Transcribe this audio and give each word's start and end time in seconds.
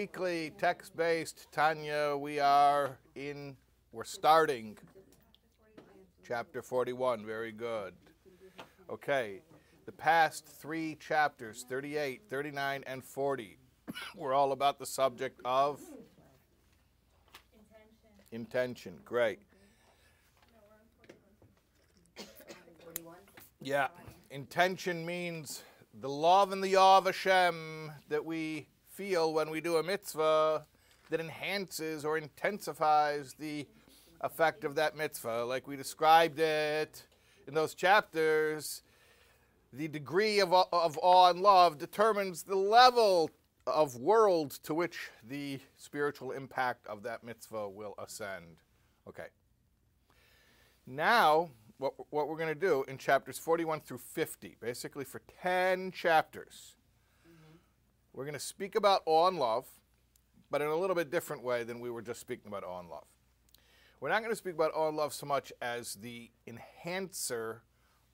weekly 0.00 0.50
text 0.56 0.96
based 0.96 1.46
Tanya. 1.52 2.16
We 2.16 2.40
are 2.40 2.96
in, 3.16 3.54
we're 3.92 4.04
starting 4.04 4.78
chapter 6.26 6.62
41. 6.62 7.26
Very 7.26 7.52
good. 7.52 7.92
Okay, 8.88 9.42
the 9.84 9.92
past 9.92 10.46
three 10.46 10.96
chapters 11.06 11.66
38, 11.68 12.22
39, 12.30 12.82
and 12.86 13.04
40 13.04 13.58
were 14.16 14.32
all 14.32 14.52
about 14.52 14.78
the 14.78 14.86
subject 14.86 15.38
of 15.44 15.82
intention. 18.32 18.94
Great. 19.04 19.40
Yeah, 23.60 23.88
intention 24.30 25.04
means 25.04 25.62
the 26.00 26.08
love 26.08 26.52
and 26.52 26.64
the 26.64 26.76
awe 26.76 26.96
of 26.96 27.04
Hashem 27.04 27.92
that 28.08 28.24
we 28.24 28.66
feel 29.00 29.32
when 29.32 29.48
we 29.48 29.62
do 29.62 29.78
a 29.78 29.82
mitzvah 29.82 30.62
that 31.08 31.20
enhances 31.20 32.04
or 32.04 32.18
intensifies 32.18 33.32
the 33.38 33.66
effect 34.20 34.62
of 34.62 34.74
that 34.74 34.94
mitzvah, 34.94 35.42
like 35.42 35.66
we 35.66 35.74
described 35.74 36.38
it 36.38 37.02
in 37.48 37.54
those 37.54 37.74
chapters. 37.74 38.82
The 39.72 39.88
degree 39.88 40.38
of, 40.40 40.52
of 40.52 40.98
awe 41.00 41.30
and 41.30 41.40
love 41.40 41.78
determines 41.78 42.42
the 42.42 42.56
level 42.56 43.30
of 43.66 43.96
world 43.96 44.50
to 44.64 44.74
which 44.74 45.08
the 45.26 45.60
spiritual 45.78 46.32
impact 46.32 46.86
of 46.86 47.02
that 47.04 47.24
mitzvah 47.24 47.70
will 47.70 47.94
ascend. 47.96 48.58
Okay. 49.08 49.28
Now, 50.86 51.48
what, 51.78 51.94
what 52.10 52.28
we're 52.28 52.36
going 52.36 52.52
to 52.52 52.54
do 52.54 52.84
in 52.86 52.98
chapters 52.98 53.38
41 53.38 53.80
through 53.80 53.96
50, 53.96 54.58
basically 54.60 55.06
for 55.06 55.22
10 55.40 55.90
chapters. 55.92 56.74
We're 58.12 58.24
going 58.24 58.34
to 58.34 58.40
speak 58.40 58.74
about 58.74 59.02
awe 59.06 59.28
and 59.28 59.38
love, 59.38 59.66
but 60.50 60.60
in 60.60 60.68
a 60.68 60.76
little 60.76 60.96
bit 60.96 61.10
different 61.10 61.42
way 61.42 61.62
than 61.62 61.80
we 61.80 61.90
were 61.90 62.02
just 62.02 62.20
speaking 62.20 62.48
about 62.48 62.64
awe 62.64 62.80
and 62.80 62.88
love. 62.88 63.06
We're 64.00 64.08
not 64.08 64.20
going 64.20 64.32
to 64.32 64.36
speak 64.36 64.54
about 64.54 64.72
awe 64.74 64.88
and 64.88 64.96
love 64.96 65.12
so 65.12 65.26
much 65.26 65.52
as 65.60 65.94
the 65.94 66.30
enhancer 66.46 67.62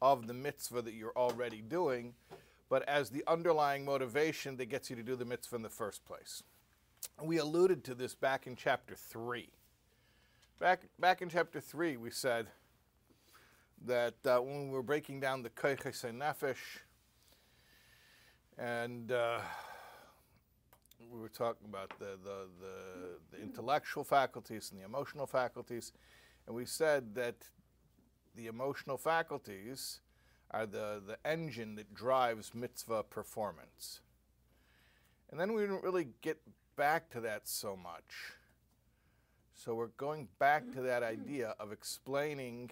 of 0.03 0.27
the 0.27 0.35
mitzvah 0.35 0.83
that 0.83 0.95
you're 0.95 1.17
already 1.17 1.63
doing, 1.63 2.15
but 2.69 2.87
as 2.89 3.11
the 3.11 3.25
underlying 3.27 3.85
motivation 3.85 4.57
that 4.57 4.67
gets 4.67 4.91
you 4.91 4.97
to 4.97 5.03
do 5.03 5.17
the 5.17 5.25
mitzvah 5.25 5.57
in 5.57 5.63
the 5.63 5.69
first 5.69 6.05
place. 6.05 6.43
We 7.23 7.39
alluded 7.39 7.85
to 7.85 7.95
this 7.95 8.15
back 8.15 8.47
in 8.47 8.57
chapter 8.57 8.95
3. 8.95 9.49
Back, 10.59 10.83
back 10.99 11.23
in 11.23 11.29
chapter 11.29 11.61
3, 11.61 11.97
we 11.97 12.11
said 12.11 12.49
that 13.85 14.15
uh, 14.25 14.39
when 14.39 14.69
we 14.69 14.75
were 14.75 14.83
breaking 14.83 15.21
down 15.21 15.43
the 15.43 15.51
Koiches 15.51 16.05
Nefesh, 16.13 16.81
and 18.59 19.13
uh, 19.13 19.39
we 21.13 21.21
were 21.21 21.29
talking 21.29 21.69
about 21.69 21.93
the, 21.99 22.19
the, 22.23 22.49
the, 22.61 23.37
the 23.37 23.43
intellectual 23.43 24.05
faculties 24.05 24.71
and 24.71 24.81
the 24.81 24.85
emotional 24.85 25.27
faculties, 25.27 25.93
and 26.47 26.55
we 26.55 26.65
said 26.65 27.15
that 27.15 27.37
the 28.35 28.47
emotional 28.47 28.99
faculties 28.99 30.01
are 30.51 30.67
the, 30.67 31.03
the 31.07 31.19
engine 31.25 31.75
that 31.77 31.95
drives 31.95 32.55
mitzvah 32.55 33.03
performance. 33.05 34.01
And 35.31 35.41
then 35.41 35.55
we 35.55 35.63
didn't 35.63 35.83
really 35.83 36.09
get 36.23 36.39
back 36.77 37.11
to 37.11 37.21
that 37.21 37.49
so 37.49 37.77
much. 37.77 38.35
So 39.55 39.75
we're 39.75 39.89
going 39.89 40.29
back 40.39 40.71
to 40.73 40.83
that 40.83 41.03
idea 41.03 41.55
of 41.59 41.73
explaining 41.73 42.71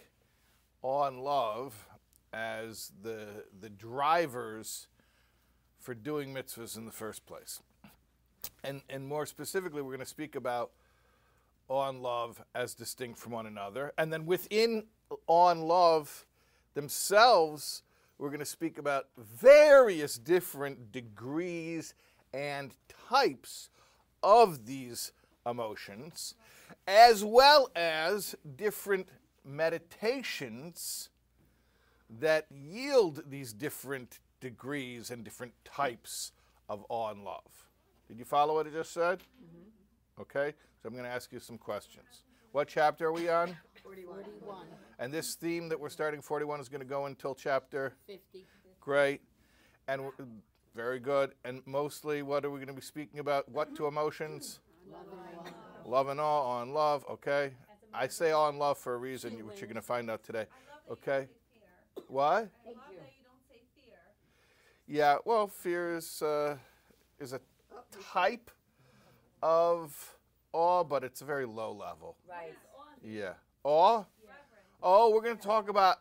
awe 0.83 1.09
and 1.09 1.21
love 1.21 1.89
as 2.33 2.93
the, 3.03 3.27
the 3.61 3.71
drivers 3.71 4.87
for 5.81 5.95
doing 5.95 6.33
mitzvahs 6.33 6.77
in 6.77 6.85
the 6.85 6.93
first 6.93 7.27
place. 7.27 7.61
And, 8.65 8.83
and 8.89 9.07
more 9.07 9.27
specifically, 9.27 9.83
we're 9.83 9.91
going 9.91 10.01
to 10.01 10.07
speak 10.07 10.35
about 10.35 10.71
and 11.69 12.03
love 12.03 12.43
as 12.55 12.75
distinct 12.75 13.19
from 13.19 13.33
one 13.33 13.47
another. 13.47 13.93
And 13.97 14.13
then 14.13 14.27
within 14.27 14.85
and 15.29 15.65
love, 15.69 16.27
themselves, 16.75 17.83
we're 18.19 18.29
going 18.29 18.41
to 18.41 18.45
speak 18.45 18.79
about 18.79 19.07
various 19.17 20.19
different 20.19 20.93
degrees 20.93 21.95
and 22.33 22.75
types 23.09 23.71
of 24.23 24.67
these 24.67 25.13
emotions, 25.47 26.35
as 26.87 27.25
well 27.25 27.71
as 27.77 28.35
different 28.57 29.09
meditations 29.45 31.11
that 32.21 32.47
yield 32.51 33.23
these 33.29 33.53
different 33.53 34.21
degrees 34.41 35.11
and 35.11 35.25
different 35.25 35.53
types 35.65 36.33
of 36.69 36.85
awe 36.89 37.11
and 37.11 37.25
love. 37.25 37.64
Did 38.15 38.21
you 38.21 38.25
follow 38.27 38.55
what 38.55 38.65
I 38.69 38.71
just 38.71 38.93
said? 38.93 39.19
Mm-hmm. 39.19 40.21
Okay, 40.23 40.55
so 40.81 40.89
I'm 40.89 40.93
going 40.93 41.03
to 41.05 41.11
ask 41.11 41.33
you 41.33 41.41
some 41.41 41.59
questions. 41.59 42.23
What 42.53 42.69
chapter 42.69 43.09
are 43.09 43.13
we 43.13 43.29
on? 43.29 43.57
41. 43.83 44.23
And 45.01 45.13
this 45.13 45.35
theme 45.35 45.69
that 45.69 45.81
we're 45.81 45.89
starting 45.89 46.23
41 46.23 46.61
is 46.61 46.69
going 46.69 46.81
to 46.81 46.87
go 46.87 47.07
until 47.07 47.35
chapter 47.35 47.97
50. 48.07 48.47
Great. 48.81 49.21
And 49.89 50.03
very 50.77 51.01
good. 51.01 51.33
And 51.45 51.61
mostly, 51.67 52.23
what 52.23 52.45
are 52.45 52.51
we 52.51 52.59
going 52.59 52.69
to 52.69 52.73
be 52.73 52.81
speaking 52.81 53.19
about? 53.19 53.49
What 53.49 53.75
to 53.75 53.89
emotions? 53.89 54.61
Love 54.89 55.07
and 55.11 55.37
awe. 55.37 55.91
Love 55.91 56.09
and 56.09 56.21
awe, 56.21 56.61
on 56.61 56.73
love. 56.73 57.05
Okay. 57.11 57.51
I 57.93 58.07
say 58.07 58.31
awe 58.31 58.49
and 58.49 58.61
love 58.61 58.79
for 58.79 58.95
a 58.95 58.99
reason, 58.99 59.45
which 59.45 59.61
you're 59.61 59.67
going 59.67 59.75
to 59.75 59.83
find 59.83 60.09
out 60.09 60.23
today. 60.23 60.47
Okay. 60.89 61.27
What? 62.07 62.49
Yeah. 64.87 65.17
Well, 65.25 65.49
fear 65.49 65.97
is 65.97 66.23
uh, 66.23 66.59
is 67.19 67.33
a 67.33 67.41
type 68.13 68.51
of 69.43 70.17
awe, 70.53 70.85
but 70.85 71.05
it's 71.05 71.21
a 71.21 71.25
very 71.25 71.47
low 71.47 71.73
level. 71.73 72.17
Right. 72.29 72.55
Yeah. 73.03 73.35
Awe? 73.65 74.05
Oh, 74.83 75.11
we're 75.11 75.23
going 75.23 75.37
to 75.37 75.43
talk 75.43 75.69
about, 75.69 75.99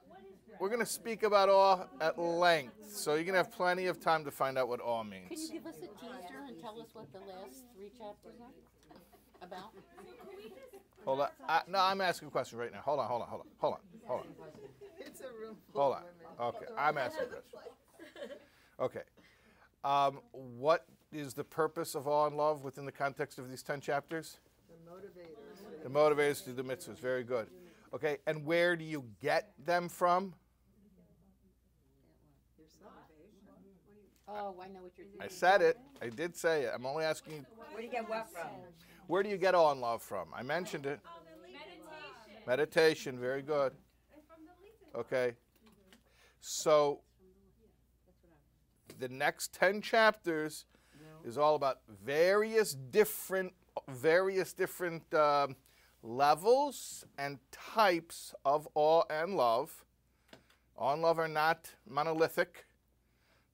we're 0.59 0.69
going 0.69 0.79
to 0.79 0.85
speak 0.85 1.23
about 1.23 1.49
awe 1.49 1.85
at 2.01 2.19
length. 2.19 2.73
So 2.89 3.15
you're 3.15 3.23
going 3.23 3.33
to 3.33 3.39
have 3.39 3.51
plenty 3.51 3.87
of 3.87 3.99
time 3.99 4.23
to 4.25 4.31
find 4.31 4.57
out 4.57 4.67
what 4.67 4.81
awe 4.81 5.03
means. 5.03 5.29
Can 5.29 5.39
you 5.39 5.51
give 5.53 5.65
us 5.65 5.75
a 5.77 5.79
teaser 5.79 6.39
and 6.47 6.61
tell 6.61 6.79
us 6.79 6.87
what 6.93 7.11
the 7.11 7.19
last 7.19 7.63
three 7.75 7.89
chapters 7.89 8.35
are 8.41 9.47
about? 9.47 9.71
Hold 11.05 11.21
on. 11.21 11.27
I, 11.47 11.61
no, 11.67 11.79
I'm 11.79 12.01
asking 12.01 12.29
a 12.29 12.31
question 12.31 12.57
right 12.59 12.71
now. 12.71 12.79
Hold 12.81 12.99
on, 12.99 13.07
hold 13.07 13.21
on, 13.23 13.27
hold 13.27 13.41
on, 13.41 13.47
hold 13.57 13.73
on, 13.73 13.79
hold 14.07 14.19
on. 14.21 14.27
It's 14.99 15.21
a 15.21 15.25
room 15.25 15.57
full 15.71 15.81
Hold 15.81 15.95
on. 16.39 16.47
Okay, 16.47 16.65
I'm 16.77 16.97
asking 16.97 17.23
a 17.23 17.25
question. 17.25 18.37
Okay. 18.79 19.01
Um, 19.83 20.19
what 20.31 20.85
is 21.15 21.33
the 21.33 21.43
purpose 21.43 21.95
of 21.95 22.07
awe 22.07 22.27
and 22.27 22.35
love 22.37 22.63
within 22.63 22.85
the 22.85 22.91
context 22.91 23.39
of 23.39 23.49
these 23.49 23.63
10 23.63 23.81
chapters? 23.81 24.37
The 24.67 24.91
motivators. 24.91 25.83
The 25.83 25.89
motivators 25.89 26.43
to 26.43 26.49
do 26.51 26.55
the 26.61 26.63
mitzvahs. 26.63 26.97
Very 26.97 27.23
good. 27.23 27.47
Okay, 27.93 28.17
and 28.25 28.45
where 28.45 28.75
do 28.75 28.83
you 28.83 29.03
get 29.21 29.53
them 29.63 29.87
from? 29.87 30.33
Oh, 34.27 34.55
I 34.59 34.67
know 34.67 34.81
what 34.81 34.93
you're 34.97 35.05
doing. 35.05 35.21
I 35.21 35.27
said 35.27 35.61
it. 35.61 35.77
I 36.01 36.09
did 36.09 36.35
say 36.35 36.63
it. 36.63 36.71
I'm 36.73 36.85
only 36.85 37.03
asking 37.03 37.33
you, 37.33 37.45
Where 37.71 37.81
do 37.81 37.85
you 37.85 37.91
get 37.91 38.09
what 38.09 38.31
from? 38.31 38.47
where 39.07 39.21
do 39.21 39.29
you 39.29 39.37
get 39.37 39.53
awe 39.53 39.71
and 39.71 39.81
love 39.81 40.01
from? 40.01 40.27
I 40.35 40.41
mentioned 40.41 40.85
it. 40.85 40.99
Meditation. 42.47 43.19
Very 43.19 43.41
good. 43.41 43.73
Okay. 44.95 45.33
So 46.39 47.01
the 48.99 49.07
next 49.09 49.53
10 49.53 49.81
chapters 49.81 50.65
is 51.23 51.37
all 51.37 51.55
about 51.55 51.79
various 52.05 52.73
different 52.73 53.53
various 53.87 54.53
different 54.53 55.13
um, 55.13 55.55
levels 56.03 57.05
and 57.17 57.39
types 57.51 58.33
of 58.45 58.67
awe 58.75 59.03
and 59.09 59.35
love. 59.35 59.85
Awe 60.77 60.93
and 60.93 61.01
love 61.01 61.19
are 61.19 61.27
not 61.27 61.69
monolithic. 61.89 62.65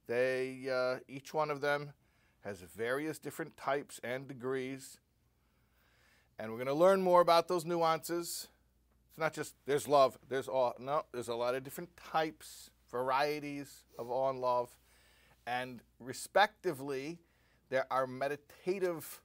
They 0.08 0.68
uh, 0.72 1.00
each 1.08 1.34
one 1.34 1.52
of 1.52 1.62
them 1.62 1.94
has 2.44 2.62
various 2.62 3.20
different 3.20 3.56
types 3.58 4.00
and 4.04 4.28
degrees. 4.28 4.98
And 6.38 6.52
we're 6.52 6.58
going 6.58 6.68
to 6.68 6.74
learn 6.74 7.02
more 7.02 7.22
about 7.22 7.48
those 7.48 7.66
nuances. 7.66 8.48
It's 9.10 9.18
not 9.18 9.34
just 9.34 9.56
there's 9.66 9.88
love, 9.88 10.18
there's 10.30 10.48
awe. 10.48 10.72
No, 10.80 11.04
there's 11.12 11.28
a 11.28 11.36
lot 11.36 11.54
of 11.54 11.64
different 11.64 11.90
types, 11.98 12.72
varieties 12.90 13.84
of 13.98 14.10
awe 14.10 14.30
and 14.30 14.40
love. 14.40 14.70
And 15.46 15.82
respectively, 16.00 17.20
there 17.70 17.86
are 17.92 18.08
meditative 18.08 19.22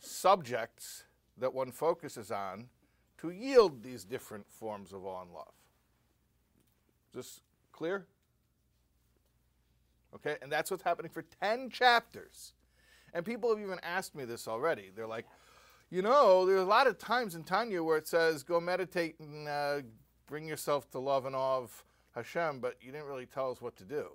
subjects 0.00 1.04
that 1.38 1.52
one 1.52 1.70
focuses 1.70 2.30
on 2.30 2.68
to 3.18 3.30
yield 3.30 3.82
these 3.82 4.04
different 4.04 4.50
forms 4.50 4.92
of 4.92 5.04
awe 5.04 5.22
and 5.22 5.32
love. 5.32 5.52
Is 7.10 7.16
this 7.16 7.40
clear? 7.72 8.06
Okay, 10.14 10.36
and 10.42 10.50
that's 10.50 10.70
what's 10.70 10.82
happening 10.82 11.10
for 11.10 11.22
10 11.40 11.70
chapters. 11.70 12.54
And 13.12 13.24
people 13.24 13.50
have 13.50 13.62
even 13.62 13.78
asked 13.82 14.14
me 14.14 14.24
this 14.24 14.48
already. 14.48 14.90
They're 14.94 15.06
like, 15.06 15.26
you 15.90 16.02
know, 16.02 16.46
there's 16.46 16.60
a 16.60 16.64
lot 16.64 16.86
of 16.86 16.98
times 16.98 17.34
in 17.34 17.44
Tanya 17.44 17.82
where 17.82 17.96
it 17.96 18.08
says, 18.08 18.42
go 18.42 18.60
meditate 18.60 19.18
and 19.18 19.48
uh, 19.48 19.80
bring 20.26 20.46
yourself 20.46 20.90
to 20.92 20.98
love 20.98 21.26
and 21.26 21.34
awe 21.34 21.58
of 21.58 21.84
Hashem, 22.14 22.60
but 22.60 22.76
you 22.80 22.92
didn't 22.92 23.06
really 23.06 23.26
tell 23.26 23.50
us 23.50 23.60
what 23.60 23.76
to 23.76 23.84
do. 23.84 24.10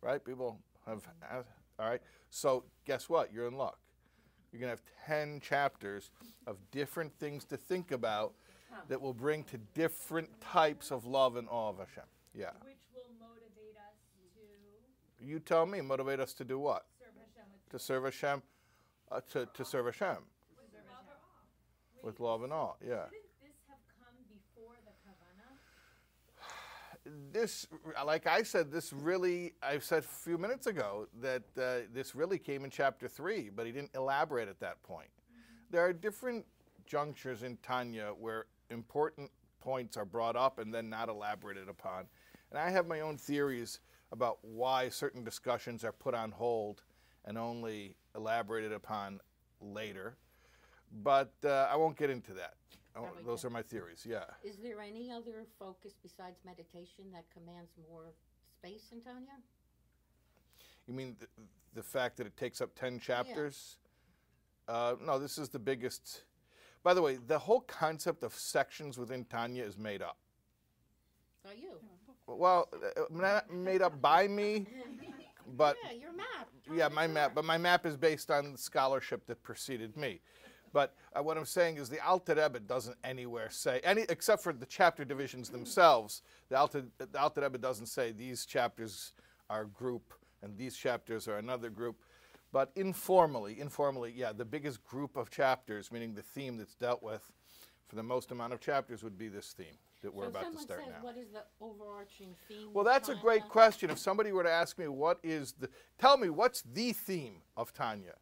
Right? 0.00 0.22
People 0.22 0.58
have 0.86 1.02
asked. 1.30 1.48
All 1.78 1.88
right. 1.88 2.00
So 2.30 2.64
guess 2.84 3.08
what? 3.08 3.32
You're 3.32 3.46
in 3.48 3.54
luck. 3.54 3.78
you're 4.52 4.60
going 4.60 4.74
to 4.76 4.82
have 4.82 5.18
10 5.20 5.40
chapters 5.40 6.10
of 6.46 6.56
different 6.70 7.12
things 7.18 7.44
to 7.46 7.56
think 7.56 7.90
about 7.92 8.32
that 8.88 9.00
will 9.00 9.14
bring 9.14 9.44
to 9.44 9.58
different 9.74 10.28
types 10.40 10.90
of 10.90 11.06
love 11.06 11.36
and 11.36 11.48
awe 11.48 11.68
of 11.70 11.78
Hashem. 11.78 12.04
Yeah. 12.34 12.50
Which 12.64 12.76
will 12.92 13.02
motivate 13.20 13.76
us 13.76 13.94
to 15.20 15.24
You 15.24 15.38
tell 15.40 15.64
me, 15.66 15.80
motivate 15.80 16.18
us 16.20 16.34
to 16.34 16.44
do 16.44 16.58
what? 16.58 16.84
serve 16.98 17.14
Hashem 17.16 17.44
To 17.70 17.78
serve 17.78 18.04
Hashem, 18.04 18.42
uh, 19.12 19.20
to, 19.32 19.46
to 19.54 19.64
serve 19.64 19.86
Hashem 19.86 20.08
with 20.08 20.74
love 20.90 21.06
or 21.06 21.14
awe. 21.14 22.06
with 22.06 22.20
love 22.20 22.42
and 22.42 22.52
awe. 22.52 22.74
Yeah. 22.82 23.06
Shouldn't 23.06 23.40
this 23.42 23.58
have 23.68 23.78
come 24.02 24.16
before 24.28 24.74
the 24.84 24.90
Kavanah? 25.06 25.54
This, 27.32 27.66
like 28.04 28.26
I 28.26 28.42
said, 28.42 28.70
this 28.70 28.92
really, 28.92 29.54
I 29.62 29.78
said 29.78 30.04
a 30.04 30.06
few 30.06 30.38
minutes 30.38 30.66
ago 30.66 31.06
that 31.20 31.42
uh, 31.58 31.86
this 31.92 32.14
really 32.14 32.38
came 32.38 32.64
in 32.64 32.70
chapter 32.70 33.08
three, 33.08 33.50
but 33.54 33.66
he 33.66 33.72
didn't 33.72 33.94
elaborate 33.94 34.48
at 34.48 34.60
that 34.60 34.82
point. 34.82 35.08
There 35.70 35.82
are 35.82 35.92
different 35.92 36.46
junctures 36.86 37.42
in 37.42 37.58
Tanya 37.58 38.12
where 38.18 38.46
important 38.70 39.30
points 39.60 39.96
are 39.96 40.04
brought 40.04 40.36
up 40.36 40.58
and 40.58 40.72
then 40.72 40.88
not 40.88 41.08
elaborated 41.08 41.68
upon. 41.68 42.04
And 42.50 42.58
I 42.58 42.70
have 42.70 42.86
my 42.86 43.00
own 43.00 43.16
theories 43.16 43.80
about 44.12 44.38
why 44.42 44.88
certain 44.88 45.24
discussions 45.24 45.84
are 45.84 45.92
put 45.92 46.14
on 46.14 46.30
hold 46.30 46.82
and 47.24 47.36
only 47.36 47.96
elaborated 48.14 48.72
upon 48.72 49.20
later. 49.60 50.16
But 51.02 51.32
uh, 51.44 51.68
I 51.70 51.76
won't 51.76 51.96
get 51.96 52.10
into 52.10 52.32
that. 52.34 52.54
I 52.96 53.00
Those 53.26 53.44
are 53.44 53.50
my 53.50 53.62
theories, 53.62 54.06
yeah. 54.08 54.24
Is 54.44 54.56
there 54.58 54.80
any 54.80 55.10
other 55.10 55.46
focus 55.58 55.94
besides 56.02 56.38
meditation 56.44 57.06
that 57.12 57.24
commands 57.32 57.72
more 57.90 58.12
space 58.58 58.92
in 58.92 59.00
Tanya? 59.00 59.40
You 60.86 60.94
mean 60.94 61.16
the, 61.18 61.26
the 61.74 61.82
fact 61.82 62.16
that 62.18 62.26
it 62.26 62.36
takes 62.36 62.60
up 62.60 62.74
10 62.76 63.00
chapters? 63.00 63.78
Uh, 64.68 64.94
no, 65.04 65.18
this 65.18 65.38
is 65.38 65.48
the 65.48 65.58
biggest. 65.58 66.22
By 66.82 66.94
the 66.94 67.02
way, 67.02 67.18
the 67.26 67.38
whole 67.38 67.60
concept 67.60 68.22
of 68.22 68.34
sections 68.34 68.96
within 68.96 69.24
Tanya 69.24 69.64
is 69.64 69.76
made 69.76 70.02
up. 70.02 70.16
Are 71.46 71.54
you? 71.54 71.72
Well, 72.26 72.68
uh, 72.72 73.02
not 73.10 73.50
made 73.52 73.82
up 73.82 74.00
by 74.00 74.28
me, 74.28 74.66
but 75.56 75.76
Yeah, 75.84 75.92
your 75.92 76.12
map. 76.12 76.48
yeah, 76.72 76.88
my 76.88 77.06
map. 77.06 77.32
But 77.34 77.44
my 77.44 77.58
map 77.58 77.84
is 77.84 77.96
based 77.96 78.30
on 78.30 78.52
the 78.52 78.58
scholarship 78.58 79.26
that 79.26 79.42
preceded 79.42 79.96
me. 79.96 80.20
But 80.74 80.92
uh, 81.14 81.22
what 81.22 81.38
I'm 81.38 81.46
saying 81.46 81.76
is 81.76 81.88
the 81.88 82.04
Alter 82.04 82.34
Rebbe 82.34 82.58
doesn't 82.58 82.96
anywhere 83.04 83.48
say 83.48 83.80
any, 83.84 84.04
except 84.08 84.42
for 84.42 84.52
the 84.52 84.66
chapter 84.66 85.04
divisions 85.04 85.48
themselves. 85.48 86.22
The 86.50 86.58
Alter, 86.58 86.84
the 86.98 87.18
Alter 87.18 87.42
Rebbe 87.42 87.58
doesn't 87.58 87.86
say 87.86 88.10
these 88.10 88.44
chapters 88.44 89.12
are 89.48 89.62
a 89.62 89.66
group 89.66 90.12
and 90.42 90.58
these 90.58 90.76
chapters 90.76 91.28
are 91.28 91.38
another 91.38 91.70
group. 91.70 91.96
But 92.52 92.72
informally, 92.74 93.60
informally, 93.60 94.12
yeah, 94.14 94.32
the 94.32 94.44
biggest 94.44 94.84
group 94.84 95.16
of 95.16 95.30
chapters, 95.30 95.92
meaning 95.92 96.14
the 96.14 96.22
theme 96.22 96.56
that's 96.56 96.74
dealt 96.74 97.02
with 97.02 97.32
for 97.86 97.94
the 97.94 98.02
most 98.02 98.32
amount 98.32 98.52
of 98.52 98.60
chapters, 98.60 99.04
would 99.04 99.16
be 99.16 99.28
this 99.28 99.54
theme 99.56 99.78
that 100.02 100.12
we're 100.12 100.24
so 100.24 100.30
about 100.30 100.52
to 100.52 100.58
start 100.58 100.80
says, 100.80 100.92
now. 100.96 101.04
what 101.04 101.16
is 101.16 101.28
the 101.30 101.44
overarching 101.60 102.34
theme? 102.48 102.68
Well, 102.72 102.84
that's 102.84 103.08
a 103.08 103.14
great 103.14 103.48
question. 103.48 103.90
If 103.90 103.98
somebody 103.98 104.32
were 104.32 104.42
to 104.42 104.50
ask 104.50 104.76
me 104.76 104.88
what 104.88 105.18
is 105.22 105.52
the, 105.52 105.68
tell 105.98 106.16
me 106.16 106.30
what's 106.30 106.62
the 106.62 106.92
theme 106.92 107.42
of 107.56 107.72
Tanya, 107.72 108.14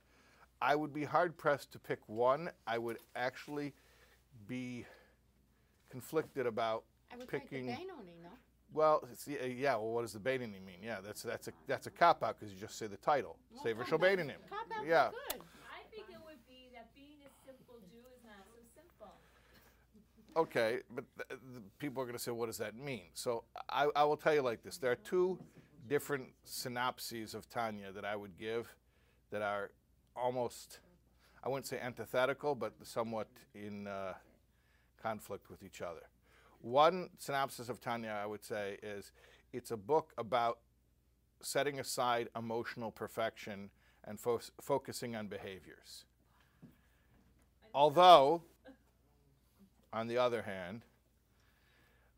I 0.62 0.76
would 0.76 0.94
be 0.94 1.04
hard 1.04 1.36
pressed 1.36 1.72
to 1.72 1.78
pick 1.78 1.98
one. 2.06 2.50
I 2.66 2.78
would 2.78 2.98
actually 3.16 3.72
be 4.46 4.86
conflicted 5.90 6.46
about 6.46 6.84
I 7.12 7.16
would 7.16 7.28
picking. 7.28 7.66
take 7.66 7.78
the 7.78 7.82
Benoni, 7.86 8.14
no? 8.22 8.28
Well, 8.72 9.06
it's, 9.12 9.26
yeah, 9.28 9.44
yeah. 9.44 9.74
Well, 9.76 9.90
what 9.90 10.02
does 10.02 10.12
the 10.14 10.18
Beinoni 10.20 10.64
mean? 10.64 10.78
Yeah, 10.82 10.98
that's 11.04 11.22
that's 11.22 11.48
a 11.48 11.52
that's 11.66 11.86
a 11.88 11.90
cop 11.90 12.22
out 12.22 12.38
because 12.38 12.54
you 12.54 12.60
just 12.60 12.78
say 12.78 12.86
the 12.86 12.96
title. 12.96 13.36
Well, 13.52 13.62
Sefer 13.64 13.84
cop-outs- 13.84 13.90
Shalbeinanim. 14.04 14.48
cop-outs 14.48 14.80
are 14.80 14.86
Yeah. 14.86 15.10
good. 15.10 15.40
I 15.70 15.82
think 15.90 16.06
it 16.10 16.18
would 16.24 16.38
be 16.48 16.70
that 16.74 16.94
being 16.94 17.18
a 17.26 17.30
simple 17.44 17.74
Jew 17.90 17.98
is 18.16 18.24
not 18.24 18.46
so 18.46 18.56
simple. 18.74 19.12
Okay, 20.36 20.80
but 20.94 21.04
th- 21.28 21.40
the 21.54 21.60
people 21.78 22.02
are 22.02 22.06
going 22.06 22.16
to 22.16 22.22
say, 22.22 22.30
what 22.30 22.46
does 22.46 22.56
that 22.58 22.74
mean? 22.74 23.10
So 23.12 23.44
I, 23.68 23.88
I 23.94 24.04
will 24.04 24.16
tell 24.16 24.32
you 24.34 24.40
like 24.42 24.62
this: 24.62 24.78
there 24.78 24.90
are 24.92 24.96
two 24.96 25.38
different 25.88 26.28
synopses 26.44 27.34
of 27.34 27.50
Tanya 27.50 27.92
that 27.92 28.06
I 28.06 28.16
would 28.16 28.38
give 28.38 28.74
that 29.30 29.42
are 29.42 29.70
almost, 30.16 30.80
I 31.42 31.48
wouldn't 31.48 31.66
say 31.66 31.78
antithetical, 31.80 32.54
but 32.54 32.72
somewhat 32.82 33.28
in 33.54 33.86
uh, 33.86 34.14
conflict 35.02 35.50
with 35.50 35.62
each 35.62 35.82
other. 35.82 36.02
One 36.60 37.10
synopsis 37.18 37.68
of 37.68 37.80
Tanya, 37.80 38.18
I 38.22 38.26
would 38.26 38.44
say, 38.44 38.78
is 38.82 39.12
it's 39.52 39.70
a 39.70 39.76
book 39.76 40.12
about 40.16 40.58
setting 41.40 41.80
aside 41.80 42.28
emotional 42.36 42.90
perfection 42.90 43.70
and 44.04 44.20
fo- 44.20 44.40
focusing 44.60 45.16
on 45.16 45.26
behaviors. 45.26 46.04
Although, 47.74 48.42
on 49.92 50.06
the 50.06 50.18
other 50.18 50.42
hand, 50.42 50.82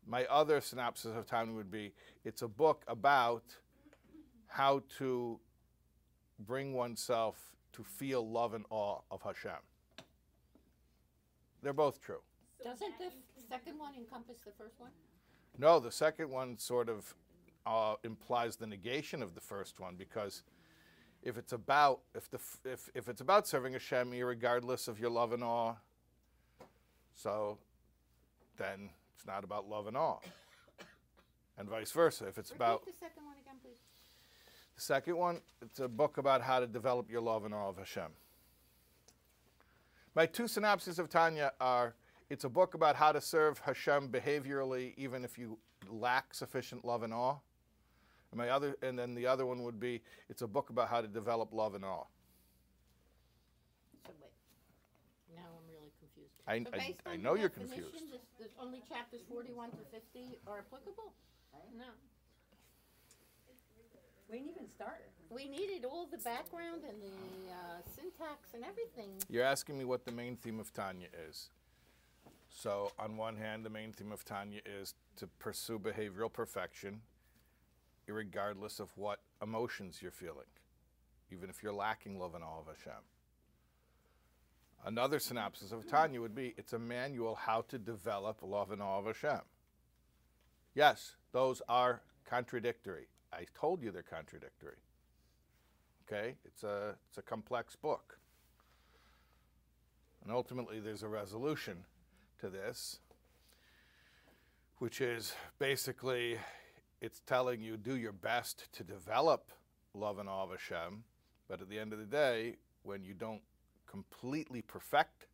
my 0.07 0.25
other 0.25 0.61
synopsis 0.61 1.15
of 1.15 1.25
Tanya 1.25 1.53
would 1.53 1.71
be 1.71 1.93
it's 2.23 2.41
a 2.41 2.47
book 2.47 2.83
about 2.87 3.43
how 4.47 4.83
to 4.97 5.39
bring 6.39 6.73
oneself 6.73 7.54
to 7.75 7.83
feel 7.83 8.27
love 8.27 8.53
and 8.53 8.65
awe 8.69 8.99
of 9.11 9.21
Hashem. 9.21 9.51
They're 11.61 11.73
both 11.73 11.99
true. 12.01 12.21
Doesn't 12.63 12.97
the 12.97 13.11
second 13.49 13.77
one 13.77 13.93
encompass 13.95 14.37
the 14.45 14.51
first 14.57 14.79
one? 14.79 14.91
No, 15.57 15.79
the 15.79 15.91
second 15.91 16.29
one 16.29 16.57
sort 16.57 16.89
of 16.89 17.13
uh, 17.65 17.95
implies 18.03 18.55
the 18.55 18.67
negation 18.67 19.21
of 19.21 19.35
the 19.35 19.41
first 19.41 19.79
one 19.79 19.95
because 19.95 20.43
if 21.23 21.37
it's 21.37 21.53
about 21.53 22.01
if 22.13 22.29
the 22.29 22.37
f- 22.37 22.59
if, 22.63 22.89
if 22.93 23.09
it's 23.09 23.21
about 23.21 23.47
serving 23.47 23.73
Hashem, 23.73 24.11
regardless 24.11 24.87
of 24.87 24.99
your 24.99 25.09
love 25.09 25.33
and 25.33 25.43
awe, 25.43 25.73
so 27.13 27.57
then 28.57 28.89
it's 29.15 29.25
not 29.25 29.43
about 29.43 29.67
love 29.67 29.87
and 29.87 29.97
awe, 29.97 30.19
and 31.57 31.67
vice 31.67 31.91
versa. 31.91 32.27
If 32.27 32.37
it's 32.37 32.51
about 32.51 32.81
Repeat 32.81 32.99
the 32.99 33.05
second 33.05 33.25
one 33.25 33.35
again, 33.41 33.55
please. 33.61 33.79
The 34.75 34.81
second 34.81 35.17
one, 35.17 35.41
it's 35.61 35.79
a 35.79 35.87
book 35.87 36.17
about 36.17 36.41
how 36.41 36.59
to 36.59 36.67
develop 36.67 37.09
your 37.09 37.21
love 37.21 37.45
and 37.45 37.53
awe 37.53 37.69
of 37.69 37.77
Hashem. 37.77 38.09
My 40.15 40.25
two 40.25 40.47
synopses 40.47 40.99
of 40.99 41.09
Tanya 41.09 41.53
are 41.59 41.95
it's 42.29 42.43
a 42.43 42.49
book 42.49 42.73
about 42.73 42.95
how 42.95 43.11
to 43.11 43.21
serve 43.21 43.59
Hashem 43.59 44.09
behaviorally, 44.09 44.93
even 44.97 45.23
if 45.23 45.37
you 45.37 45.57
lack 45.89 46.33
sufficient 46.33 46.83
love 46.83 47.03
and 47.03 47.13
awe. 47.13 47.37
And 48.31 48.37
my 48.37 48.49
other, 48.49 48.75
and 48.81 48.97
then 48.97 49.13
the 49.13 49.27
other 49.27 49.45
one 49.45 49.63
would 49.63 49.79
be 49.79 50.01
it's 50.29 50.41
a 50.41 50.47
book 50.47 50.69
about 50.69 50.89
how 50.89 51.01
to 51.01 51.07
develop 51.07 51.53
love 51.53 51.75
and 51.75 51.85
awe. 51.85 52.05
So 54.05 54.11
wait. 54.21 54.31
Now 55.35 55.43
I'm 55.55 55.67
really 55.71 55.91
confused. 55.99 56.33
I- 56.47 56.63
so 56.63 56.69
I- 56.73 56.87
based 56.87 57.01
I 57.05 57.13
on 57.13 57.21
know 57.21 57.33
the 57.35 57.41
you're 57.41 57.49
definition, 57.49 57.83
confused. 57.83 58.11
This, 58.11 58.21
this 58.39 58.51
only 58.59 58.81
chapters 58.89 59.21
41 59.29 59.71
to 59.71 59.77
50 59.91 60.39
are 60.47 60.59
applicable? 60.59 61.13
No. 61.77 61.85
We 64.29 64.39
didn't 64.39 64.51
even 64.55 64.69
start. 64.69 65.09
We 65.29 65.47
needed 65.47 65.85
all 65.85 66.07
the 66.07 66.17
background 66.17 66.81
and 66.87 67.01
the 67.01 67.51
uh, 67.51 67.81
syntax 67.95 68.53
and 68.53 68.63
everything. 68.63 69.11
You're 69.29 69.43
asking 69.43 69.77
me 69.77 69.85
what 69.85 70.05
the 70.05 70.11
main 70.11 70.35
theme 70.35 70.59
of 70.59 70.73
Tanya 70.73 71.07
is. 71.29 71.49
So, 72.49 72.91
on 72.97 73.17
one 73.17 73.35
hand, 73.35 73.65
the 73.65 73.69
main 73.69 73.91
theme 73.91 74.11
of 74.11 74.23
Tanya 74.23 74.61
is 74.65 74.93
to 75.17 75.27
pursue 75.27 75.77
behavioral 75.77 76.31
perfection, 76.31 77.01
regardless 78.07 78.79
of 78.79 78.89
what 78.95 79.19
emotions 79.41 79.99
you're 80.01 80.11
feeling, 80.11 80.47
even 81.31 81.49
if 81.49 81.61
you're 81.61 81.73
lacking 81.73 82.17
love 82.17 82.33
and 82.33 82.43
awe 82.43 82.59
of 82.59 82.67
Hashem. 82.67 83.01
Another 84.85 85.19
synopsis 85.19 85.71
of 85.71 85.87
Tanya 85.87 86.21
would 86.21 86.35
be 86.35 86.53
it's 86.57 86.73
a 86.73 86.79
manual 86.79 87.35
how 87.35 87.61
to 87.69 87.77
develop 87.77 88.39
love 88.41 88.71
and 88.71 88.81
awe 88.81 88.99
of 88.99 89.05
Hashem. 89.07 89.41
Yes, 90.75 91.15
those 91.31 91.61
are 91.67 92.01
contradictory. 92.25 93.07
I 93.35 93.45
told 93.53 93.81
you 93.81 93.91
they're 93.91 94.03
contradictory. 94.03 94.77
Okay? 96.07 96.35
It's 96.45 96.63
a, 96.63 96.95
it's 97.09 97.17
a 97.17 97.21
complex 97.21 97.75
book. 97.75 98.17
And 100.23 100.31
ultimately, 100.31 100.79
there's 100.79 101.03
a 101.03 101.07
resolution 101.07 101.85
to 102.39 102.49
this, 102.49 102.99
which 104.79 105.01
is 105.01 105.33
basically 105.59 106.37
it's 107.01 107.21
telling 107.27 107.61
you 107.61 107.77
do 107.77 107.95
your 107.95 108.11
best 108.11 108.71
to 108.73 108.83
develop 108.83 109.51
love 109.93 110.17
and 110.19 110.27
awe 110.27 110.43
of 110.43 110.51
Hashem, 110.51 111.03
but 111.47 111.61
at 111.61 111.69
the 111.69 111.77
end 111.77 111.93
of 111.93 111.99
the 111.99 112.05
day, 112.05 112.55
when 112.83 113.03
you 113.03 113.13
don't 113.13 113.41
completely 113.85 114.61
perfect 114.61 115.27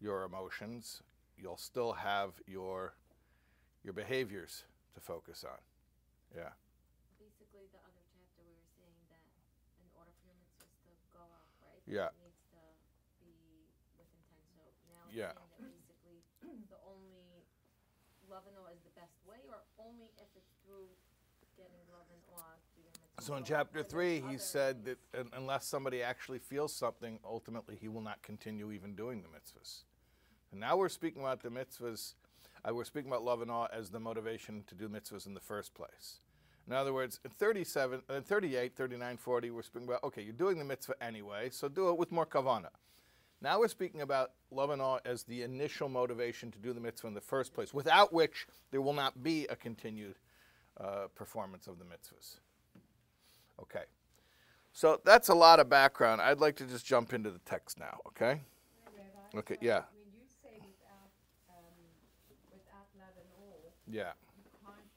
your 0.00 0.24
emotions, 0.24 1.02
you'll 1.36 1.56
still 1.56 1.92
have 1.92 2.30
your 2.46 2.94
your 3.84 3.92
behaviors 3.92 4.64
to 4.94 5.00
focus 5.00 5.44
on. 5.46 5.58
Yeah. 6.36 6.52
basically 7.16 7.70
the 7.72 7.78
other 7.78 8.02
chapter 8.12 8.42
we 8.44 8.52
were 8.52 8.68
saying 8.76 9.00
that 9.08 9.22
in 9.80 9.88
order 9.96 10.12
for 10.18 10.28
your 10.28 10.36
mitzvahs 10.42 10.74
to 10.82 10.90
go 11.14 11.22
up, 11.22 11.48
right? 11.62 11.77
Yeah. 11.88 12.12
Needs 12.20 12.36
to 12.52 13.24
be 13.24 13.32
with 13.96 14.06
intent. 14.12 14.44
So 14.76 14.92
now 14.92 15.08
it's 15.08 15.16
Yeah. 15.16 15.32
saying 15.56 15.72
that 15.88 15.98
basically 16.04 16.60
the 16.68 16.76
only 16.84 17.46
love 18.28 18.46
and 18.46 18.56
awe 18.58 18.68
is 18.68 18.82
the 18.84 18.90
best 18.92 19.16
way, 19.24 19.40
or 19.48 19.64
only 19.78 20.12
if 20.20 20.28
it's 20.36 20.52
through 20.64 20.88
getting 21.56 21.80
love 21.90 22.06
and 22.12 22.20
awe 22.30 22.54
through 22.74 22.82
your 22.84 22.92
mitzvahs. 22.92 23.24
So 23.24 23.34
in 23.36 23.44
chapter 23.44 23.82
3, 23.82 24.20
he 24.20 24.36
said 24.38 24.84
that 24.84 24.98
un- 25.14 25.30
unless 25.32 25.66
somebody 25.66 26.02
actually 26.02 26.38
feels 26.38 26.74
something, 26.74 27.18
ultimately 27.24 27.74
he 27.76 27.88
will 27.88 28.02
not 28.02 28.22
continue 28.22 28.70
even 28.70 28.94
doing 28.94 29.22
the 29.22 29.28
mitzvahs. 29.28 29.84
And 30.52 30.60
now 30.60 30.76
we're 30.76 30.88
speaking 30.88 31.22
about 31.22 31.40
the 31.42 31.50
mitzvahs, 31.50 32.14
uh, 32.68 32.74
we're 32.74 32.84
speaking 32.84 33.10
about 33.10 33.24
love 33.24 33.40
and 33.42 33.50
awe 33.50 33.66
as 33.72 33.90
the 33.90 33.98
motivation 34.00 34.62
to 34.64 34.74
do 34.74 34.88
mitzvahs 34.88 35.26
in 35.26 35.34
the 35.34 35.40
first 35.40 35.74
place. 35.74 36.20
In 36.68 36.74
other 36.74 36.92
words, 36.92 37.18
in 37.24 37.30
37, 37.30 38.02
uh, 38.10 38.20
38, 38.20 38.76
39, 38.76 39.16
40, 39.16 39.50
we're 39.50 39.62
speaking 39.62 39.88
about, 39.88 40.04
okay, 40.04 40.22
you're 40.22 40.34
doing 40.34 40.58
the 40.58 40.64
mitzvah 40.64 40.94
anyway, 41.02 41.48
so 41.50 41.68
do 41.68 41.88
it 41.88 41.96
with 41.96 42.12
more 42.12 42.26
kavana. 42.26 42.68
Now 43.40 43.60
we're 43.60 43.68
speaking 43.68 44.02
about 44.02 44.32
love 44.50 44.70
and 44.70 44.82
awe 44.82 44.98
as 45.04 45.22
the 45.22 45.42
initial 45.42 45.88
motivation 45.88 46.50
to 46.50 46.58
do 46.58 46.72
the 46.72 46.80
mitzvah 46.80 47.06
in 47.08 47.14
the 47.14 47.20
first 47.20 47.54
place, 47.54 47.72
without 47.72 48.12
which 48.12 48.46
there 48.70 48.82
will 48.82 48.92
not 48.92 49.22
be 49.22 49.46
a 49.46 49.56
continued 49.56 50.16
uh, 50.78 51.06
performance 51.14 51.66
of 51.66 51.78
the 51.78 51.84
mitzvahs. 51.84 52.40
Okay. 53.62 53.84
So 54.72 55.00
that's 55.04 55.28
a 55.28 55.34
lot 55.34 55.60
of 55.60 55.68
background. 55.68 56.20
I'd 56.20 56.40
like 56.40 56.56
to 56.56 56.64
just 56.64 56.84
jump 56.84 57.14
into 57.14 57.30
the 57.30 57.40
text 57.40 57.78
now, 57.80 57.98
okay? 58.08 58.42
Okay, 59.34 59.56
yeah. 59.60 59.82
When 59.92 60.06
you 60.14 60.24
say 60.42 60.56
without, 60.60 61.12
um, 61.50 61.74
without 62.50 62.86
love 62.98 63.14
and 63.16 63.28
all, 63.38 63.72
Yeah. 63.86 64.12
you 64.36 64.44
can't 64.64 64.88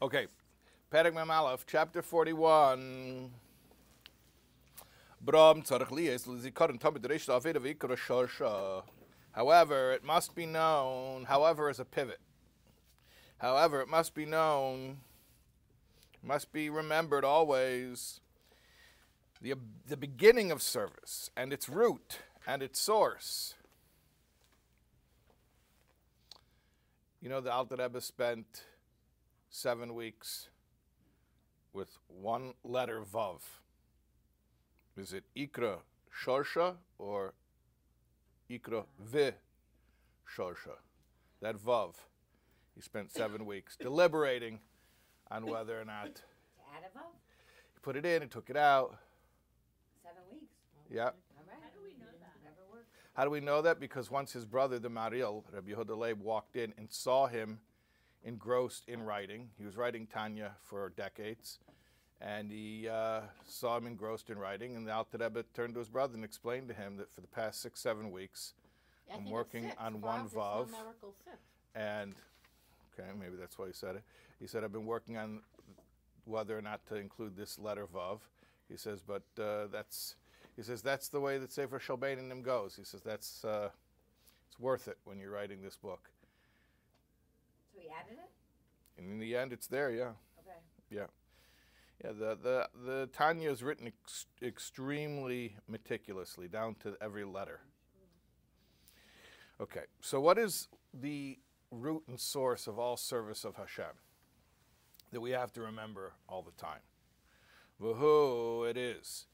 Okay. 0.00 0.26
Perek 0.92 1.14
Mem 1.14 1.30
Aleph, 1.30 1.64
chapter 1.66 2.02
41. 2.02 3.30
Bram 5.20 5.62
tzarich 5.62 5.90
l'zikaron 5.90 6.78
tamid 6.78 7.02
reish 7.02 7.28
la'aved 7.28 7.56
v'ikra 7.56 7.96
shorsha. 7.96 8.82
However, 9.32 9.92
it 9.92 10.02
must 10.02 10.34
be 10.34 10.46
known, 10.46 11.24
however 11.24 11.68
is 11.70 11.78
a 11.78 11.84
pivot. 11.84 12.20
However, 13.38 13.80
it 13.80 13.88
must 13.88 14.14
be 14.14 14.26
known, 14.26 14.98
must 16.22 16.52
be 16.52 16.68
remembered 16.70 17.24
always, 17.24 18.20
the, 19.40 19.54
the 19.86 19.96
beginning 19.96 20.50
of 20.50 20.62
service 20.62 21.30
and 21.36 21.52
its 21.52 21.68
root 21.68 22.18
and 22.46 22.62
its 22.62 22.80
source. 22.80 23.54
You 27.20 27.28
know, 27.28 27.40
the 27.40 27.52
Alter 27.52 27.76
Rebbe 27.78 28.00
spent 28.00 28.64
seven 29.50 29.94
weeks 29.94 30.48
with 31.72 31.98
one 32.08 32.54
letter 32.64 33.00
Vav. 33.02 33.40
Is 34.96 35.12
it 35.12 35.24
Ikra 35.36 35.78
Shorsha 36.24 36.76
or 36.98 37.34
Ikra 38.50 38.84
Vi 38.98 39.32
Shorsha? 40.36 40.76
That 41.40 41.56
Vav. 41.56 41.94
He 42.74 42.82
spent 42.82 43.12
seven 43.12 43.46
weeks 43.52 43.76
deliberating 43.76 44.60
on 45.30 45.46
whether 45.46 45.80
or 45.80 45.84
not 45.84 46.22
Add 46.72 46.84
a 46.94 46.98
vote, 46.98 47.14
he 47.72 47.80
put 47.82 47.96
it 47.96 48.06
in 48.06 48.22
and 48.22 48.30
took 48.30 48.48
it 48.48 48.56
out. 48.56 48.96
Yeah. 50.90 51.04
How 51.04 51.70
do 51.74 51.80
we 51.82 51.90
know 51.98 52.06
that? 52.20 52.32
How 53.14 53.24
do 53.24 53.30
we 53.30 53.40
know 53.40 53.62
that? 53.62 53.80
Because 53.80 54.10
once 54.10 54.32
his 54.32 54.44
brother, 54.44 54.78
the 54.78 54.90
Maharil, 54.90 55.44
Rabbi 55.52 55.72
Yehuda 55.72 56.16
walked 56.16 56.56
in 56.56 56.72
and 56.76 56.90
saw 56.90 57.26
him 57.26 57.60
engrossed 58.24 58.88
in 58.88 59.02
writing, 59.02 59.48
he 59.58 59.64
was 59.64 59.76
writing 59.76 60.06
Tanya 60.06 60.52
for 60.62 60.92
decades, 60.96 61.58
and 62.20 62.50
he 62.50 62.88
uh, 62.88 63.20
saw 63.46 63.78
him 63.78 63.86
engrossed 63.86 64.28
in 64.28 64.38
writing, 64.38 64.76
and 64.76 64.86
the 64.86 64.92
Alter 64.92 65.18
Rebbe 65.18 65.44
turned 65.54 65.74
to 65.74 65.80
his 65.80 65.88
brother 65.88 66.14
and 66.14 66.24
explained 66.24 66.68
to 66.68 66.74
him 66.74 66.96
that 66.98 67.10
for 67.12 67.22
the 67.22 67.26
past 67.28 67.62
six, 67.62 67.80
seven 67.80 68.10
weeks, 68.10 68.52
I 69.10 69.16
I'm 69.16 69.30
working 69.30 69.64
six. 69.64 69.76
on 69.78 70.00
one 70.00 70.28
vav. 70.28 70.68
and 71.74 72.14
okay, 72.92 73.08
maybe 73.18 73.36
that's 73.38 73.58
why 73.58 73.66
he 73.68 73.72
said 73.72 73.96
it. 73.96 74.02
He 74.38 74.46
said, 74.46 74.64
I've 74.64 74.72
been 74.72 74.86
working 74.86 75.16
on 75.16 75.40
whether 76.24 76.56
or 76.56 76.62
not 76.62 76.86
to 76.86 76.96
include 76.96 77.36
this 77.36 77.58
letter 77.58 77.86
Vav. 77.86 78.20
He 78.68 78.76
says, 78.76 79.00
but 79.06 79.22
uh, 79.42 79.66
that's, 79.72 80.14
he 80.60 80.64
says, 80.64 80.82
that's 80.82 81.08
the 81.08 81.20
way 81.20 81.38
that 81.38 81.50
Sefer 81.50 81.78
Shalbainim 81.78 82.42
goes. 82.42 82.76
He 82.76 82.84
says, 82.84 83.00
that's, 83.00 83.46
uh, 83.46 83.70
it's 84.46 84.60
worth 84.60 84.88
it 84.88 84.98
when 85.04 85.18
you're 85.18 85.30
writing 85.30 85.62
this 85.62 85.78
book. 85.78 86.10
So 87.72 87.80
he 87.80 87.88
added 87.88 88.18
it? 88.18 88.30
And 88.98 89.10
in 89.10 89.18
the 89.18 89.36
end, 89.36 89.54
it's 89.54 89.66
there, 89.66 89.90
yeah. 89.90 90.10
Okay. 90.38 90.58
Yeah. 90.90 91.06
Yeah, 92.04 92.10
the, 92.12 92.38
the, 92.42 92.68
the 92.84 93.06
Tanya 93.10 93.50
is 93.50 93.62
written 93.62 93.86
ex- 93.86 94.26
extremely 94.42 95.56
meticulously, 95.66 96.46
down 96.46 96.74
to 96.82 96.94
every 97.00 97.24
letter. 97.24 97.60
Okay, 99.62 99.84
so 100.02 100.20
what 100.20 100.36
is 100.36 100.68
the 100.92 101.38
root 101.70 102.02
and 102.06 102.20
source 102.20 102.66
of 102.66 102.78
all 102.78 102.98
service 102.98 103.46
of 103.46 103.56
Hashem 103.56 103.96
that 105.10 105.22
we 105.22 105.30
have 105.30 105.54
to 105.54 105.62
remember 105.62 106.12
all 106.28 106.42
the 106.42 106.62
time? 106.62 106.80
Who 107.78 108.64
it 108.64 108.76
is. 108.76 109.24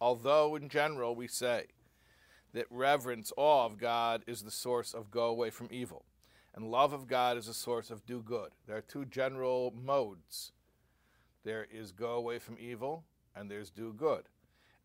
Although 0.00 0.56
in 0.56 0.68
general 0.68 1.16
we 1.16 1.26
say 1.26 1.66
that 2.52 2.66
reverence, 2.70 3.32
awe 3.36 3.64
of 3.64 3.78
God 3.78 4.22
is 4.26 4.42
the 4.42 4.50
source 4.50 4.94
of 4.94 5.10
go 5.10 5.26
away 5.26 5.50
from 5.50 5.68
evil, 5.70 6.04
and 6.54 6.70
love 6.70 6.92
of 6.92 7.06
God 7.06 7.36
is 7.36 7.46
the 7.46 7.54
source 7.54 7.90
of 7.90 8.04
do 8.06 8.22
good. 8.22 8.50
There 8.66 8.76
are 8.76 8.82
two 8.82 9.04
general 9.04 9.72
modes. 9.74 10.52
There 11.44 11.66
is 11.70 11.92
go 11.92 12.12
away 12.12 12.38
from 12.38 12.56
evil, 12.58 13.04
and 13.34 13.50
there's 13.50 13.70
do 13.70 13.92
good. 13.92 14.24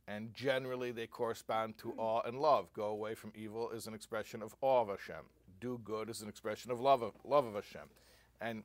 And 0.07 0.33
generally 0.33 0.91
they 0.91 1.07
correspond 1.07 1.77
to 1.79 1.93
awe 1.97 2.21
and 2.25 2.39
love. 2.39 2.73
Go 2.73 2.85
away 2.85 3.15
from 3.15 3.31
evil 3.35 3.69
is 3.69 3.87
an 3.87 3.93
expression 3.93 4.41
of 4.41 4.55
awe 4.61 4.81
of 4.81 4.89
Hashem. 4.89 5.23
Do 5.59 5.79
good 5.83 6.09
is 6.09 6.21
an 6.21 6.29
expression 6.29 6.71
of 6.71 6.81
love 6.81 7.01
of, 7.01 7.13
love 7.23 7.45
of 7.45 7.53
Hashem. 7.53 7.87
And 8.41 8.63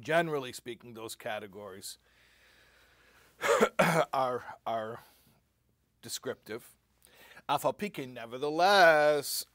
generally 0.00 0.52
speaking, 0.52 0.94
those 0.94 1.14
categories 1.14 1.98
are, 4.12 4.44
are 4.66 5.00
descriptive. 6.02 6.68
Afalpike, 7.48 8.08
nevertheless, 8.12 9.44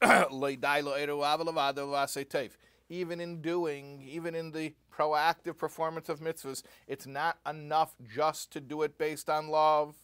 even 2.90 3.20
in 3.20 3.40
doing, 3.40 4.02
even 4.08 4.34
in 4.34 4.50
the 4.52 4.74
proactive 4.96 5.56
performance 5.56 6.08
of 6.08 6.20
mitzvahs, 6.20 6.62
it's 6.86 7.06
not 7.06 7.38
enough 7.48 7.94
just 8.14 8.52
to 8.52 8.60
do 8.60 8.82
it 8.82 8.98
based 8.98 9.30
on 9.30 9.48
love. 9.48 9.96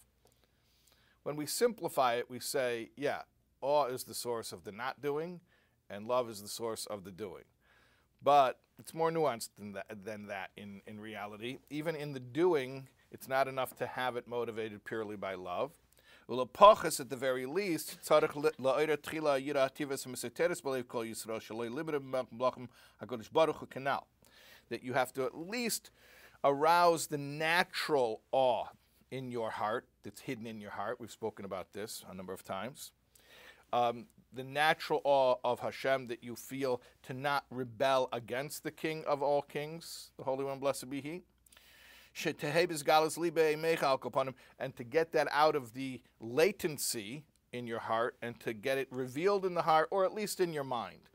When 1.23 1.35
we 1.35 1.45
simplify 1.45 2.15
it, 2.15 2.29
we 2.29 2.39
say, 2.39 2.89
yeah, 2.95 3.21
awe 3.61 3.85
is 3.85 4.05
the 4.05 4.13
source 4.13 4.51
of 4.51 4.63
the 4.63 4.71
not 4.71 5.01
doing, 5.01 5.41
and 5.89 6.07
love 6.07 6.29
is 6.29 6.41
the 6.41 6.47
source 6.47 6.85
of 6.85 7.03
the 7.03 7.11
doing. 7.11 7.43
But 8.21 8.59
it's 8.79 8.93
more 8.93 9.11
nuanced 9.11 9.49
than 9.57 9.73
that, 9.73 9.85
than 10.03 10.27
that 10.27 10.51
in, 10.55 10.81
in 10.87 10.99
reality. 10.99 11.57
Even 11.69 11.95
in 11.95 12.13
the 12.13 12.19
doing, 12.19 12.87
it's 13.11 13.27
not 13.27 13.47
enough 13.47 13.75
to 13.77 13.87
have 13.87 14.15
it 14.15 14.27
motivated 14.27 14.83
purely 14.83 15.15
by 15.15 15.35
love. 15.35 15.71
Ulapachas, 16.29 16.99
at 16.99 17.09
the 17.09 17.15
very 17.15 17.45
least, 17.45 17.99
tzarich 18.05 18.33
la'ira 18.59 18.97
tchila 18.97 19.41
yira 19.41 19.69
ativas 19.69 20.05
meseteres 20.05 20.61
b'leiv 20.61 20.87
kol 20.87 21.03
Yisrael 21.03 21.41
shaloi 21.41 21.69
libere 21.69 21.99
b'mlachem 21.99 22.67
HaKadosh 23.01 23.31
Baruch 23.31 23.57
Hu. 23.57 23.67
That 24.69 24.83
you 24.83 24.93
have 24.93 25.13
to 25.13 25.23
at 25.23 25.37
least 25.37 25.89
arouse 26.43 27.07
the 27.07 27.17
natural 27.17 28.21
awe 28.31 28.65
in 29.09 29.31
your 29.31 29.51
heart 29.51 29.87
that's 30.03 30.21
hidden 30.21 30.45
in 30.45 30.59
your 30.59 30.71
heart. 30.71 30.99
We've 30.99 31.09
spoken 31.09 31.45
about 31.45 31.71
this 31.71 32.03
a 32.09 32.13
number 32.13 32.33
of 32.33 32.43
times. 32.43 32.91
Um, 33.71 34.07
the 34.33 34.43
natural 34.43 35.01
awe 35.03 35.35
of 35.43 35.59
Hashem 35.59 36.07
that 36.07 36.23
you 36.23 36.35
feel 36.35 36.81
to 37.03 37.13
not 37.13 37.45
rebel 37.49 38.09
against 38.11 38.63
the 38.63 38.71
King 38.71 39.03
of 39.07 39.21
all 39.21 39.41
kings, 39.41 40.11
the 40.17 40.23
Holy 40.23 40.43
One, 40.43 40.59
blessed 40.59 40.89
be 40.89 41.01
He. 41.01 41.23
And 44.59 44.75
to 44.75 44.83
get 44.83 45.11
that 45.11 45.27
out 45.31 45.55
of 45.55 45.73
the 45.73 46.01
latency 46.19 47.23
in 47.51 47.67
your 47.67 47.79
heart 47.79 48.15
and 48.21 48.39
to 48.39 48.53
get 48.53 48.77
it 48.77 48.87
revealed 48.91 49.45
in 49.45 49.53
the 49.53 49.61
heart, 49.61 49.87
or 49.91 50.03
at 50.03 50.13
least 50.13 50.39
in 50.39 50.51
your 50.51 50.63
mind. 50.63 51.09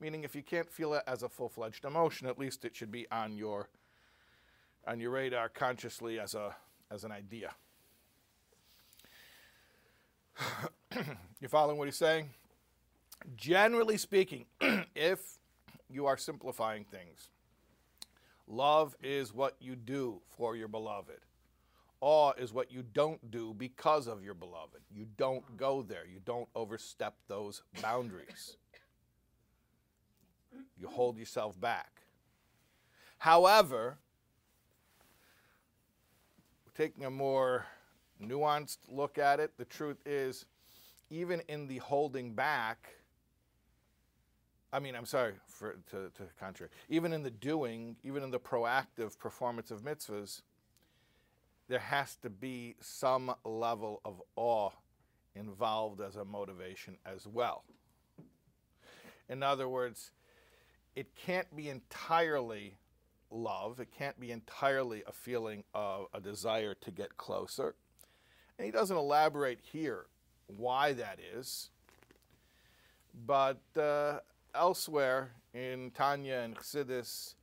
Meaning, 0.00 0.24
if 0.24 0.34
you 0.34 0.42
can't 0.42 0.70
feel 0.70 0.94
it 0.94 1.02
as 1.06 1.22
a 1.22 1.28
full-fledged 1.28 1.84
emotion, 1.84 2.26
at 2.26 2.38
least 2.38 2.64
it 2.64 2.74
should 2.76 2.90
be 2.90 3.06
on 3.10 3.36
your 3.36 3.68
on 4.86 5.00
your 5.00 5.10
radar 5.10 5.48
consciously 5.48 6.20
as 6.20 6.34
a 6.34 6.54
as 6.90 7.04
an 7.04 7.12
idea. 7.12 7.52
you 11.40 11.48
following 11.48 11.78
what 11.78 11.88
he's 11.88 11.96
saying? 11.96 12.28
Generally 13.36 13.98
speaking, 13.98 14.46
if 14.94 15.20
you 15.88 16.06
are 16.06 16.16
simplifying 16.16 16.84
things, 16.84 17.30
love 18.46 18.96
is 19.02 19.32
what 19.32 19.56
you 19.60 19.76
do 19.76 20.20
for 20.36 20.56
your 20.56 20.68
beloved. 20.68 21.18
Awe 22.00 22.32
is 22.38 22.52
what 22.52 22.70
you 22.70 22.82
don't 22.82 23.30
do 23.30 23.54
because 23.54 24.06
of 24.06 24.22
your 24.22 24.34
beloved. 24.34 24.80
You 24.94 25.06
don't 25.16 25.56
go 25.56 25.82
there. 25.82 26.04
You 26.06 26.20
don't 26.24 26.48
overstep 26.54 27.14
those 27.26 27.62
boundaries. 27.80 28.56
You 30.78 30.88
hold 30.88 31.18
yourself 31.18 31.58
back. 31.60 32.02
However, 33.18 33.98
taking 36.76 37.04
a 37.04 37.10
more 37.10 37.66
nuanced 38.22 38.78
look 38.88 39.18
at 39.18 39.40
it, 39.40 39.52
the 39.56 39.64
truth 39.64 39.98
is, 40.04 40.44
even 41.10 41.40
in 41.48 41.66
the 41.66 41.78
holding 41.78 42.34
back, 42.34 42.88
I 44.76 44.78
mean, 44.78 44.94
I'm 44.94 45.06
sorry 45.06 45.32
for 45.46 45.78
to, 45.90 46.10
to 46.14 46.22
the 46.22 46.28
contrary. 46.38 46.70
Even 46.90 47.14
in 47.14 47.22
the 47.22 47.30
doing, 47.30 47.96
even 48.04 48.22
in 48.22 48.30
the 48.30 48.38
proactive 48.38 49.18
performance 49.18 49.70
of 49.70 49.82
mitzvahs, 49.82 50.42
there 51.66 51.78
has 51.78 52.16
to 52.16 52.28
be 52.28 52.76
some 52.82 53.34
level 53.42 54.02
of 54.04 54.20
awe 54.36 54.68
involved 55.34 56.02
as 56.02 56.16
a 56.16 56.26
motivation 56.26 56.98
as 57.06 57.26
well. 57.26 57.64
In 59.30 59.42
other 59.42 59.66
words, 59.66 60.10
it 60.94 61.06
can't 61.16 61.56
be 61.56 61.70
entirely 61.70 62.76
love, 63.30 63.80
it 63.80 63.88
can't 63.96 64.20
be 64.20 64.30
entirely 64.30 65.02
a 65.06 65.12
feeling 65.12 65.64
of 65.72 66.08
a 66.12 66.20
desire 66.20 66.74
to 66.74 66.90
get 66.90 67.16
closer. 67.16 67.74
And 68.58 68.66
he 68.66 68.72
doesn't 68.72 68.96
elaborate 68.96 69.60
here 69.72 70.04
why 70.48 70.92
that 70.92 71.18
is, 71.34 71.70
but 73.26 73.62
uh, 73.74 74.18
elsewhere 74.56 75.32
in 75.54 75.90
Tanya 75.92 76.36
and 76.36 76.56
Chassidus, 76.56 77.34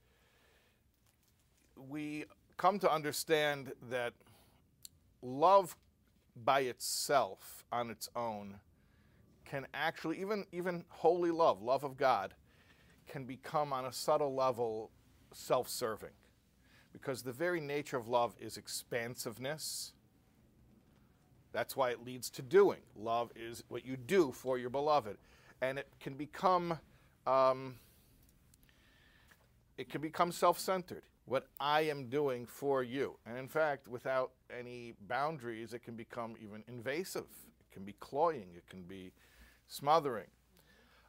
we 1.75 2.25
come 2.58 2.79
to 2.79 2.91
understand 2.91 3.72
that 3.89 4.13
love 5.22 5.75
by 6.36 6.62
itself, 6.62 7.63
on 7.72 7.89
its 7.89 8.10
own, 8.15 8.55
can 9.46 9.67
actually, 9.74 10.20
even, 10.20 10.46
even 10.51 10.84
holy 10.89 11.32
love, 11.32 11.62
love 11.62 11.84
of 11.84 11.98
God, 11.98 12.34
can 13.08 13.25
become 13.25 13.72
on 13.72 13.86
a 13.86 13.93
subtle 13.93 14.34
level 14.34 14.89
self 15.32 15.70
serving. 15.70 16.10
Because 16.91 17.24
the 17.24 17.32
very 17.32 17.60
nature 17.60 17.98
of 17.98 18.08
love 18.08 18.36
is 18.39 18.58
expansiveness. 18.58 19.93
That's 21.51 21.75
why 21.75 21.91
it 21.91 22.03
leads 22.03 22.29
to 22.32 22.41
doing. 22.41 22.79
Love 22.96 23.32
is 23.36 23.63
what 23.67 23.86
you 23.86 23.98
do 23.98 24.32
for 24.32 24.58
your 24.58 24.70
beloved. 24.70 25.17
And 25.62 25.77
it 25.79 25.88
can 26.00 26.15
become 26.15 26.79
um, 27.25 27.75
it 29.77 29.89
can 29.89 30.01
become 30.01 30.32
self-centered. 30.32 31.03
What 31.25 31.48
i 31.60 31.82
am 31.82 32.10
doing 32.10 32.46
for 32.46 32.84
you. 32.84 33.18
And 33.25 33.38
in 33.38 33.48
fact 33.48 33.88
without 33.88 34.32
any 34.56 34.94
boundaries 35.08 35.74
it 35.74 35.84
can 35.84 35.96
become 35.96 36.36
even 36.42 36.63
invasive. 36.68 37.27
It 37.60 37.74
can 37.74 37.86
be 37.86 37.94
cloying. 37.94 38.50
It 38.56 38.68
can 38.70 38.84
be 38.84 39.13
smothering. 39.68 40.27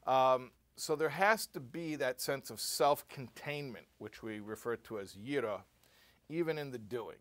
Um, 0.07 0.53
so 0.77 0.97
there 0.97 1.09
has 1.09 1.47
to 1.49 1.61
be 1.61 1.97
that 1.97 2.21
sense 2.21 2.51
of 2.51 2.61
self-containment 2.61 3.87
which 3.99 4.23
we 4.23 4.41
refer 4.41 4.77
to 4.77 4.99
as 4.99 5.15
yira 5.15 5.61
even 6.29 6.59
in 6.59 6.71
the 6.71 6.79
doing. 6.79 7.19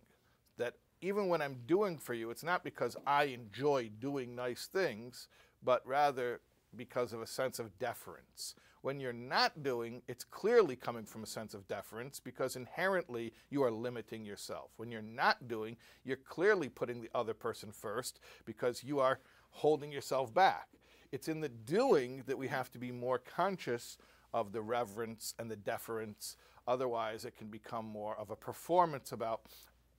That 0.58 0.76
even 1.04 1.28
when 1.28 1.42
i'm 1.42 1.58
doing 1.66 1.98
for 1.98 2.14
you 2.14 2.30
it's 2.30 2.44
not 2.44 2.64
because 2.64 2.96
i 3.06 3.26
enjoy 3.26 3.90
doing 4.00 4.36
nice 4.36 4.68
things 4.72 5.28
but 5.62 5.86
rather 5.86 6.40
because 6.76 7.14
of 7.14 7.22
a 7.22 7.28
sense 7.28 7.60
of 7.60 7.78
deference 7.80 8.56
when 8.84 9.00
you're 9.00 9.14
not 9.14 9.64
doing, 9.64 10.02
it's 10.10 10.26
clearly 10.26 10.76
coming 10.76 11.06
from 11.06 11.24
a 11.24 11.26
sense 11.26 11.54
of 11.54 11.70
deference 11.70 12.20
because 12.20 12.58
inherently 12.58 13.32
you 13.50 13.64
are 13.64 13.72
limiting 13.72 14.26
yourself. 14.26 14.72
When 14.76 14.92
you're 14.92 15.02
not 15.02 15.48
doing, 15.48 15.78
you're 16.04 16.18
clearly 16.18 16.68
putting 16.68 17.02
the 17.02 17.10
other 17.16 17.34
person 17.34 17.72
first 17.72 18.20
because 18.44 18.84
you 18.84 19.00
are 19.00 19.22
holding 19.52 19.90
yourself 19.90 20.34
back. 20.34 20.68
It's 21.14 21.30
in 21.30 21.40
the 21.40 21.48
doing 21.48 22.24
that 22.28 22.38
we 22.38 22.50
have 22.50 22.70
to 22.72 22.78
be 22.78 22.92
more 22.92 23.20
conscious 23.20 23.98
of 24.34 24.52
the 24.52 24.62
reverence 24.62 25.34
and 25.40 25.50
the 25.50 25.56
deference. 25.56 26.36
Otherwise, 26.68 27.24
it 27.24 27.38
can 27.38 27.48
become 27.48 27.86
more 27.86 28.20
of 28.20 28.32
a 28.32 28.36
performance 28.36 29.14
about 29.14 29.44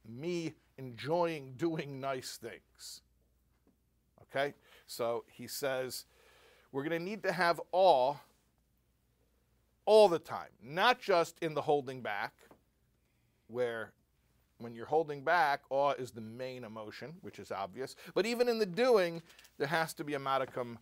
me 0.07 0.52
enjoying 0.76 1.54
doing 1.57 2.00
nice 2.00 2.37
things. 2.37 3.00
Okay? 4.25 4.52
So 4.87 5.25
he 5.33 5.47
says, 5.47 6.04
we're 6.75 6.83
going 6.83 7.00
to 7.00 7.11
need 7.11 7.23
to 7.23 7.30
have 7.30 7.60
awe 7.71 8.17
all 9.87 10.08
the 10.08 10.19
time, 10.19 10.49
not 10.60 11.00
just 11.00 11.39
in 11.41 11.54
the 11.54 11.63
holding 11.63 12.00
back, 12.00 12.32
where 13.47 13.93
when 14.58 14.75
you're 14.75 14.84
holding 14.84 15.23
back, 15.23 15.60
awe 15.71 15.93
is 15.93 16.10
the 16.10 16.21
main 16.21 16.65
emotion, 16.65 17.15
which 17.21 17.39
is 17.39 17.52
obvious, 17.52 17.95
but 18.13 18.26
even 18.26 18.49
in 18.49 18.58
the 18.58 18.67
doing, 18.67 19.23
there 19.56 19.69
has 19.69 19.95
to 19.95 20.02
be 20.02 20.15
a 20.15 20.19
modicum 20.19 20.76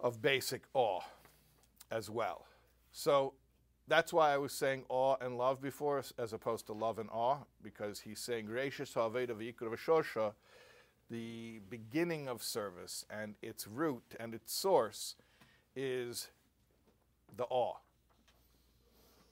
of 0.00 0.20
basic 0.20 0.64
awe 0.74 1.00
as 1.90 2.10
well. 2.10 2.44
So 2.92 3.32
that's 3.88 4.12
why 4.12 4.34
I 4.34 4.36
was 4.36 4.52
saying 4.52 4.84
awe 4.90 5.16
and 5.18 5.38
love 5.38 5.62
before, 5.62 6.02
as 6.18 6.34
opposed 6.34 6.66
to 6.66 6.74
love 6.74 6.98
and 6.98 7.08
awe, 7.10 7.38
because 7.62 8.00
he's 8.00 8.20
saying 8.20 8.44
gracious 8.44 8.98
the 11.10 11.60
beginning 11.68 12.28
of 12.28 12.42
service 12.42 13.04
and 13.10 13.34
its 13.42 13.66
root 13.66 14.02
and 14.18 14.34
its 14.34 14.52
source 14.52 15.16
is 15.76 16.28
the 17.36 17.44
awe. 17.44 17.76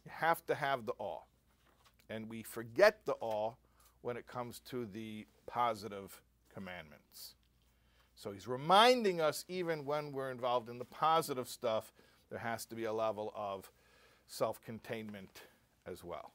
You 0.05 0.13
have 0.15 0.45
to 0.47 0.55
have 0.55 0.87
the 0.87 0.95
awe. 0.99 1.23
And 2.11 2.29
we 2.29 2.43
forget 2.43 3.01
the 3.05 3.15
awe 3.21 3.55
when 4.03 4.17
it 4.17 4.27
comes 4.27 4.61
to 4.71 4.87
the 4.87 5.27
positive 5.47 6.21
commandments. 6.53 7.37
So 8.15 8.33
he's 8.33 8.47
reminding 8.47 9.21
us, 9.21 9.45
even 9.49 9.85
when 9.85 10.13
we're 10.13 10.31
involved 10.31 10.69
in 10.69 10.79
the 10.79 10.85
positive 10.85 11.49
stuff, 11.49 11.93
there 12.31 12.39
has 12.39 12.65
to 12.67 12.75
be 12.75 12.85
a 12.85 12.93
level 12.93 13.33
of 13.35 13.71
self 14.27 14.61
containment 14.63 15.43
as 15.87 16.05
well. 16.05 16.33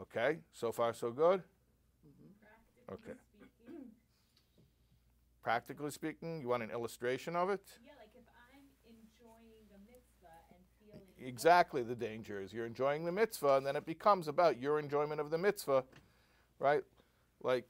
Okay, 0.00 0.38
so 0.52 0.72
far 0.72 0.92
so 0.92 1.10
good? 1.10 1.40
Mm-hmm. 2.06 2.94
Okay. 2.94 3.18
Practically 5.44 5.90
speaking, 5.90 6.40
you 6.40 6.48
want 6.48 6.62
an 6.62 6.70
illustration 6.70 7.36
of 7.36 7.50
it? 7.50 7.60
Yeah, 7.84 7.92
like 7.98 8.08
if 8.14 8.24
I'm 8.50 8.62
enjoying 8.88 9.68
the 9.70 9.78
mitzvah 9.84 10.40
and 10.48 10.64
feeling. 10.80 11.28
Exactly, 11.28 11.82
the 11.82 11.94
danger 11.94 12.40
is 12.40 12.54
you're 12.54 12.64
enjoying 12.64 13.04
the 13.04 13.12
mitzvah, 13.12 13.58
and 13.58 13.66
then 13.66 13.76
it 13.76 13.84
becomes 13.84 14.26
about 14.26 14.58
your 14.58 14.78
enjoyment 14.78 15.20
of 15.20 15.30
the 15.30 15.36
mitzvah, 15.36 15.84
right? 16.58 16.82
Like 17.42 17.66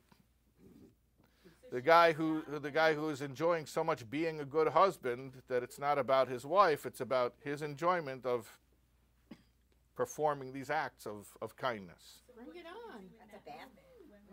the 1.73 1.81
guy 1.81 2.13
who 2.13 2.45
the 2.49 2.71
guy 2.71 2.95
who 2.95 3.09
is 3.09 3.21
enjoying 3.21 3.67
so 3.67 3.83
much 3.83 4.09
being 4.09 4.39
a 4.39 4.45
good 4.45 4.69
husband 4.69 5.33
that 5.49 5.65
it's 5.65 5.81
not 5.81 5.99
about 5.99 6.29
his 6.29 6.47
wife, 6.47 6.87
it's 6.87 7.01
about 7.01 7.35
his 7.43 7.61
enjoyment 7.61 8.25
of 8.25 8.57
performing 9.97 10.53
these 10.53 10.71
acts 10.71 11.07
of, 11.07 11.27
of 11.43 11.57
kindness. 11.57 12.23
Bring 12.37 12.55
it 12.55 12.67
on. 12.67 13.03
That's 13.19 13.33
a 13.33 13.45
bad 13.45 13.75
thing. 13.75 13.84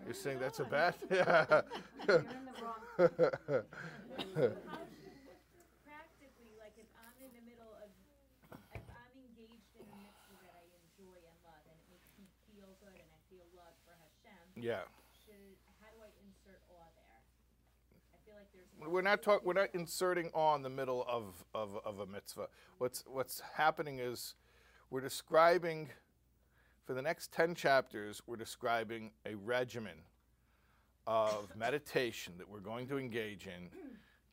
You're 0.06 0.14
saying 0.14 0.40
that's 0.40 0.60
a 0.60 0.66
bad? 0.66 0.96
Yeah. 1.10 1.62
You're 2.08 2.18
in 2.18 2.46
the 2.46 2.56
wrong. 2.62 2.82
How 4.68 4.82
practically, 5.86 6.52
like 6.58 6.76
if 6.78 6.90
I'm 6.98 7.16
in 7.22 7.32
the 7.32 7.44
middle 7.46 7.72
of, 7.78 7.90
if 8.74 8.84
I'm 8.90 9.14
engaged 9.16 9.72
in 9.78 9.86
a 9.86 9.98
mitzvah 10.02 10.38
that 10.42 10.54
I 10.58 10.66
enjoy 10.82 11.16
and 11.16 11.38
love, 11.46 11.64
and 11.70 11.78
it 11.78 11.88
makes 11.94 12.10
me 12.18 12.26
feel 12.50 12.74
good, 12.82 12.98
and 12.98 13.10
I 13.10 13.20
feel 13.30 13.46
love 13.54 13.76
for 13.86 13.94
Hashem, 13.96 14.60
yeah. 14.60 14.90
should 15.14 15.56
how 15.80 15.90
do 15.94 16.02
I 16.02 16.12
insert 16.26 16.60
awe 16.74 16.90
there? 16.98 17.20
I 18.12 18.18
feel 18.26 18.36
like 18.36 18.50
there's. 18.52 18.70
We're 18.82 19.06
not 19.06 19.22
talk, 19.22 19.46
We're 19.46 19.62
not 19.62 19.70
inserting 19.74 20.34
awe 20.34 20.56
in 20.56 20.62
the 20.66 20.74
middle 20.74 21.06
of, 21.08 21.46
of, 21.54 21.78
of 21.86 22.00
a 22.00 22.06
mitzvah. 22.06 22.50
What's 22.80 23.04
what's 23.06 23.42
happening 23.56 24.00
is 24.00 24.36
we're 24.90 25.02
describing 25.06 25.90
for 26.92 26.96
the 26.96 27.02
next 27.02 27.32
ten 27.32 27.56
chapters. 27.56 28.22
We're 28.28 28.36
describing 28.36 29.12
a 29.26 29.36
regimen 29.36 29.96
of 31.08 31.48
meditation 31.56 32.34
that 32.38 32.50
we're 32.50 32.60
going 32.60 32.86
to 32.90 32.98
engage 32.98 33.48
in 33.48 33.70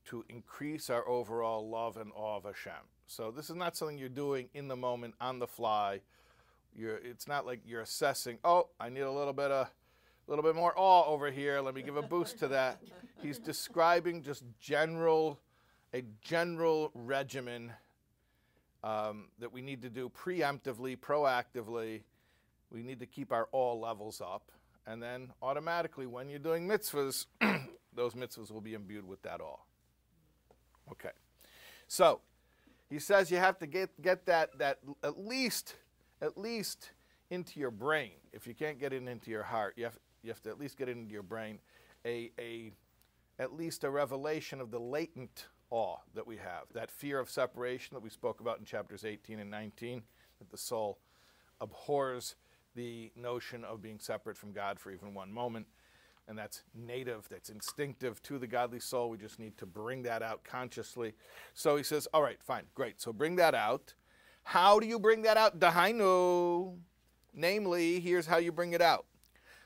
to 0.07 0.25
increase 0.29 0.90
our 0.90 1.09
overall 1.09 1.71
love 1.71 1.97
and 1.97 2.11
awe 2.16 2.38
of 2.38 2.42
Hashem. 2.42 2.73
So 3.07 3.31
this 3.31 3.49
is 3.49 3.55
not 3.55 3.77
something 3.77 3.97
you're 3.97 4.09
doing 4.09 4.49
in 4.55 4.66
the 4.66 4.75
moment 4.75 5.14
on 5.21 5.38
the 5.38 5.47
fly. 5.47 6.01
You're, 6.75 6.97
it's 6.97 7.29
not 7.29 7.47
like 7.47 7.61
you're 7.64 7.83
assessing. 7.83 8.38
Oh, 8.42 8.71
I 8.81 8.88
need 8.88 9.03
a 9.03 9.12
little 9.12 9.33
bit 9.33 9.53
of 9.53 9.68
a 9.68 9.71
little 10.27 10.42
bit 10.42 10.57
more 10.57 10.75
awe 10.77 11.05
over 11.07 11.31
here. 11.31 11.61
Let 11.61 11.77
me 11.77 11.83
give 11.83 11.97
a 11.97 12.03
boost 12.03 12.40
to 12.40 12.49
that. 12.49 12.83
He's 13.23 13.38
describing 13.38 14.21
just 14.21 14.42
general, 14.59 15.38
a 15.94 16.03
general 16.23 16.90
regimen 16.92 17.73
um, 18.83 19.27
that 19.38 19.53
we 19.53 19.62
need 19.62 19.81
to 19.83 19.88
do 19.88 20.11
preemptively, 20.11 20.99
proactively. 20.99 22.01
We 22.70 22.83
need 22.83 23.00
to 23.00 23.07
keep 23.07 23.33
our 23.33 23.48
awe 23.52 23.74
levels 23.74 24.20
up. 24.20 24.50
And 24.87 25.02
then 25.02 25.33
automatically, 25.42 26.07
when 26.07 26.28
you're 26.28 26.38
doing 26.38 26.66
mitzvahs, 26.66 27.26
those 27.94 28.14
mitzvahs 28.14 28.50
will 28.50 28.61
be 28.61 28.74
imbued 28.74 29.07
with 29.07 29.22
that 29.22 29.40
awe. 29.40 29.59
Okay. 30.92 31.11
So 31.88 32.20
he 32.88 32.98
says 32.98 33.31
you 33.31 33.37
have 33.37 33.59
to 33.59 33.66
get, 33.66 34.00
get 34.00 34.26
that, 34.26 34.59
that 34.59 34.78
at 35.02 35.18
least, 35.18 35.76
at 36.22 36.38
least 36.38 36.90
into 37.31 37.61
your 37.61 37.70
brain. 37.70 38.12
If 38.33 38.46
you 38.46 38.54
can't 38.54 38.78
get 38.78 38.92
it 38.92 39.07
into 39.07 39.31
your 39.31 39.42
heart, 39.42 39.74
you 39.76 39.85
have, 39.85 39.98
you 40.22 40.31
have 40.31 40.42
to 40.42 40.50
at 40.50 40.59
least 40.59 40.78
get 40.78 40.88
it 40.88 40.96
into 40.96 41.12
your 41.12 41.22
brain. 41.22 41.59
A, 42.07 42.31
a, 42.38 42.72
at 43.38 43.52
least 43.52 43.85
a 43.85 43.90
revelation 43.90 44.61
of 44.61 44.70
the 44.70 44.81
latent 44.81 45.46
awe 45.70 45.98
that 46.14 46.26
we 46.26 46.37
have, 46.37 46.64
that 46.72 46.90
fear 46.90 47.18
of 47.18 47.28
separation 47.28 47.94
that 47.94 48.02
we 48.02 48.11
spoke 48.11 48.40
about 48.40 48.59
in 48.59 48.64
chapters 48.64 49.04
18 49.04 49.38
and 49.38 49.50
19, 49.50 50.02
that 50.38 50.50
the 50.50 50.57
soul 50.57 50.98
abhors 51.61 52.37
the 52.74 53.11
notion 53.16 53.64
of 53.64 53.83
being 53.83 53.98
separate 53.98 54.37
from 54.37 54.52
God 54.52 54.78
for 54.78 54.90
even 54.90 55.14
one 55.14 55.33
moment. 55.33 55.66
And 56.28 56.37
that's 56.37 56.62
native, 56.74 57.26
that's 57.31 57.48
instinctive 57.48 58.22
to 58.24 58.38
the 58.38 58.46
godly 58.46 58.81
soul. 58.81 59.09
We 59.09 59.16
just 59.16 59.38
need 59.38 59.57
to 59.59 59.66
bring 59.66 60.02
that 60.02 60.22
out 60.22 60.44
consciously. 60.44 61.14
So 61.54 61.76
he 61.76 61.83
says, 61.83 62.07
All 62.12 62.22
right, 62.22 62.38
fine, 62.42 62.64
great. 62.74 63.00
So 63.00 63.12
bring 63.12 63.37
that 63.37 63.54
out. 63.54 63.94
How 64.42 64.78
do 64.78 64.87
you 64.87 64.98
bring 64.98 65.22
that 65.22 65.37
out? 65.37 65.59
Dahainu. 65.59 66.76
Namely, 67.35 68.00
here's 68.00 68.26
how 68.26 68.38
you 68.38 68.52
bring 68.52 68.72
it 68.72 68.83
out. 68.83 69.07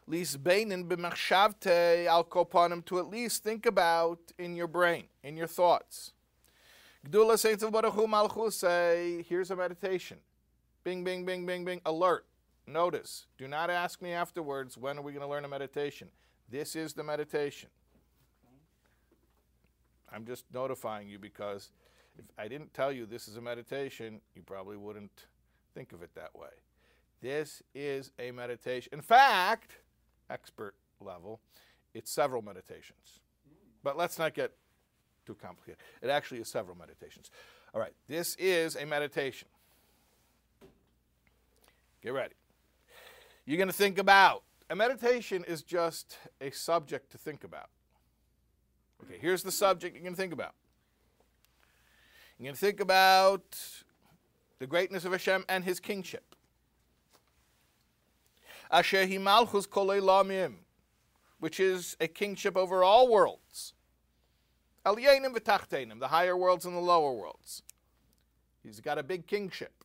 Lisbeinin 0.09 0.89
b'machshavte 0.89 2.07
al 2.07 2.25
kopanim 2.25 2.85
to 2.85 2.99
at 2.99 3.09
least 3.09 3.43
think 3.45 3.67
about 3.67 4.19
in 4.39 4.57
your 4.57 4.67
brain, 4.67 5.05
in 5.23 5.37
your 5.37 5.47
thoughts. 5.47 6.13
Gedulas 7.07 7.49
Ein 7.49 7.59
Sof 7.59 7.73
Baruch 7.73 7.95
Hu 7.95 8.07
Malchus 8.07 8.57
say, 8.57 9.25
here's 9.29 9.51
a 9.51 9.57
meditation. 9.57 10.19
Bing, 10.85 11.03
bing, 11.05 11.25
bing, 11.25 11.47
bing, 11.47 11.65
bing. 11.65 11.81
Alert. 11.87 12.27
Notice. 12.73 13.27
Do 13.39 13.47
not 13.47 13.71
ask 13.71 14.01
me 14.01 14.13
afterwards, 14.13 14.79
when 14.79 14.99
are 14.99 15.03
we 15.03 15.13
going 15.13 15.23
to 15.23 15.29
learn 15.29 15.45
a 15.45 15.49
meditation? 15.49 16.09
This 16.49 16.75
is 16.75 16.95
the 16.95 17.05
meditation. 17.05 17.69
I'm 20.13 20.27
just 20.27 20.45
notifying 20.53 21.09
you 21.09 21.19
because 21.19 21.71
if 22.19 22.25
I 22.39 22.49
didn't 22.49 22.75
tell 22.75 22.93
you 22.93 23.07
this 23.07 23.29
is 23.29 23.37
a 23.37 23.41
meditation, 23.41 24.21
you 24.35 24.43
probably 24.43 24.77
wouldn't 24.77 25.27
think 25.75 25.93
of 25.93 26.03
it 26.03 26.11
that 26.15 26.35
way. 26.35 26.49
This 27.21 27.63
is 27.75 28.11
a 28.19 28.31
meditation. 28.31 28.91
In 28.93 29.01
fact, 29.01 29.79
expert 30.29 30.75
level, 31.01 31.41
it's 31.95 32.11
several 32.11 32.43
meditations. 32.43 33.21
But 33.83 33.97
let's 33.97 34.19
not 34.19 34.35
get 34.35 34.53
too 35.27 35.35
complicated. 35.35 35.79
It 36.03 36.11
actually 36.11 36.41
is 36.41 36.49
several 36.49 36.77
meditations. 36.77 37.31
All 37.75 37.81
right, 37.81 37.93
this 38.09 38.35
is 38.37 38.77
a 38.77 38.85
meditation. 38.85 39.49
Get 42.03 42.13
ready. 42.13 42.35
You're 43.45 43.57
going 43.57 43.69
to 43.69 43.75
think 43.75 43.99
about. 43.99 44.45
A 44.71 44.77
meditation 44.77 45.45
is 45.47 45.63
just 45.63 46.19
a 46.41 46.51
subject 46.51 47.11
to 47.13 47.19
think 47.19 47.45
about. 47.45 47.69
Okay, 49.05 49.19
here's 49.21 49.43
the 49.43 49.53
subject 49.53 49.95
you're 49.95 50.03
going 50.03 50.15
to 50.15 50.21
think 50.21 50.33
about. 50.33 50.55
You're 52.39 52.47
going 52.47 52.55
to 52.55 52.61
think 52.61 52.81
about 52.81 53.59
the 54.59 54.67
greatness 54.67 55.05
of 55.05 55.13
Hashem 55.13 55.45
and 55.49 55.65
his 55.65 55.81
kingship. 55.81 56.37
Asher 58.71 59.07
malchus 59.21 59.67
Kolei 59.67 60.01
lamim, 60.01 60.55
which 61.41 61.61
is 61.61 61.97
a 62.01 62.09
kingship 62.09 62.57
over 62.57 62.83
all 62.83 63.11
worlds. 63.11 63.75
Alyenim 64.87 65.37
v'tachtenim, 65.37 66.01
the 66.01 66.09
higher 66.09 66.37
worlds 66.37 66.65
and 66.65 66.77
the 66.77 66.81
lower 66.81 67.13
worlds. 67.13 67.63
He's 68.63 68.81
got 68.81 68.99
a 68.99 69.03
big 69.03 69.27
kingship. 69.27 69.85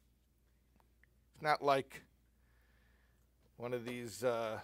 It's 1.33 1.41
not 1.41 1.63
like 1.63 2.03
one 3.57 3.73
of 3.73 3.85
these 3.85 4.23
uh, 4.23 4.59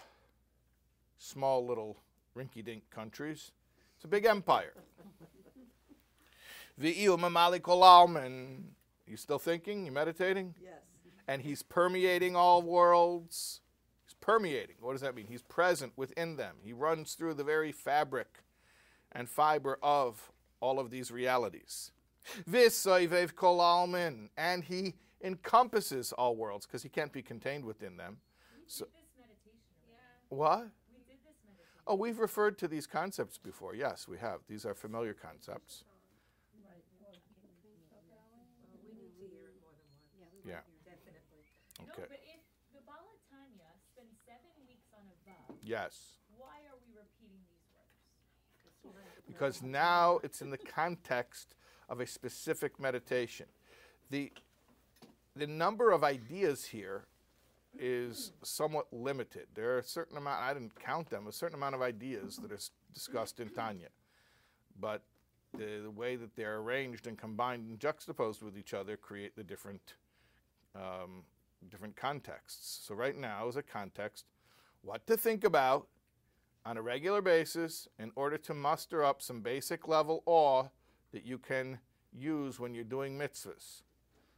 small 1.18 1.66
little 1.66 1.96
rinky-dink 2.36 2.88
countries. 2.90 3.50
It's 3.96 4.04
a 4.04 4.08
big 4.08 4.24
empire. 4.24 4.72
Kolalman. 7.60 8.62
You 9.06 9.16
still 9.16 9.38
thinking? 9.38 9.84
You 9.86 9.92
meditating? 9.92 10.54
Yes. 10.62 10.72
And 11.28 11.42
he's 11.42 11.62
permeating 11.62 12.36
all 12.36 12.62
worlds. 12.62 13.60
He's 14.06 14.14
permeating. 14.14 14.76
What 14.80 14.92
does 14.92 15.00
that 15.02 15.14
mean? 15.14 15.26
He's 15.28 15.42
present 15.42 15.92
within 15.96 16.36
them. 16.36 16.56
He 16.62 16.72
runs 16.72 17.14
through 17.14 17.34
the 17.34 17.44
very 17.44 17.72
fabric 17.72 18.42
and 19.12 19.28
fiber 19.28 19.78
of 19.82 20.32
all 20.60 20.78
of 20.78 20.90
these 20.90 21.10
realities. 21.10 21.92
V'soivev 22.50 23.34
kolalman. 23.34 24.28
And 24.36 24.64
he 24.64 24.94
encompasses 25.22 26.12
all 26.12 26.36
worlds 26.36 26.66
because 26.66 26.82
he 26.82 26.88
can't 26.88 27.12
be 27.12 27.22
contained 27.22 27.64
within 27.64 27.96
them. 27.96 28.18
So, 28.66 28.86
this 28.86 29.12
meditation. 29.18 29.60
what? 30.28 30.68
We 30.92 30.98
did 31.06 31.20
this 31.24 31.38
meditation. 31.44 31.82
Oh, 31.86 31.94
we've 31.96 32.18
referred 32.18 32.58
to 32.58 32.68
these 32.68 32.86
concepts 32.86 33.38
before. 33.38 33.74
Yes, 33.74 34.08
we 34.08 34.18
have. 34.18 34.40
These 34.48 34.64
are 34.64 34.74
familiar 34.74 35.14
concepts. 35.14 35.84
Yeah. 40.46 40.60
Definitely. 40.84 41.44
No, 41.80 41.84
Okay. 41.92 42.04
but 42.08 42.20
if 42.28 42.40
the 42.74 42.80
Baal 42.84 43.16
HaTanya 43.32 43.70
spends 43.92 44.12
seven 44.26 44.52
weeks 44.68 44.92
on 44.92 45.04
a 45.08 45.16
Vav, 45.28 45.56
Yes. 45.62 46.18
why 46.36 46.60
are 46.68 46.76
we 46.86 46.92
repeating 46.92 47.40
these 47.48 47.64
words? 48.84 49.24
Because 49.26 49.62
now 49.62 50.20
it's 50.22 50.42
in 50.42 50.50
the 50.50 50.58
context 50.58 51.54
of 51.88 52.00
a 52.00 52.06
specific 52.06 52.78
meditation. 52.78 53.46
The, 54.10 54.32
the 55.34 55.46
number 55.46 55.90
of 55.92 56.04
ideas 56.04 56.66
here 56.66 57.06
is 57.78 58.32
somewhat 58.42 58.86
limited. 58.92 59.46
There 59.54 59.74
are 59.74 59.78
a 59.78 59.84
certain 59.84 60.16
amount, 60.16 60.42
I 60.42 60.54
didn't 60.54 60.78
count 60.78 61.10
them, 61.10 61.26
a 61.26 61.32
certain 61.32 61.56
amount 61.56 61.74
of 61.74 61.82
ideas 61.82 62.36
that 62.36 62.52
are 62.52 62.58
discussed 62.92 63.40
in 63.40 63.48
Tanya. 63.48 63.88
But 64.78 65.02
the, 65.56 65.80
the 65.82 65.90
way 65.90 66.16
that 66.16 66.34
they're 66.36 66.58
arranged 66.58 67.06
and 67.06 67.16
combined 67.16 67.68
and 67.68 67.78
juxtaposed 67.78 68.42
with 68.42 68.58
each 68.58 68.74
other 68.74 68.96
create 68.96 69.36
the 69.36 69.44
different, 69.44 69.94
um, 70.74 71.24
different 71.70 71.96
contexts. 71.96 72.84
So, 72.86 72.94
right 72.94 73.16
now 73.16 73.48
is 73.48 73.56
a 73.56 73.62
context 73.62 74.26
what 74.82 75.06
to 75.06 75.16
think 75.16 75.44
about 75.44 75.86
on 76.66 76.76
a 76.76 76.82
regular 76.82 77.22
basis 77.22 77.88
in 77.98 78.10
order 78.16 78.36
to 78.38 78.54
muster 78.54 79.04
up 79.04 79.22
some 79.22 79.40
basic 79.40 79.88
level 79.88 80.22
awe 80.26 80.64
that 81.12 81.24
you 81.24 81.38
can 81.38 81.78
use 82.12 82.58
when 82.58 82.74
you're 82.74 82.84
doing 82.84 83.18
mitzvahs. 83.18 83.82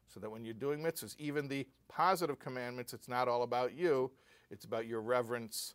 So 0.09 0.21
that 0.21 0.31
when 0.31 0.45
you're 0.45 0.55
doing 0.55 0.81
mitzvahs, 0.81 1.15
even 1.19 1.49
the 1.49 1.67
positive 1.89 2.39
commandments, 2.39 2.95
it's 2.95 3.09
not 3.09 3.29
all 3.29 3.43
about 3.43 3.75
you, 3.75 4.11
it's 4.51 4.65
about 4.65 4.87
your 4.87 5.01
reverence 5.01 5.75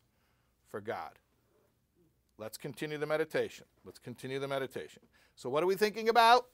for 0.69 0.81
God. 0.81 1.11
Let's 2.37 2.57
continue 2.57 2.97
the 2.97 3.05
meditation. 3.05 3.65
Let's 3.85 3.99
continue 3.99 4.39
the 4.39 4.47
meditation. 4.47 5.03
So, 5.35 5.49
what 5.49 5.63
are 5.63 5.67
we 5.67 5.75
thinking 5.75 6.09
about? 6.09 6.47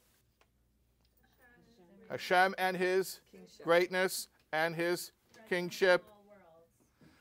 Hashem 2.10 2.56
and 2.58 2.76
his 2.76 3.20
Kingship. 3.32 3.64
greatness 3.64 4.28
and 4.52 4.76
his 4.76 5.12
kingship, 5.50 6.04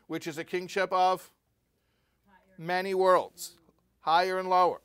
which 0.06 0.26
is 0.26 0.38
a 0.38 0.44
kingship 0.44 0.92
of 0.92 1.30
many 2.58 2.94
worlds, 2.94 3.54
higher 4.00 4.38
and 4.38 4.48
lower. 4.48 4.80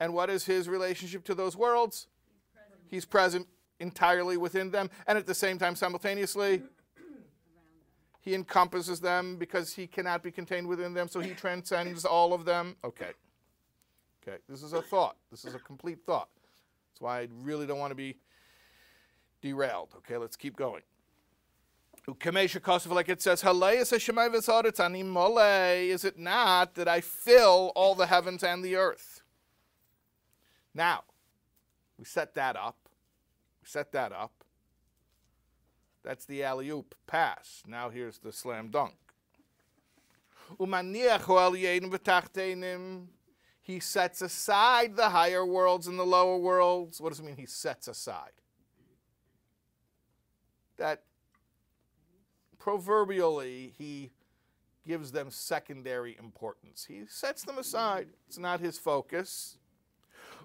And 0.00 0.14
what 0.14 0.30
is 0.30 0.46
his 0.46 0.68
relationship 0.68 1.24
to 1.24 1.34
those 1.34 1.56
worlds? 1.56 2.06
He's 2.86 3.04
present 3.04 3.48
entirely 3.80 4.36
within 4.36 4.70
them, 4.70 4.90
and 5.06 5.16
at 5.16 5.26
the 5.26 5.34
same 5.34 5.58
time, 5.58 5.76
simultaneously, 5.76 6.62
he 8.20 8.34
encompasses 8.34 9.00
them 9.00 9.36
because 9.36 9.72
he 9.72 9.86
cannot 9.86 10.22
be 10.22 10.30
contained 10.30 10.66
within 10.66 10.92
them, 10.94 11.08
so 11.08 11.20
he 11.20 11.30
transcends 11.30 12.04
all 12.04 12.34
of 12.34 12.44
them. 12.44 12.76
Okay. 12.84 13.12
Okay, 14.22 14.38
this 14.48 14.62
is 14.62 14.72
a 14.72 14.82
thought. 14.82 15.16
This 15.30 15.44
is 15.44 15.54
a 15.54 15.58
complete 15.58 16.00
thought. 16.04 16.28
That's 16.90 17.00
why 17.00 17.20
I 17.20 17.28
really 17.42 17.66
don't 17.66 17.78
want 17.78 17.92
to 17.92 17.96
be 17.96 18.16
derailed. 19.40 19.94
Okay, 19.98 20.16
let's 20.16 20.36
keep 20.36 20.56
going. 20.56 20.82
Like 22.06 23.08
it 23.08 23.22
says. 23.22 23.42
Is 23.42 23.92
it 26.04 26.18
not 26.18 26.74
that 26.74 26.88
I 26.88 27.00
fill 27.00 27.72
all 27.74 27.94
the 27.94 28.06
heavens 28.06 28.42
and 28.42 28.64
the 28.64 28.76
earth? 28.76 29.22
Now, 30.74 31.04
we 31.98 32.04
set 32.04 32.34
that 32.34 32.56
up. 32.56 32.87
Set 33.68 33.92
that 33.92 34.12
up. 34.12 34.32
That's 36.02 36.24
the 36.24 36.42
alley 36.42 36.70
oop 36.70 36.94
pass. 37.06 37.62
Now 37.66 37.90
here's 37.90 38.16
the 38.16 38.32
slam 38.32 38.68
dunk. 38.70 38.94
He 43.60 43.78
sets 43.78 44.22
aside 44.22 44.96
the 44.96 45.10
higher 45.10 45.44
worlds 45.44 45.86
and 45.86 45.98
the 45.98 46.06
lower 46.06 46.38
worlds. 46.38 46.98
What 46.98 47.10
does 47.10 47.20
it 47.20 47.26
mean? 47.26 47.36
He 47.36 47.44
sets 47.44 47.88
aside. 47.88 48.32
That 50.78 51.02
proverbially 52.58 53.74
he 53.76 54.12
gives 54.86 55.12
them 55.12 55.30
secondary 55.30 56.16
importance. 56.18 56.86
He 56.88 57.02
sets 57.06 57.44
them 57.44 57.58
aside. 57.58 58.08
It's 58.28 58.38
not 58.38 58.60
his 58.60 58.78
focus. 58.78 59.57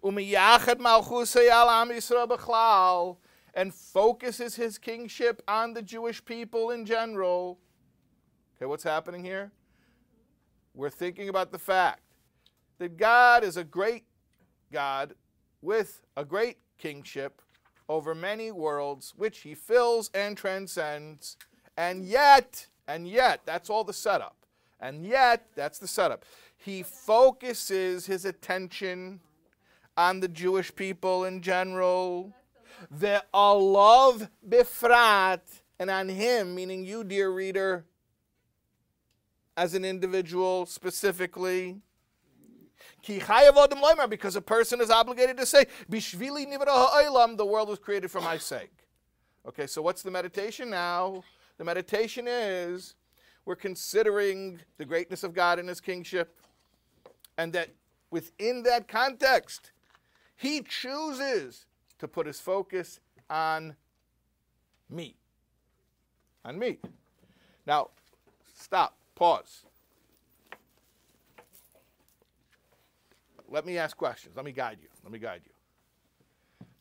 Malchusay 0.04 1.50
al 1.50 3.20
and 3.54 3.74
focuses 3.74 4.56
his 4.56 4.78
kingship 4.78 5.42
on 5.48 5.74
the 5.74 5.82
Jewish 5.82 6.24
people 6.26 6.72
in 6.72 6.86
general. 6.86 7.60
Okay, 8.58 8.66
what's 8.66 8.84
happening 8.84 9.24
here? 9.24 9.52
We're 10.74 10.90
thinking 10.90 11.30
about 11.30 11.52
the 11.52 11.60
fact 11.60 12.02
that 12.80 12.98
God 12.98 13.44
is 13.44 13.58
a 13.58 13.64
great 13.64 14.06
God 14.72 15.14
with 15.62 16.02
a 16.18 16.26
great 16.26 16.58
kingship 16.78 17.42
over 17.88 18.14
many 18.16 18.52
worlds, 18.52 19.14
which 19.16 19.40
he 19.40 19.56
fills 19.56 20.10
and 20.14 20.36
transcends. 20.36 21.38
And 21.78 22.04
yet, 22.04 22.68
and 22.88 23.08
yet, 23.08 23.42
that's 23.46 23.70
all 23.70 23.84
the 23.84 23.94
setup. 23.94 24.36
And 24.80 25.06
yet, 25.06 25.48
that's 25.56 25.80
the 25.80 25.88
setup. 25.88 26.26
He 26.58 26.84
focuses 26.84 28.06
his 28.06 28.26
attention 28.26 29.22
on 29.96 30.20
the 30.20 30.28
Jewish 30.28 30.74
people 30.76 31.24
in 31.26 31.42
general, 31.42 32.34
the 32.90 33.24
Allah 33.34 34.30
bifrat, 34.48 35.42
and 35.80 35.90
on 35.90 36.10
him, 36.10 36.56
meaning 36.56 36.84
you, 36.84 37.04
dear 37.04 37.32
reader, 37.32 37.86
as 39.56 39.74
an 39.74 39.86
individual 39.86 40.66
specifically. 40.66 41.82
Because 43.06 44.36
a 44.36 44.42
person 44.42 44.80
is 44.80 44.90
obligated 44.90 45.38
to 45.38 45.46
say, 45.46 45.66
Bishvili 45.92 46.46
ha'olam, 46.50 47.36
the 47.38 47.46
world 47.46 47.68
was 47.68 47.80
created 47.80 48.10
for 48.10 48.22
my 48.22 48.38
sake. 48.38 48.72
Okay, 49.46 49.68
so 49.68 49.82
what's 49.82 50.02
the 50.04 50.12
meditation 50.12 50.70
now? 50.70 51.22
The 51.58 51.66
meditation 51.66 52.28
is 52.28 52.96
we're 53.46 53.58
considering 53.58 54.62
the 54.78 54.86
greatness 54.86 55.24
of 55.24 55.34
God 55.34 55.60
and 55.60 55.68
his 55.68 55.82
kingship, 55.82 56.40
and 57.38 57.52
that 57.54 57.70
within 58.10 58.64
that 58.64 58.88
context, 58.88 59.72
he 60.36 60.62
chooses 60.62 61.66
to 62.00 62.08
put 62.08 62.28
his 62.28 62.40
focus 62.40 63.00
on 63.30 63.76
me. 64.90 65.16
On 66.46 66.58
me. 66.58 66.80
Now, 67.66 67.90
stop, 68.56 68.98
pause. 69.16 69.66
Let 73.50 73.66
me 73.66 73.78
ask 73.78 73.96
questions. 73.96 74.36
Let 74.36 74.46
me 74.46 74.52
guide 74.52 74.80
you. 74.82 74.90
Let 75.04 75.12
me 75.12 75.20
guide 75.20 75.42
you. 75.46 75.52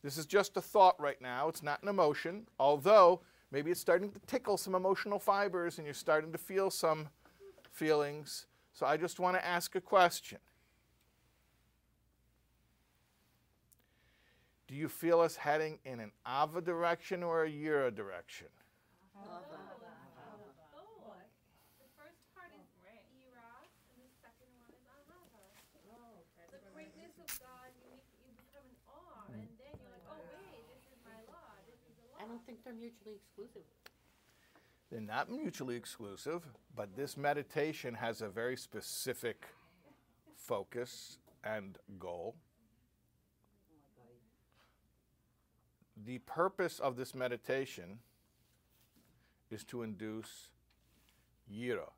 This 0.01 0.17
is 0.17 0.25
just 0.25 0.57
a 0.57 0.61
thought 0.61 0.99
right 0.99 1.21
now. 1.21 1.47
It's 1.47 1.63
not 1.63 1.81
an 1.81 1.87
emotion, 1.87 2.47
although 2.59 3.21
maybe 3.51 3.71
it's 3.71 3.79
starting 3.79 4.11
to 4.11 4.19
tickle 4.27 4.57
some 4.57 4.75
emotional 4.75 5.19
fibers 5.19 5.77
and 5.77 5.85
you're 5.85 5.93
starting 5.93 6.31
to 6.33 6.37
feel 6.37 6.69
some 6.69 7.07
feelings. 7.71 8.47
So 8.73 8.85
I 8.85 8.97
just 8.97 9.19
want 9.19 9.37
to 9.37 9.45
ask 9.45 9.75
a 9.75 9.81
question. 9.81 10.39
Do 14.67 14.75
you 14.75 14.87
feel 14.87 15.19
us 15.19 15.35
heading 15.35 15.79
in 15.85 15.99
an 15.99 16.11
Ahava 16.25 16.63
direction 16.63 17.21
or 17.21 17.43
a 17.43 17.49
Yira 17.49 17.93
direction? 17.93 18.47
Both. 19.13 19.27
The 21.79 21.89
first 21.99 22.23
part 22.33 22.49
is 22.55 22.63
Ira, 22.79 23.67
and 23.93 23.99
the 23.99 24.09
second 24.23 24.47
one 24.55 24.71
is 24.71 24.79
Ahava. 24.87 25.51
The 26.49 26.71
greatness 26.73 27.11
of 27.19 27.27
God, 27.43 27.69
you 27.75 27.91
make 27.91 28.07
you 28.23 28.31
become 28.39 28.63
in 28.63 28.77
awe, 28.87 29.27
and 29.35 29.47
then 29.59 29.75
you're 29.83 29.91
like, 29.91 30.07
oh 30.07 30.15
wait, 30.15 30.63
this 30.71 30.87
is 30.89 30.99
my 31.03 31.19
law, 31.27 31.59
this 31.67 31.83
is 31.83 31.93
the 31.99 32.07
law. 32.15 32.23
I 32.23 32.27
don't 32.27 32.43
think 32.45 32.63
they're 32.63 32.73
mutually 32.73 33.19
exclusive. 33.19 33.67
They're 34.89 35.01
not 35.01 35.29
mutually 35.29 35.75
exclusive, 35.75 36.47
but 36.75 36.95
this 36.95 37.17
meditation 37.17 37.95
has 37.95 38.21
a 38.21 38.29
very 38.29 38.55
specific 38.55 39.47
focus 40.35 41.19
and 41.43 41.77
goal. 41.99 42.35
The 46.05 46.19
purpose 46.19 46.79
of 46.79 46.95
this 46.95 47.15
meditation 47.15 47.99
is 49.49 49.63
to 49.65 49.83
induce 49.83 50.49
yira, 51.51 51.91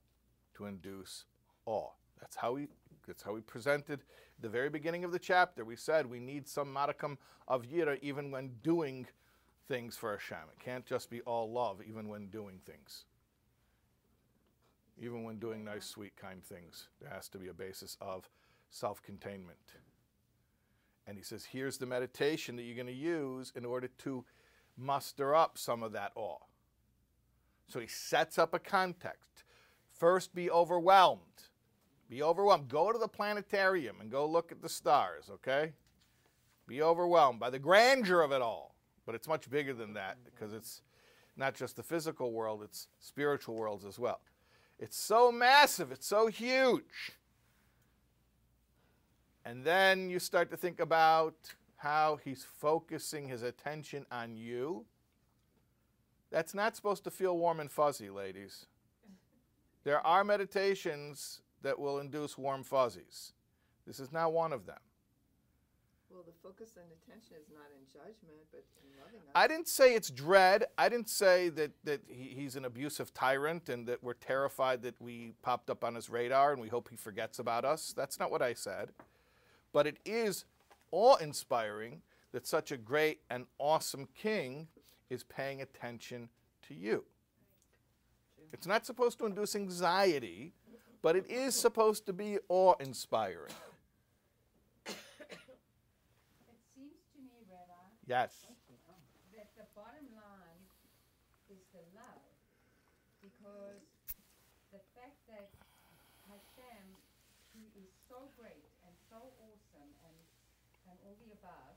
to 0.56 0.66
induce 0.66 1.26
awe. 1.66 1.90
That's 2.20 2.36
how 2.36 2.54
we 2.54 2.68
that's 3.08 3.22
how 3.22 3.34
we 3.34 3.42
presented 3.42 4.02
the 4.42 4.50
very 4.50 4.70
beginning 4.70 5.04
of 5.04 5.12
the 5.12 5.20
chapter. 5.20 5.64
We 5.64 5.76
said 5.76 6.08
we 6.08 6.20
need 6.20 6.48
some 6.48 6.72
modicum 6.72 7.18
of 7.48 7.64
yira 7.64 8.00
even 8.02 8.32
when 8.32 8.52
doing 8.64 9.08
things 9.68 9.96
for 9.96 10.12
Hashem. 10.12 10.50
It 10.52 10.64
can't 10.64 10.86
just 10.86 11.10
be 11.10 11.22
all 11.22 11.52
love 11.52 11.82
even 11.88 12.08
when 12.08 12.28
doing 12.28 12.60
things. 12.66 13.06
Even 14.98 15.24
when 15.24 15.40
doing 15.40 15.64
nice, 15.64 15.86
sweet, 15.86 16.16
kind 16.16 16.44
things, 16.44 16.88
there 17.02 17.10
has 17.10 17.28
to 17.30 17.38
be 17.38 17.48
a 17.48 17.54
basis 17.54 17.98
of 18.00 18.30
self 18.70 19.02
containment. 19.04 19.58
And 21.08 21.18
he 21.18 21.24
says, 21.24 21.46
here's 21.46 21.78
the 21.78 21.86
meditation 21.86 22.56
that 22.56 22.64
you're 22.64 22.76
going 22.76 22.88
to 22.88 22.94
use 22.94 23.52
in 23.56 23.66
order 23.66 23.88
to 24.00 24.26
muster 24.78 25.36
up 25.36 25.58
some 25.58 25.84
of 25.84 25.92
that 25.92 26.12
awe. 26.16 26.40
So 27.68 27.80
he 27.80 27.88
sets 27.88 28.38
up 28.38 28.54
a 28.54 28.60
context. 28.60 29.44
First, 29.94 30.36
be 30.36 30.50
overwhelmed. 30.50 31.22
Be 32.10 32.22
overwhelmed. 32.22 32.70
Go 32.70 32.92
to 32.92 33.00
the 33.00 33.08
planetarium 33.08 34.02
and 34.02 34.12
go 34.12 34.28
look 34.28 34.52
at 34.52 34.62
the 34.62 34.70
stars, 34.70 35.30
okay? 35.32 35.74
Be 36.68 36.82
overwhelmed 36.82 37.40
by 37.40 37.50
the 37.50 37.60
grandeur 37.60 38.22
of 38.22 38.32
it 38.32 38.42
all. 38.42 38.76
But 39.06 39.16
it's 39.16 39.28
much 39.28 39.50
bigger 39.50 39.74
than 39.74 39.94
that 39.94 40.18
because 40.24 40.54
it's 40.54 40.82
not 41.38 41.54
just 41.54 41.76
the 41.76 41.84
physical 41.84 42.32
world, 42.32 42.62
it's 42.64 42.88
spiritual 43.00 43.56
worlds 43.56 43.86
as 43.86 44.00
well. 44.00 44.22
It's 44.80 44.98
so 44.98 45.32
massive, 45.32 45.92
it's 45.92 46.08
so 46.08 46.28
huge. 46.28 47.12
And 49.46 49.64
then 49.64 50.10
you 50.10 50.18
start 50.18 50.50
to 50.50 50.58
think 50.58 50.80
about 50.80 51.36
how 51.78 52.18
he's 52.24 52.44
focusing 52.44 53.28
his 53.28 53.44
attention 53.44 54.06
on 54.12 54.36
you. 54.36 54.86
That's 56.32 56.56
not 56.56 56.76
supposed 56.76 57.04
to 57.04 57.12
feel 57.12 57.38
warm 57.38 57.60
and 57.60 57.72
fuzzy, 57.72 58.10
ladies. 58.10 58.66
There 59.84 60.06
are 60.06 60.24
meditations 60.24 61.42
that 61.62 61.78
will 61.78 62.00
induce 62.00 62.38
warm 62.40 62.64
fuzzies. 62.64 63.34
This 63.86 64.00
is 64.00 64.12
not 64.12 64.34
one 64.34 64.52
of 64.52 64.66
them. 64.66 64.80
Well, 66.10 66.24
the 66.26 66.34
focus 66.42 66.72
and 66.78 66.86
attention 67.04 67.36
is 67.40 67.50
not 67.54 67.68
in 67.78 67.86
judgment, 67.92 68.40
but 68.52 68.64
in 68.82 69.00
loving 69.00 69.20
us. 69.20 69.32
I 69.36 69.48
didn't 69.48 69.68
say 69.68 69.94
it's 69.94 70.10
dread. 70.10 70.64
I 70.78 70.90
didn't 70.90 71.10
say 71.10 71.50
that, 71.50 71.72
that 71.84 72.02
he, 72.08 72.34
he's 72.36 72.56
an 72.56 72.66
abusive 72.66 73.14
tyrant 73.14 73.70
and 73.70 73.86
that 73.88 74.02
we're 74.02 74.14
terrified 74.14 74.82
that 74.84 75.00
we 75.00 75.34
popped 75.44 75.70
up 75.70 75.84
on 75.84 75.94
his 75.94 76.10
radar 76.10 76.54
and 76.54 76.62
we 76.62 76.70
hope 76.70 76.90
he 76.90 76.96
forgets 76.96 77.38
about 77.38 77.66
us. 77.66 77.94
That's 77.96 78.20
not 78.20 78.32
what 78.32 78.42
I 78.42 78.54
said. 78.54 78.92
But 79.76 79.88
it 79.88 80.00
is 80.06 80.46
awe 80.92 81.18
inspiring 81.18 82.02
that 82.32 82.48
such 82.48 82.72
a 82.72 82.78
great 82.78 83.20
and 83.30 83.46
awesome 83.60 84.08
king 84.16 84.70
is 85.10 85.26
paying 85.26 85.62
attention 85.62 86.30
to 86.70 86.74
you. 86.74 87.04
It's 88.54 88.66
not 88.66 88.86
supposed 88.86 89.18
to 89.20 89.26
induce 89.26 89.54
anxiety, 89.54 90.54
but 91.02 91.18
it 91.18 91.30
is 91.30 91.56
supposed 91.56 92.06
to 92.06 92.14
be 92.14 92.38
awe 92.48 92.76
inspiring. 92.80 93.52
It 94.88 94.96
seems 96.74 96.96
to 97.12 97.20
me, 97.20 97.44
Rabbi, 97.52 97.84
Yes. 98.08 98.48
that 99.36 99.50
the 99.58 99.68
bottom 99.76 100.08
line 100.16 100.62
is 101.52 101.60
the 101.74 101.84
love. 101.92 102.32
Because 103.20 103.84
the 104.72 104.80
fact 104.96 105.20
that 105.28 105.52
Hashem, 106.32 106.96
who 107.52 107.64
is 107.76 107.92
so 108.08 108.32
great 108.40 108.64
and 108.86 108.94
so 109.10 109.20
awesome 109.42 109.92
and, 110.06 110.18
and 110.92 110.96
all 111.08 111.16
the 111.24 111.32
above, 111.34 111.76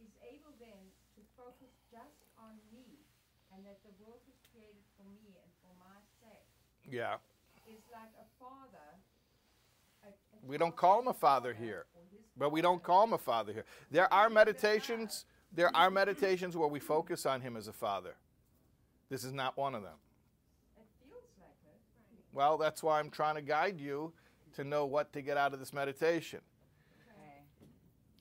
is 0.00 0.12
able 0.22 0.54
then 0.58 0.82
to 1.18 1.20
focus 1.36 1.70
just 1.90 2.22
on 2.38 2.54
me 2.72 3.02
and 3.52 3.61
that 3.72 3.80
the 3.88 3.94
world 4.04 4.20
was 4.28 4.36
created 4.52 4.84
for 5.00 5.04
me 5.08 5.32
and 5.40 5.48
for 5.64 5.72
my 5.80 5.96
sake 6.20 6.44
Yeah. 6.92 7.16
is 7.66 7.80
like 7.90 8.12
a 8.20 8.26
father. 8.38 9.00
a- 10.04 10.08
a 10.08 10.12
We 10.46 10.58
don't 10.58 10.76
call 10.76 11.00
him 11.00 11.08
a 11.08 11.14
father 11.14 11.54
here, 11.54 11.86
but 12.36 12.50
we 12.50 12.60
don't 12.60 12.82
call 12.82 13.04
him 13.04 13.12
a 13.14 13.18
father 13.18 13.52
here. 13.54 13.64
There 13.90 14.12
are 14.12 14.28
meditations. 14.28 15.24
There 15.52 15.74
are 15.74 15.90
meditations 15.90 16.54
where 16.56 16.68
we 16.68 16.80
focus 16.80 17.24
on 17.24 17.40
him 17.40 17.56
as 17.56 17.66
a 17.68 17.72
father. 17.72 18.16
This 19.08 19.24
is 19.24 19.32
not 19.32 19.56
one 19.56 19.74
of 19.74 19.82
them. 19.82 19.98
It 20.76 20.86
feels 21.08 21.24
like 21.38 21.56
it. 21.64 21.80
Well, 22.32 22.58
that's 22.58 22.82
why 22.82 22.98
I'm 22.98 23.10
trying 23.10 23.36
to 23.36 23.42
guide 23.42 23.80
you 23.80 24.12
to 24.54 24.64
know 24.64 24.84
what 24.84 25.12
to 25.14 25.22
get 25.22 25.36
out 25.38 25.54
of 25.54 25.60
this 25.60 25.72
meditation. 25.72 26.42
Okay. 27.08 27.44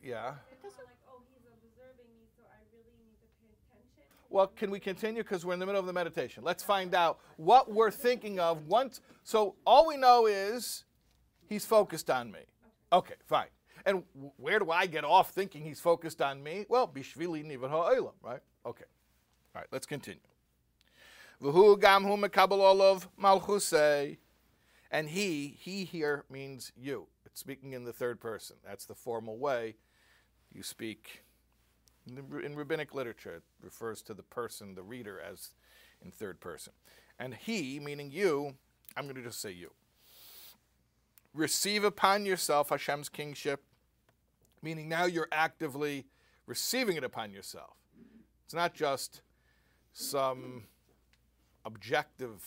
Yeah. 0.01 0.35
It's 0.51 0.63
not 0.63 0.85
like, 0.85 0.95
oh, 1.07 1.21
he's 1.33 1.43
observing 1.47 2.07
me, 2.15 2.27
so 2.37 2.43
I 2.45 2.59
really 2.71 2.93
need 2.99 3.17
to 3.19 3.27
pay 3.39 3.51
attention. 3.51 4.07
Well, 4.31 4.47
can 4.47 4.71
we 4.71 4.79
continue? 4.79 5.23
Because 5.23 5.45
we're 5.45 5.53
in 5.53 5.59
the 5.59 5.65
middle 5.65 5.81
of 5.81 5.85
the 5.85 5.93
meditation. 5.93 6.41
Let's 6.43 6.63
find 6.63 6.95
out 6.95 7.19
what 7.35 7.69
we're 7.69 7.91
thinking 7.91 8.39
of 8.39 8.65
once. 8.65 9.01
So 9.23 9.55
all 9.65 9.85
we 9.87 9.97
know 9.97 10.25
is 10.25 10.85
he's 11.49 11.65
focused 11.65 12.09
on 12.09 12.31
me. 12.31 12.39
Okay, 12.93 13.15
fine. 13.27 13.47
And 13.85 14.03
where 14.37 14.57
do 14.57 14.71
I 14.71 14.85
get 14.85 15.03
off 15.03 15.31
thinking 15.31 15.63
he's 15.63 15.81
focused 15.81 16.21
on 16.21 16.41
me? 16.41 16.65
Well, 16.69 16.87
bishvili 16.87 17.43
nivat 17.45 17.69
ha'olam, 17.69 18.13
right? 18.23 18.39
Okay. 18.65 18.85
All 19.53 19.61
right, 19.61 19.67
let's 19.69 19.85
continue. 19.85 20.21
V'hu 21.43 21.79
gam 21.81 22.05
hu 22.05 22.15
mekabel 22.15 22.59
olav 22.59 23.09
malchusei. 23.21 24.17
And 24.91 25.09
he, 25.09 25.57
he 25.59 25.83
here 25.83 26.23
means 26.29 26.71
you. 26.77 27.07
It's 27.25 27.41
speaking 27.41 27.73
in 27.73 27.83
the 27.83 27.93
third 27.93 28.21
person. 28.21 28.55
That's 28.65 28.85
the 28.85 28.95
formal 28.95 29.37
way 29.37 29.75
you 30.53 30.63
speak 30.63 31.23
in, 32.17 32.55
rabbinic 32.55 32.93
literature, 32.93 33.35
it 33.35 33.43
refers 33.61 34.01
to 34.03 34.13
the 34.13 34.23
person, 34.23 34.75
the 34.75 34.83
reader, 34.83 35.19
as 35.19 35.51
in 36.03 36.11
third 36.11 36.39
person. 36.39 36.73
And 37.19 37.33
he, 37.33 37.79
meaning 37.79 38.11
you, 38.11 38.55
I'm 38.97 39.05
going 39.05 39.15
to 39.15 39.23
just 39.23 39.41
say 39.41 39.51
you. 39.51 39.71
Receive 41.33 41.83
upon 41.83 42.25
yourself 42.25 42.69
Hashem's 42.69 43.09
kingship, 43.09 43.63
meaning 44.61 44.89
now 44.89 45.05
you're 45.05 45.29
actively 45.31 46.05
receiving 46.45 46.97
it 46.97 47.03
upon 47.03 47.31
yourself. 47.31 47.77
It's 48.45 48.53
not 48.53 48.73
just 48.73 49.21
some 49.93 50.63
objective 51.63 52.43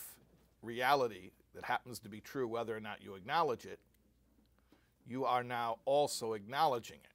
reality 0.63 1.31
that 1.55 1.65
happens 1.65 1.99
to 2.01 2.09
be 2.09 2.21
true 2.21 2.49
whether 2.49 2.77
or 2.77 2.81
not 2.81 3.03
you 3.03 3.15
acknowledge 3.15 3.65
it. 3.65 3.79
You 5.07 5.25
are 5.25 5.45
now 5.45 5.79
also 5.85 6.33
acknowledging 6.33 6.99
it 6.99 7.15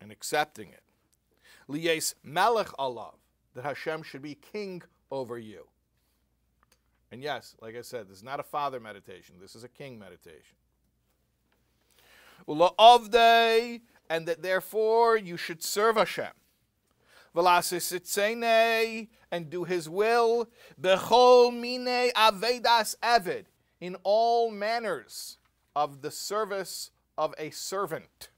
and 0.00 0.10
accepting 0.10 0.70
it 0.70 0.82
liyes 1.68 2.14
melech 2.22 2.68
alav, 2.78 3.14
that 3.54 3.64
Hashem 3.64 4.02
should 4.02 4.22
be 4.22 4.34
king 4.34 4.82
over 5.10 5.38
you. 5.38 5.66
And 7.10 7.22
yes, 7.22 7.54
like 7.60 7.76
I 7.76 7.82
said, 7.82 8.08
this 8.08 8.18
is 8.18 8.22
not 8.22 8.40
a 8.40 8.42
father 8.42 8.80
meditation. 8.80 9.36
This 9.40 9.54
is 9.54 9.64
a 9.64 9.68
king 9.68 9.98
meditation. 9.98 10.56
Ula 12.46 12.72
avdei, 12.78 13.80
and 14.10 14.26
that 14.26 14.42
therefore 14.42 15.16
you 15.16 15.36
should 15.36 15.62
serve 15.62 15.96
Hashem. 15.96 16.32
And 19.30 19.50
do 19.50 19.64
His 19.64 19.88
will. 19.88 20.48
Bechol 20.80 21.52
mine 21.52 22.10
avedas 22.16 22.96
evid, 23.02 23.44
in 23.80 23.96
all 24.02 24.50
manners 24.50 25.38
of 25.76 26.02
the 26.02 26.10
service 26.10 26.90
of 27.16 27.34
a 27.38 27.50
servant. 27.50 28.30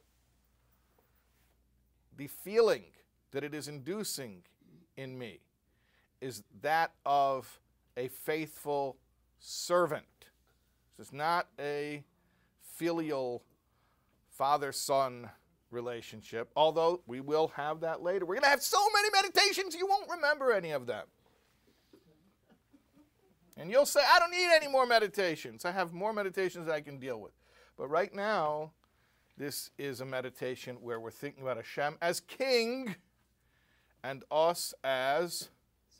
The 2.17 2.27
feeling 2.27 2.85
that 3.33 3.45
it 3.45 3.55
is 3.55 3.69
inducing 3.69 4.43
in 4.97 5.19
me 5.19 5.41
is 6.21 6.43
that 6.63 6.93
of 7.07 7.61
a 7.97 8.09
faithful 8.09 8.97
servant. 9.39 10.05
This 10.99 11.09
is 11.09 11.13
not 11.13 11.49
a 11.59 12.05
filial 12.61 13.43
father 14.29 14.73
son 14.73 15.31
relationship, 15.71 16.51
although 16.57 17.01
we 17.07 17.21
will 17.21 17.49
have 17.49 17.81
that 17.81 18.03
later. 18.03 18.27
We're 18.27 18.35
going 18.35 18.45
to 18.45 18.51
have 18.51 18.63
so 18.63 18.79
many 18.95 19.09
meditations, 19.13 19.75
you 19.75 19.87
won't 19.87 20.11
remember 20.11 20.53
any 20.53 20.73
of 20.73 20.87
them. 20.87 21.07
And 23.57 23.71
you'll 23.71 23.87
say, 23.87 24.01
I 24.01 24.19
don't 24.19 24.31
need 24.31 24.49
any 24.55 24.69
more 24.69 24.87
meditations. 24.87 25.65
I 25.65 25.73
have 25.73 25.93
more 25.93 26.13
meditations 26.13 26.69
I 26.69 26.81
can 26.81 26.99
deal 26.99 27.21
with. 27.21 27.33
But 27.77 27.89
right 27.89 28.13
now, 28.15 28.73
this 29.37 29.71
is 29.79 30.01
a 30.01 30.05
meditation 30.05 30.77
where 30.81 30.99
we're 30.99 31.11
thinking 31.11 31.43
about 31.43 31.57
Hashem 31.57 31.97
as 32.01 32.21
king 32.21 32.95
and 34.03 34.25
us 34.31 34.75
as 34.83 35.49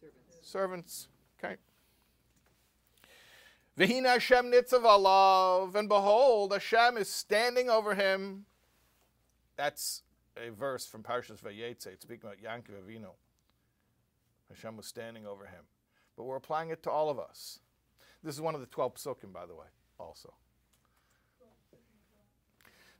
Servants. 0.01 0.39
servants. 0.43 1.09
Okay. 1.43 1.57
V'hina 3.79 4.09
Hashem 4.09 4.47
nitzav 4.47 4.83
alav, 4.83 5.75
and 5.75 5.89
behold, 5.89 6.53
Hashem 6.53 6.97
is 6.97 7.09
standing 7.09 7.71
over 7.71 7.95
him. 7.95 8.47
That's 9.57 10.03
a 10.37 10.51
verse 10.51 10.87
from 10.87 11.03
Parshas 11.03 11.43
Vayetze, 11.43 11.87
It's 11.87 12.05
speaking 12.05 12.29
about 12.29 12.39
Yankov 12.39 12.83
Avinu. 12.83 13.11
Hashem 14.49 14.77
was 14.77 14.87
standing 14.87 15.27
over 15.27 15.45
him. 15.45 15.65
But 16.17 16.25
we're 16.25 16.37
applying 16.37 16.71
it 16.71 16.83
to 16.85 16.91
all 16.91 17.09
of 17.09 17.19
us. 17.19 17.61
This 18.23 18.35
is 18.35 18.41
one 18.41 18.55
of 18.55 18.61
the 18.61 18.67
12 18.67 18.95
psukim, 18.97 19.33
by 19.33 19.47
the 19.47 19.55
way, 19.55 19.67
also. 19.99 20.35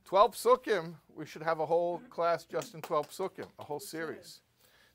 12 0.05 0.35
psukim, 0.35 0.95
we 1.15 1.25
should 1.25 1.43
have 1.43 1.59
a 1.59 1.65
whole 1.65 1.99
class 2.09 2.43
just 2.45 2.73
in 2.73 2.81
12 2.81 3.09
psukim, 3.09 3.45
a 3.59 3.63
whole 3.63 3.79
series. 3.79 4.41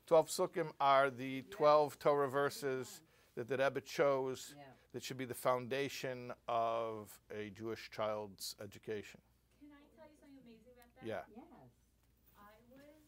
12 0.07 0.27
psukim 0.27 0.71
are 0.79 1.09
the 1.09 1.43
12 1.51 1.99
Torah 1.99 2.29
verses 2.29 3.01
that 3.35 3.47
the 3.49 3.57
Rebbe 3.57 3.81
chose 3.81 4.55
Yeah. 4.57 4.63
that 4.93 5.03
should 5.03 5.17
be 5.17 5.25
the 5.25 5.35
foundation 5.35 6.31
of 6.47 7.11
a 7.29 7.49
Jewish 7.51 7.89
child's 7.91 8.55
education. 8.63 9.19
Can 9.59 9.69
I 9.75 9.83
tell 9.95 10.07
you 10.07 10.15
something 10.23 10.39
amazing 10.47 10.71
about 10.73 10.89
that? 10.95 11.03
Yeah. 11.05 11.23
Yes. 11.35 11.71
I 12.39 12.55
was, 12.71 13.03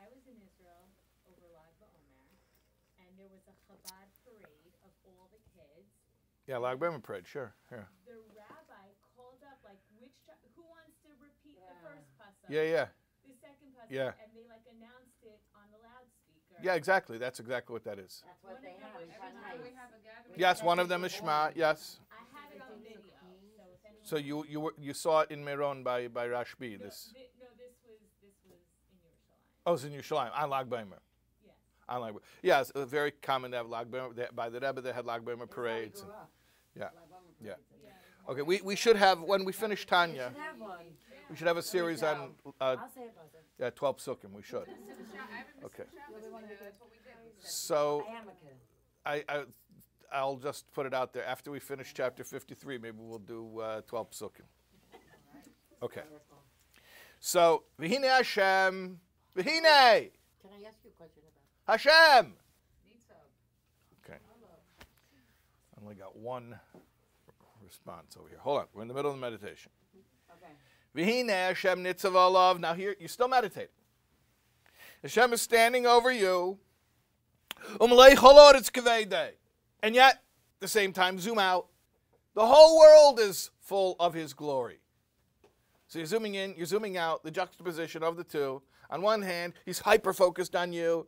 I 0.00 0.08
was 0.08 0.24
in 0.26 0.40
Israel 0.48 0.88
over 1.28 1.44
Lag 1.52 1.76
BaOmer, 1.76 2.32
and 3.04 3.08
there 3.20 3.28
was 3.28 3.44
a 3.52 3.54
Chabad 3.68 4.08
parade 4.24 4.72
of 4.80 4.92
all 5.04 5.28
the 5.28 5.42
kids. 5.52 5.92
Yeah, 6.48 6.56
Lag 6.56 6.80
B'Omer 6.80 7.02
parade, 7.04 7.28
sure. 7.28 7.52
Yeah, 7.70 7.84
The 8.08 8.16
rabbi 8.32 8.96
called 9.12 9.44
up 9.44 9.60
like, 9.60 9.76
which 10.00 10.16
chi- 10.24 10.40
who 10.56 10.64
wants 10.72 10.96
to 11.04 11.12
repeat 11.20 11.60
the 11.60 11.76
first 11.84 12.08
pasuk, 12.16 12.48
yeah, 12.48 12.64
yeah. 12.64 12.86
the 13.28 13.36
second 13.36 13.76
pasuk, 13.76 13.92
Yeah. 13.92 14.16
and 14.16 14.32
they 14.32 14.48
like 14.48 14.64
announced 14.72 15.20
it 15.22 15.44
on 15.52 15.68
the 15.68 15.76
loudspeaker. 15.84 16.47
Yeah, 16.62 16.74
exactly. 16.74 17.18
That's 17.18 17.40
exactly 17.40 17.72
what 17.72 17.84
that 17.84 17.98
is. 17.98 18.22
That's 18.26 18.42
what 18.44 18.60
they 18.62 18.74
have 18.82 19.00
in 19.00 19.08
was 19.08 19.16
Crown 19.16 19.30
Shema. 19.32 19.46
Heights. 19.48 19.62
We 19.62 19.70
have 19.76 19.90
a 19.90 20.00
gathering. 20.04 20.40
Yes, 20.40 20.62
one 20.62 20.78
of 20.78 20.88
them 20.88 21.04
is 21.04 21.12
Shema. 21.12 21.50
Yes. 21.54 22.00
I 22.10 22.16
have 22.36 22.52
it 22.54 22.60
on 22.62 22.80
video, 22.82 22.98
so 23.56 23.62
if 23.72 23.84
anyone. 23.84 24.04
So 24.04 24.16
you 24.16 24.44
you 24.48 24.60
were, 24.60 24.74
you 24.78 24.92
saw 24.94 25.20
it 25.20 25.30
in 25.30 25.44
Meron 25.44 25.82
by 25.82 26.08
by 26.08 26.26
Rashbi. 26.26 26.78
no, 26.78 26.84
This 26.84 27.10
thi- 27.14 27.20
no, 27.40 27.46
this 27.56 27.74
was 27.86 27.98
this 28.22 28.34
was 28.44 28.58
in 28.90 28.98
Yerushalayim. 28.98 29.66
oh, 29.66 29.74
it's 29.74 29.84
in 29.84 29.92
Yerushalayim 29.92 30.42
on 30.42 30.50
Lag 30.50 30.68
B'Omer. 30.68 31.00
Yes. 31.44 31.54
On 31.88 32.00
Lag. 32.00 32.14
B'Omer. 32.14 32.20
Yeah, 32.42 32.60
it's 32.60 32.70
uh, 32.70 32.84
very 32.86 33.12
common 33.12 33.50
to 33.52 33.56
have 33.58 33.68
Lag 33.68 33.90
B'Omer. 33.90 34.34
By 34.34 34.48
the 34.48 34.58
Rebbe, 34.60 34.80
they 34.80 34.92
had 34.92 35.06
Lag 35.06 35.22
B'Omer 35.24 35.40
That's 35.40 35.54
how 35.56 35.62
we 35.62 35.68
parades. 35.68 36.00
and- 36.00 36.10
yeah. 36.76 36.84
Like 36.84 36.92
when 37.10 37.20
we 37.40 37.46
Yeah. 37.48 37.54
Yeah. 37.84 38.32
Okay, 38.32 38.42
we, 38.42 38.60
we 38.62 38.76
should 38.76 38.96
have 38.96 39.20
when 39.22 39.44
we 39.44 39.52
finish 39.52 39.86
Tanya, 39.86 40.28
Should 40.34 40.42
have 40.42 40.60
one. 40.60 40.84
we 41.30 41.36
should 41.36 41.46
have 41.46 41.56
a 41.56 41.62
series 41.62 42.02
on 42.02 42.34
uh, 42.60 42.76
I'll 42.78 42.88
say 42.94 43.02
it, 43.04 43.14
Buster. 43.16 43.38
yeah, 43.58 43.70
12 43.70 43.96
psukim. 43.98 44.32
We 44.32 44.42
should. 44.42 44.66
I 45.80 46.00
haven't 46.00 46.16
missed 46.16 46.26
Okay. 46.26 46.40
the 46.40 46.40
Shabbos 46.40 46.42
together, 46.42 46.64
that's 46.64 46.80
what 46.80 46.90
we 46.90 46.96
did. 47.04 47.14
We 47.24 47.42
said, 47.42 47.50
So 47.50 48.04
I 48.08 48.12
am 48.12 48.28
a 48.28 48.32
kid. 48.32 48.56
I, 49.06 49.24
I 49.28 49.44
I'll 50.12 50.36
just 50.36 50.70
put 50.72 50.86
it 50.86 50.94
out 50.94 51.12
there. 51.12 51.24
After 51.24 51.50
we 51.50 51.58
finish 51.60 51.92
chapter 51.94 52.24
53, 52.24 52.78
maybe 52.78 52.96
we'll 52.98 53.18
do 53.18 53.60
uh, 53.60 53.80
12 53.82 54.10
psukim. 54.10 54.46
Okay. 55.82 56.02
So 57.20 57.64
v'hine 57.80 58.04
Hashem, 58.04 59.00
v'hine 59.36 59.62
Can 59.62 60.50
I 60.50 60.66
ask 60.66 60.78
you 60.84 60.90
a 60.90 60.96
question 60.96 61.22
about? 61.66 61.78
Hashem. 61.84 62.32
need. 62.86 62.96
Okay. 64.04 64.18
I 65.76 65.82
only 65.82 65.94
got 65.94 66.16
one 66.16 66.58
response 67.62 68.16
over 68.18 68.28
here. 68.28 68.38
Hold 68.40 68.60
on. 68.60 68.66
We're 68.72 68.82
in 68.82 68.88
the 68.88 68.94
middle 68.94 69.10
of 69.10 69.16
the 69.16 69.20
meditation. 69.20 69.70
Okay. 70.32 70.52
V'hine 70.96 71.28
Hashem 71.28 71.84
nitzav 71.84 72.12
alav. 72.12 72.58
Now 72.60 72.74
here, 72.74 72.96
you 72.98 73.08
still 73.08 73.28
meditate. 73.28 73.70
Hashem 75.02 75.32
is 75.32 75.42
standing 75.42 75.86
over 75.86 76.10
you. 76.10 76.58
And 77.80 77.90
yet, 79.94 80.12
at 80.12 80.60
the 80.60 80.68
same 80.68 80.92
time, 80.92 81.18
zoom 81.18 81.38
out. 81.38 81.66
The 82.34 82.46
whole 82.46 82.78
world 82.78 83.20
is 83.20 83.50
full 83.60 83.96
of 84.00 84.14
His 84.14 84.32
glory. 84.32 84.80
So 85.86 85.98
you're 85.98 86.06
zooming 86.06 86.34
in, 86.34 86.54
you're 86.56 86.66
zooming 86.66 86.96
out, 86.96 87.22
the 87.22 87.30
juxtaposition 87.30 88.02
of 88.02 88.16
the 88.16 88.24
two. 88.24 88.62
On 88.90 89.02
one 89.02 89.22
hand, 89.22 89.54
He's 89.64 89.78
hyper 89.78 90.12
focused 90.12 90.54
on 90.54 90.72
you. 90.72 91.06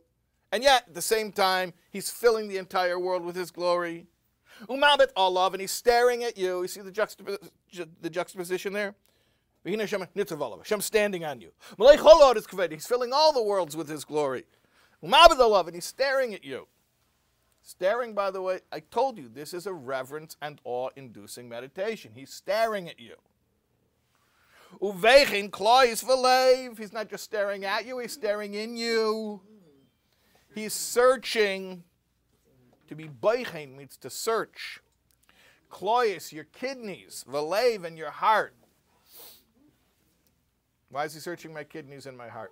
And 0.51 0.63
yet, 0.63 0.85
at 0.87 0.93
the 0.93 1.01
same 1.01 1.31
time, 1.31 1.73
He's 1.91 2.09
filling 2.09 2.47
the 2.47 2.57
entire 2.57 2.99
world 2.99 3.23
with 3.23 3.35
His 3.35 3.51
glory. 3.51 4.07
Umabit 4.67 5.13
alav, 5.17 5.53
and 5.53 5.61
He's 5.61 5.71
staring 5.71 6.23
at 6.23 6.37
you. 6.37 6.61
You 6.61 6.67
see 6.67 6.81
the, 6.81 7.39
the 8.01 8.09
juxtaposition 8.09 8.73
there? 8.73 8.95
Hashem 9.63 10.81
standing 10.81 11.23
on 11.23 11.41
you. 11.41 11.51
He's 11.77 12.87
filling 12.87 13.13
all 13.13 13.33
the 13.33 13.43
worlds 13.43 13.77
with 13.77 13.87
His 13.87 14.03
glory. 14.03 14.45
And 15.01 15.75
He's 15.75 15.85
staring 15.85 16.33
at 16.33 16.43
you. 16.43 16.67
Staring, 17.63 18.15
by 18.15 18.31
the 18.31 18.41
way, 18.41 18.61
I 18.71 18.79
told 18.79 19.19
you, 19.19 19.29
this 19.29 19.53
is 19.53 19.67
a 19.67 19.73
reverence 19.73 20.35
and 20.41 20.59
awe-inducing 20.63 21.47
meditation. 21.47 22.13
He's 22.15 22.33
staring 22.33 22.89
at 22.89 22.99
you. 22.99 23.13
He's 24.79 24.95
not 26.93 27.09
just 27.09 27.23
staring 27.23 27.65
at 27.65 27.85
you, 27.85 27.99
he's 27.99 28.13
staring 28.13 28.55
in 28.55 28.77
you. 28.77 29.41
He's 30.55 30.73
searching. 30.73 31.83
To 32.87 32.95
be 32.95 33.07
beichen 33.07 33.77
means 33.77 33.95
to 33.97 34.09
search. 34.09 34.79
Klois, 35.69 36.33
your 36.33 36.45
kidneys, 36.45 37.23
v'leiv, 37.29 37.85
and 37.85 37.97
your 37.97 38.11
heart. 38.11 38.55
Why 40.91 41.05
is 41.05 41.13
he 41.13 41.21
searching 41.21 41.53
my 41.53 41.63
kidneys 41.63 42.05
and 42.05 42.17
my 42.17 42.27
heart? 42.27 42.51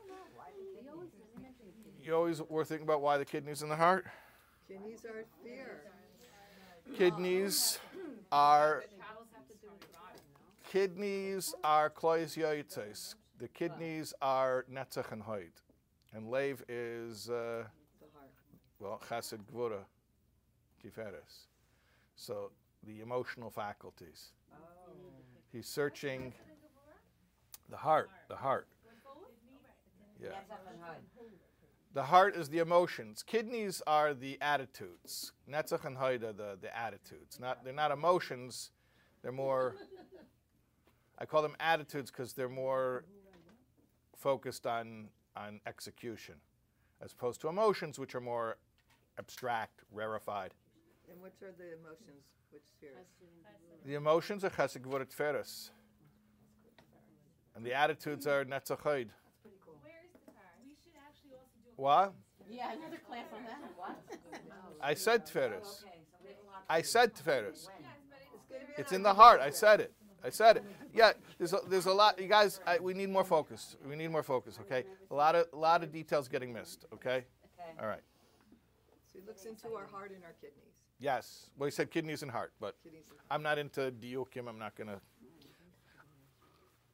You 2.01 2.15
always 2.15 2.41
were 2.41 2.63
thinking 2.63 2.87
about 2.87 3.01
why 3.01 3.17
the 3.17 3.25
kidneys 3.25 3.61
and 3.61 3.69
the 3.69 3.75
heart? 3.75 4.07
Kidneys 4.67 5.05
are 5.05 5.25
fear. 5.43 5.81
Kidneys 6.97 7.79
are 8.31 8.83
kidneys 10.71 11.53
are 11.63 11.89
klois 11.89 12.37
yoitzes. 12.37 13.15
The 13.39 13.47
kidneys 13.47 14.13
are 14.21 14.65
netzach 14.71 15.11
and 15.11 15.23
hoid, 15.23 15.51
and 16.13 16.27
leiv 16.27 16.59
is 16.67 17.29
uh, 17.29 17.63
well 18.79 19.01
chesed 19.09 19.39
gvura, 19.53 19.83
tiferes. 20.83 21.47
So 22.15 22.51
the 22.85 23.01
emotional 23.01 23.49
faculties. 23.49 24.31
He's 25.51 25.67
searching 25.67 26.33
the 27.69 27.77
heart. 27.77 28.09
The 28.27 28.35
heart. 28.35 28.67
Yeah. 30.21 30.29
That's 30.29 30.51
up 30.51 30.65
and 30.69 30.81
hard. 30.81 30.97
The 31.93 32.03
heart 32.03 32.35
is 32.35 32.49
the 32.49 32.59
emotions. 32.59 33.23
Kidneys 33.23 33.81
are 33.87 34.13
the 34.13 34.37
attitudes. 34.41 35.31
Netzach 35.49 35.85
and 35.85 35.97
Haid 35.97 36.23
are 36.23 36.33
the, 36.33 36.57
the 36.61 36.75
attitudes. 36.77 37.39
Not, 37.39 37.63
they're 37.63 37.73
not 37.73 37.91
emotions. 37.91 38.71
They're 39.23 39.31
more, 39.31 39.75
I 41.17 41.25
call 41.25 41.41
them 41.41 41.55
attitudes 41.59 42.11
because 42.11 42.33
they're 42.33 42.47
more 42.47 43.05
focused 44.15 44.67
on, 44.67 45.09
on 45.35 45.61
execution 45.65 46.35
as 47.01 47.13
opposed 47.13 47.41
to 47.41 47.47
emotions, 47.47 47.97
which 47.97 48.13
are 48.13 48.21
more 48.21 48.57
abstract, 49.17 49.81
rarefied. 49.91 50.53
And 51.09 51.21
which 51.21 51.41
are 51.41 51.53
the 51.57 51.73
emotions? 51.79 52.23
Which 52.51 52.63
spheres? 52.77 53.07
The 53.85 53.95
emotions 53.95 54.43
are 54.43 54.49
Chesed 54.49 54.81
Gvura 54.81 55.07
Tferes. 55.07 55.69
And 57.59 57.65
the 57.65 57.73
attitudes 57.73 58.25
are 58.25 58.45
Netzach 58.45 58.81
Haid. 58.83 59.09
Where 59.83 59.91
is 60.05 60.13
the 60.13 60.31
car? 60.31 60.47
We 60.63 60.71
should 60.81 60.95
actually 61.05 61.35
also 61.35 61.59
do 61.61 61.71
a 61.77 61.81
What? 61.81 62.13
Yeah, 62.49 62.71
another 62.71 63.01
class 63.05 63.25
on 63.35 63.43
that. 63.43 63.59
What? 63.75 63.99
I 64.81 64.93
said 64.93 65.25
Tferes. 65.25 65.83
Okay, 65.83 65.99
so 66.09 66.17
we 66.23 66.29
I 66.69 66.81
said 66.81 67.13
Tiferes. 67.13 67.49
It's 67.49 67.67
gonna 67.67 68.59
It's 68.77 68.91
in 68.93 69.03
the 69.03 69.13
heart. 69.13 69.41
I 69.41 69.49
said 69.49 69.81
it. 69.81 69.91
I 70.23 70.29
said 70.29 70.55
it. 70.55 70.63
Yeah, 70.93 71.11
there's 71.37 71.51
a, 71.51 71.59
there's 71.67 71.87
a 71.87 71.91
lot. 71.93 72.17
You 72.17 72.29
guys, 72.29 72.61
I, 72.65 72.79
we 72.79 72.93
need 72.93 73.09
more 73.09 73.25
focus. 73.25 73.75
We 73.85 73.97
need 73.97 74.09
more 74.09 74.23
focus. 74.23 74.57
Okay, 74.61 74.85
a 75.11 75.13
lot 75.13 75.35
of 75.35 75.47
a 75.51 75.57
lot 75.57 75.83
of 75.83 75.91
details 75.91 76.29
getting 76.29 76.53
missed. 76.53 76.85
Okay, 76.93 77.25
Okay. 77.59 77.71
all 77.81 77.87
right. 77.87 78.03
So 79.11 79.19
he 79.19 79.27
looks 79.27 79.43
into 79.43 79.75
our 79.75 79.87
heart 79.87 80.11
and 80.15 80.23
our 80.23 80.35
kidneys. 80.39 80.63
Yes. 80.97 81.49
Well, 81.57 81.67
he 81.67 81.71
said 81.71 81.91
kidneys 81.91 82.21
and 82.21 82.31
heart, 82.31 82.53
but 82.61 82.75
I'm 83.29 83.43
not 83.43 83.57
into 83.57 83.91
diukim. 83.91 84.47
I'm 84.47 84.59
not 84.59 84.75
gonna. 84.75 85.01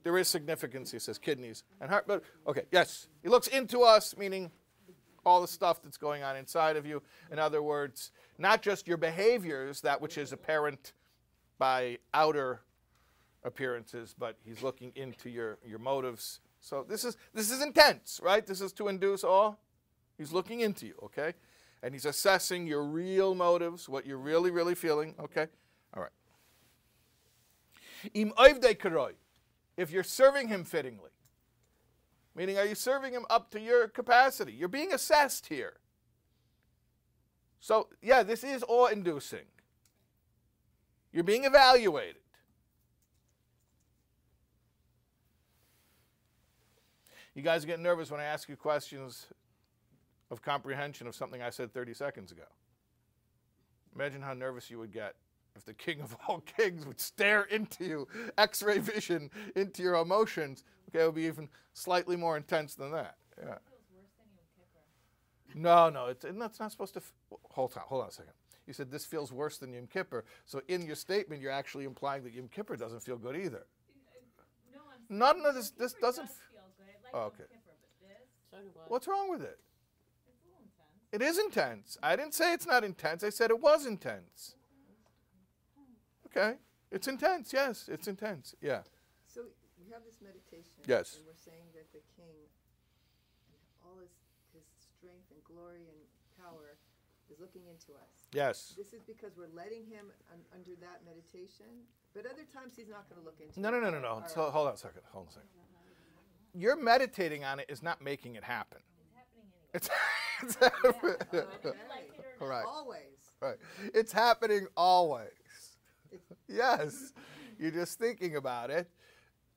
There 0.06 0.18
is 0.20 0.28
significance. 0.28 0.92
He 0.92 1.00
says 1.00 1.18
kidneys 1.18 1.64
and 1.82 1.90
heart, 1.90 2.06
but 2.08 2.24
okay. 2.46 2.62
Yes, 2.72 3.08
he 3.24 3.28
looks 3.28 3.48
into 3.48 3.82
us, 3.82 4.16
meaning 4.16 4.52
all 5.26 5.42
the 5.42 5.48
stuff 5.48 5.82
that's 5.82 5.98
going 5.98 6.22
on 6.22 6.38
inside 6.38 6.78
of 6.78 6.86
you. 6.86 7.02
In 7.32 7.40
other 7.40 7.64
words, 7.64 8.12
not 8.38 8.62
just 8.62 8.88
your 8.88 8.98
behaviors, 8.98 9.82
that 9.82 10.00
which 10.00 10.20
is 10.20 10.32
apparent 10.32 10.94
by 11.58 11.98
outer 12.14 12.62
appearances, 13.44 14.14
but 14.16 14.38
he's 14.46 14.62
looking 14.62 14.92
into 14.96 15.28
your, 15.28 15.58
your 15.66 15.80
motives. 15.80 16.40
So 16.60 16.86
this 16.88 17.04
is 17.04 17.18
this 17.34 17.50
is 17.50 17.64
intense, 17.64 18.20
right? 18.22 18.46
This 18.46 18.62
is 18.62 18.74
to 18.74 18.90
induce 18.90 19.24
awe. 19.24 19.56
He's 20.20 20.32
looking 20.32 20.60
into 20.60 20.86
you, 20.86 20.94
okay? 21.02 21.34
And 21.82 21.96
he's 21.96 22.06
assessing 22.06 22.68
your 22.68 22.84
real 22.84 23.34
motives, 23.34 23.90
what 23.90 24.06
you're 24.06 24.20
really, 24.20 24.52
really 24.52 24.76
feeling, 24.76 25.16
okay? 25.20 25.48
All 25.96 26.04
right. 26.04 26.12
Im 28.14 28.32
if 29.78 29.92
you're 29.92 30.04
serving 30.04 30.48
him 30.48 30.64
fittingly, 30.64 31.12
meaning 32.36 32.58
are 32.58 32.66
you 32.66 32.76
serving 32.76 33.14
him 33.14 33.26
up 33.30 33.50
to 33.52 33.60
your 33.60 33.88
capacity? 33.88 34.54
You're 34.54 34.70
being 34.70 34.94
assessed 34.94 35.48
here. 35.48 35.74
So, 37.60 37.90
yeah, 38.02 38.24
this 38.24 38.44
is 38.44 38.64
awe 38.68 38.88
inducing. 38.88 39.46
You're 41.12 41.24
being 41.24 41.46
evaluated. 41.46 42.22
You 47.34 47.42
guys 47.42 47.66
get 47.66 47.80
nervous 47.80 48.12
when 48.12 48.22
I 48.22 48.26
ask 48.26 48.48
you 48.48 48.56
questions 48.56 49.28
of 50.32 50.42
comprehension 50.42 51.06
of 51.08 51.16
something 51.16 51.42
I 51.42 51.50
said 51.50 51.74
30 51.74 51.94
seconds 51.94 52.32
ago. 52.32 52.44
Imagine 53.94 54.22
how 54.22 54.34
nervous 54.34 54.70
you 54.70 54.80
would 54.80 54.92
get 54.94 55.16
if 55.56 55.66
the 55.66 55.74
king 55.74 56.02
of 56.02 56.16
all 56.28 56.40
kings 56.58 56.86
would 56.86 57.00
stare 57.00 57.44
into 57.44 57.86
you, 57.86 58.08
x 58.38 58.62
ray 58.62 58.78
vision 58.80 59.30
into 59.56 59.82
your 59.84 59.96
emotions. 59.96 60.64
Okay, 60.90 61.04
it 61.04 61.06
would 61.06 61.16
be 61.16 61.24
even 61.26 61.50
slightly 61.74 62.16
more 62.16 62.38
intense 62.38 62.76
than 62.76 62.92
that. 62.92 63.16
Yeah. 63.42 63.56
No, 65.58 65.90
no, 65.90 66.08
it's, 66.08 66.26
it's 66.26 66.60
not 66.60 66.72
supposed 66.72 66.94
to. 66.96 67.00
F- 67.00 67.14
hold 67.52 67.74
on, 67.78 67.84
hold 67.86 68.02
on 68.04 68.10
a 68.10 68.12
second. 68.12 68.34
You 68.68 68.74
said 68.74 68.92
this 68.92 69.06
feels 69.06 69.32
worse 69.32 69.58
than 69.58 69.72
Yom 69.74 69.88
Kippur. 69.88 70.26
So 70.46 70.62
in 70.68 70.86
your 70.86 70.96
statement, 70.96 71.42
you're 71.42 71.52
actually 71.52 71.86
implying 71.86 72.24
that 72.24 72.34
Yom 72.34 72.50
Kippur 72.50 72.76
doesn't 72.76 73.00
feel 73.02 73.16
good 73.18 73.36
either. 73.38 73.66
Uh, 73.66 74.42
uh, 74.42 74.44
no, 74.74 74.80
I'm 74.92 75.18
None 75.18 75.46
of 75.46 75.56
this- 75.56 75.70
this 75.72 75.94
Kippur 75.94 76.02
doesn't 76.08 76.26
does 76.26 76.32
f- 76.36 76.50
feel 76.52 76.62
good. 76.78 76.86
I 76.90 77.04
like 77.06 77.14
Oh, 77.14 77.18
Yom 77.20 77.28
okay. 77.28 77.44
Kippur, 77.44 77.60
but 78.02 78.10
this, 78.10 78.74
So. 78.74 78.82
What's 78.88 79.08
wrong 79.08 79.30
with 79.30 79.44
it? 79.44 79.60
it's 80.28 80.42
a 80.44 80.48
little 80.50 80.62
intense. 80.64 81.14
It 81.14 81.22
is 81.22 81.38
intense. 81.38 81.98
I 82.04 82.16
didn't 82.18 82.34
say 82.34 82.54
it's 82.54 82.68
not 82.68 82.84
intense. 82.84 83.24
I 83.24 83.30
said 83.30 83.50
it 83.50 83.62
was 83.62 83.86
intense. 83.86 84.55
Okay. 86.36 86.58
It's 86.92 87.08
intense. 87.08 87.54
Yes, 87.54 87.90
it's 87.92 88.08
intense. 88.08 88.56
Yeah. 88.62 88.82
So 89.26 89.42
we 89.80 89.92
have 89.92 90.04
this 90.06 90.20
meditation. 90.22 90.76
Yes. 90.88 91.16
And 91.16 91.26
we're 91.26 91.40
saying 91.40 91.72
that 91.74 91.88
the 91.94 92.04
king, 92.16 92.36
and 93.48 93.58
all 93.84 93.98
his, 94.00 94.12
his 94.54 94.64
strength 94.80 95.32
and 95.32 95.40
glory 95.44 95.88
and 95.88 96.00
power 96.40 96.76
is 97.32 97.40
looking 97.40 97.64
into 97.68 97.94
us. 98.00 98.28
Yes. 98.34 98.74
This 98.78 98.94
is 98.94 99.02
because 99.04 99.34
we're 99.38 99.52
letting 99.56 99.88
him 99.88 100.12
un- 100.32 100.46
under 100.54 100.76
that 100.82 101.02
meditation, 101.08 101.66
but 102.14 102.26
other 102.26 102.46
times 102.54 102.74
he's 102.76 102.90
not 102.90 103.10
going 103.10 103.20
to 103.20 103.26
look 103.26 103.40
into 103.40 103.60
No, 103.60 103.70
it. 103.70 103.72
no, 103.72 103.80
no, 103.80 103.90
no, 103.90 104.00
no. 104.00 104.08
All 104.22 104.28
So, 104.28 104.52
hold 104.52 104.68
on 104.68 104.74
a 104.76 104.78
second. 104.78 105.02
Hold 105.12 105.26
on 105.28 105.30
a 105.30 105.34
second. 105.34 105.50
You're 106.54 106.78
meditating 106.78 107.44
on 107.44 107.60
it 107.60 107.66
is 107.68 107.84
not 107.84 108.02
making 108.02 108.36
it 108.36 108.44
happen. 108.44 108.80
It's 108.94 109.12
happening 109.18 109.50
anyway. 109.52 109.74
It's, 109.74 109.90
it's 110.44 110.56
happening. 110.56 110.94
Whether 111.02 111.76
you 111.76 111.90
like 111.90 112.12
it 112.14 112.26
or 112.40 112.48
not. 112.48 112.54
Right. 112.56 112.66
Always. 112.68 113.02
Right. 113.42 113.58
It's 113.94 114.14
happening 114.14 114.68
always. 114.78 115.28
Yes. 116.48 117.14
You're 117.60 117.72
just 117.72 117.98
thinking 117.98 118.36
about 118.36 118.70
it. 118.70 118.90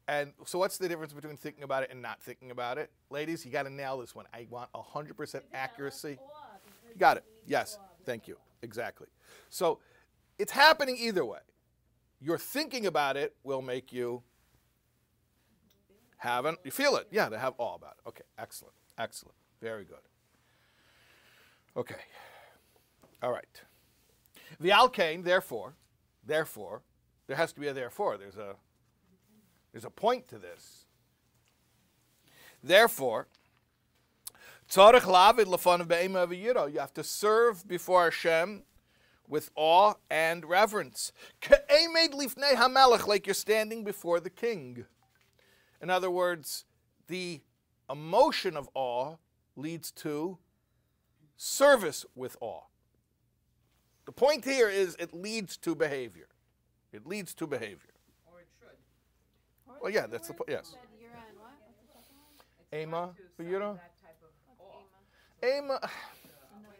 And 0.07 0.33
so, 0.47 0.59
what's 0.59 0.79
the 0.79 0.89
difference 0.89 1.13
between 1.13 1.37
thinking 1.37 1.65
about 1.65 1.83
it 1.83 1.91
and 1.91 2.01
not 2.01 2.23
thinking 2.23 2.51
about 2.51 2.79
it? 2.79 2.91
Ladies, 3.11 3.45
you 3.45 3.53
got 3.53 3.65
to 3.65 3.71
nail 3.71 3.99
this 3.99 4.15
one. 4.15 4.25
I 4.33 4.47
want 4.49 4.73
100% 4.73 5.43
accuracy. 5.53 6.19
You 6.89 6.99
got 6.99 7.19
it. 7.19 7.25
Yes. 7.47 7.79
Thank 8.07 8.27
you. 8.27 8.39
Exactly. 8.63 9.09
So, 9.51 9.81
it's 10.39 10.53
happening 10.53 10.97
either 10.99 11.25
way. 11.25 11.41
Your 12.21 12.39
thinking 12.39 12.87
about 12.87 13.17
it 13.17 13.37
will 13.45 13.61
make 13.61 13.93
you 13.93 14.23
have 16.19 16.47
an, 16.47 16.57
you 16.65 16.71
feel 16.71 16.97
it. 16.97 17.07
Yeah, 17.11 17.29
to 17.29 17.39
have 17.39 17.55
awe 17.59 17.75
about 17.75 17.97
it. 17.99 18.09
Okay. 18.09 18.25
Excellent. 18.39 18.75
Excellent. 18.99 19.35
Very 19.61 19.85
good. 19.85 19.99
Okay. 21.77 21.95
All 23.23 23.31
right. 23.31 23.63
The 24.59 24.73
al 24.73 24.89
kein, 24.89 25.23
therefore, 25.23 25.75
therefore, 26.29 26.83
there 27.27 27.37
has 27.37 27.53
to 27.55 27.61
be 27.61 27.67
a 27.67 27.73
therefore. 27.73 28.17
There's 28.17 28.37
a 28.37 28.55
there's 29.73 29.85
a 29.85 29.91
point 29.91 30.29
to 30.29 30.39
this. 30.39 30.87
Therefore, 32.63 33.27
tzarich 34.71 35.03
lavid 35.03 35.47
lefanav 35.47 35.89
be'ema 35.89 36.27
v'yiro. 36.27 36.73
You 36.73 36.79
have 36.79 36.95
to 36.95 37.05
serve 37.05 37.67
before 37.67 38.05
Hashem 38.05 38.63
with 39.29 39.51
awe 39.55 39.95
and 40.11 40.45
reverence. 40.45 41.13
Ke'emed 41.43 42.15
lifnei 42.15 42.55
hamelech, 42.55 43.07
like 43.07 43.27
you're 43.27 43.35
standing 43.35 43.85
before 43.85 44.21
the 44.21 44.31
king. 44.31 44.87
In 45.83 45.91
other 45.91 46.11
words, 46.11 46.65
the 47.09 47.41
emotion 47.91 48.57
of 48.57 48.69
awe 48.75 49.17
leads 49.55 49.91
to 49.91 50.39
service 51.37 52.05
with 52.15 52.37
awe. 52.41 52.68
The 54.09 54.13
point 54.13 54.43
here 54.43 54.71
is 54.71 54.97
it 54.99 55.13
leads 55.13 55.59
to 55.59 55.75
behavior. 55.75 56.29
It 56.95 57.07
leads 57.07 57.35
to 57.35 57.47
behavior. 57.47 57.93
Or 58.25 58.41
it 58.41 58.47
should. 58.59 59.83
Well, 59.83 59.93
yeah, 59.93 60.07
that's 60.07 60.29
the 60.29 60.33
point. 60.33 60.49
Yes. 60.49 60.69
Said 60.69 60.79
you're 60.99 61.11
on 61.11 61.17
what? 61.37 61.53
What's 61.93 62.09
the 62.09 62.81
second 62.81 62.89
one? 62.89 63.05
Ema, 63.05 63.51
you 63.51 63.59
know? 63.59 63.79
summon 63.79 63.81
that 63.83 64.01
type 64.01 64.23
of 64.23 64.65
awe. 64.65 65.59
Ema, 65.59 65.91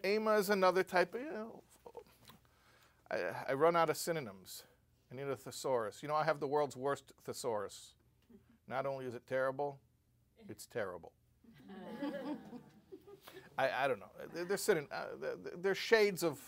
Ema 0.07 0.39
is 0.39 0.49
another 0.49 0.83
type 0.83 1.15
of, 1.15 1.21
you 1.21 1.31
know, 1.31 1.63
I, 3.11 3.51
I 3.51 3.53
run 3.53 3.77
out 3.77 3.91
of 3.91 3.99
synonyms. 3.99 4.63
I 5.13 5.17
need 5.17 5.29
a 5.29 5.37
thesaurus. 5.37 5.99
You 6.03 6.09
know, 6.09 6.15
I 6.15 6.25
have 6.25 6.41
the 6.41 6.47
world's 6.47 6.79
worst 6.79 7.13
thesaurus. 7.27 7.93
Not 8.67 8.87
only 8.87 9.05
is 9.05 9.15
it 9.15 9.25
terrible, 9.29 9.79
it's 10.49 10.65
terrible. 10.65 11.13
I, 13.59 13.85
I 13.85 13.87
don't 13.87 14.01
know. 14.01 14.07
They're, 14.33 14.47
they're, 14.47 14.57
synon- 14.57 14.89
uh, 14.91 15.05
they're, 15.21 15.37
they're 15.59 15.75
shades 15.75 16.23
of, 16.23 16.41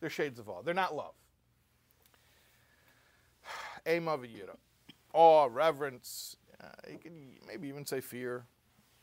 they're 0.00 0.10
shades 0.10 0.38
of 0.38 0.48
awe. 0.48 0.62
They're 0.62 0.74
not 0.74 0.94
love. 0.94 1.14
Ema 3.86 4.16
v'yira. 4.18 4.56
Awe, 5.12 5.48
reverence. 5.50 6.36
Uh, 6.62 6.66
you 6.90 6.98
can 6.98 7.38
maybe 7.46 7.68
even 7.68 7.86
say 7.86 8.00
fear. 8.00 8.44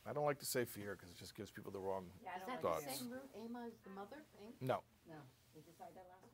I 0.10 0.14
don't 0.14 0.26
like 0.26 0.40
to 0.40 0.46
say 0.46 0.64
fear 0.64 0.96
because 0.96 1.10
it 1.10 1.18
just 1.18 1.36
gives 1.36 1.52
people 1.52 1.72
the 1.72 1.80
wrong 1.80 2.06
Yeah, 2.24 2.30
I 2.34 2.38
Is 2.38 2.40
don't 2.40 2.48
that 2.48 2.64
like 2.68 2.80
the 2.82 2.86
thoughts. 2.88 3.00
same 3.00 3.12
root? 3.12 3.30
Ama 3.36 3.66
is 3.68 3.74
the 3.84 3.90
mother 3.90 4.18
thing? 4.34 4.54
No. 4.62 4.82
No, 5.08 5.16
we 5.56 5.62
decided 5.62 5.96
that 5.96 6.06
last 6.10 6.24
week. 6.24 6.34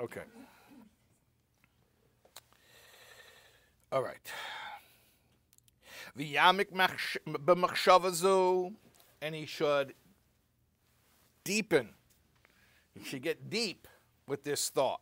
Okay. 0.00 0.22
All 3.92 4.02
right. 4.02 4.32
V'yamik 6.16 6.70
b'machshavazu, 7.26 8.74
and 9.22 9.34
he 9.34 9.46
should 9.46 9.94
deepen. 11.44 11.90
He 12.98 13.04
should 13.04 13.22
get 13.22 13.48
deep 13.48 13.86
with 14.26 14.44
this 14.44 14.68
thought. 14.68 15.00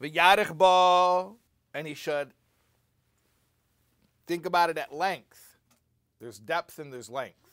V'yarich 0.00 1.36
and 1.74 1.86
he 1.86 1.94
should 1.94 2.32
think 4.26 4.46
about 4.46 4.70
it 4.70 4.78
at 4.78 4.92
length. 4.92 5.56
There's 6.20 6.38
depth 6.38 6.78
and 6.78 6.92
there's 6.92 7.10
length. 7.10 7.50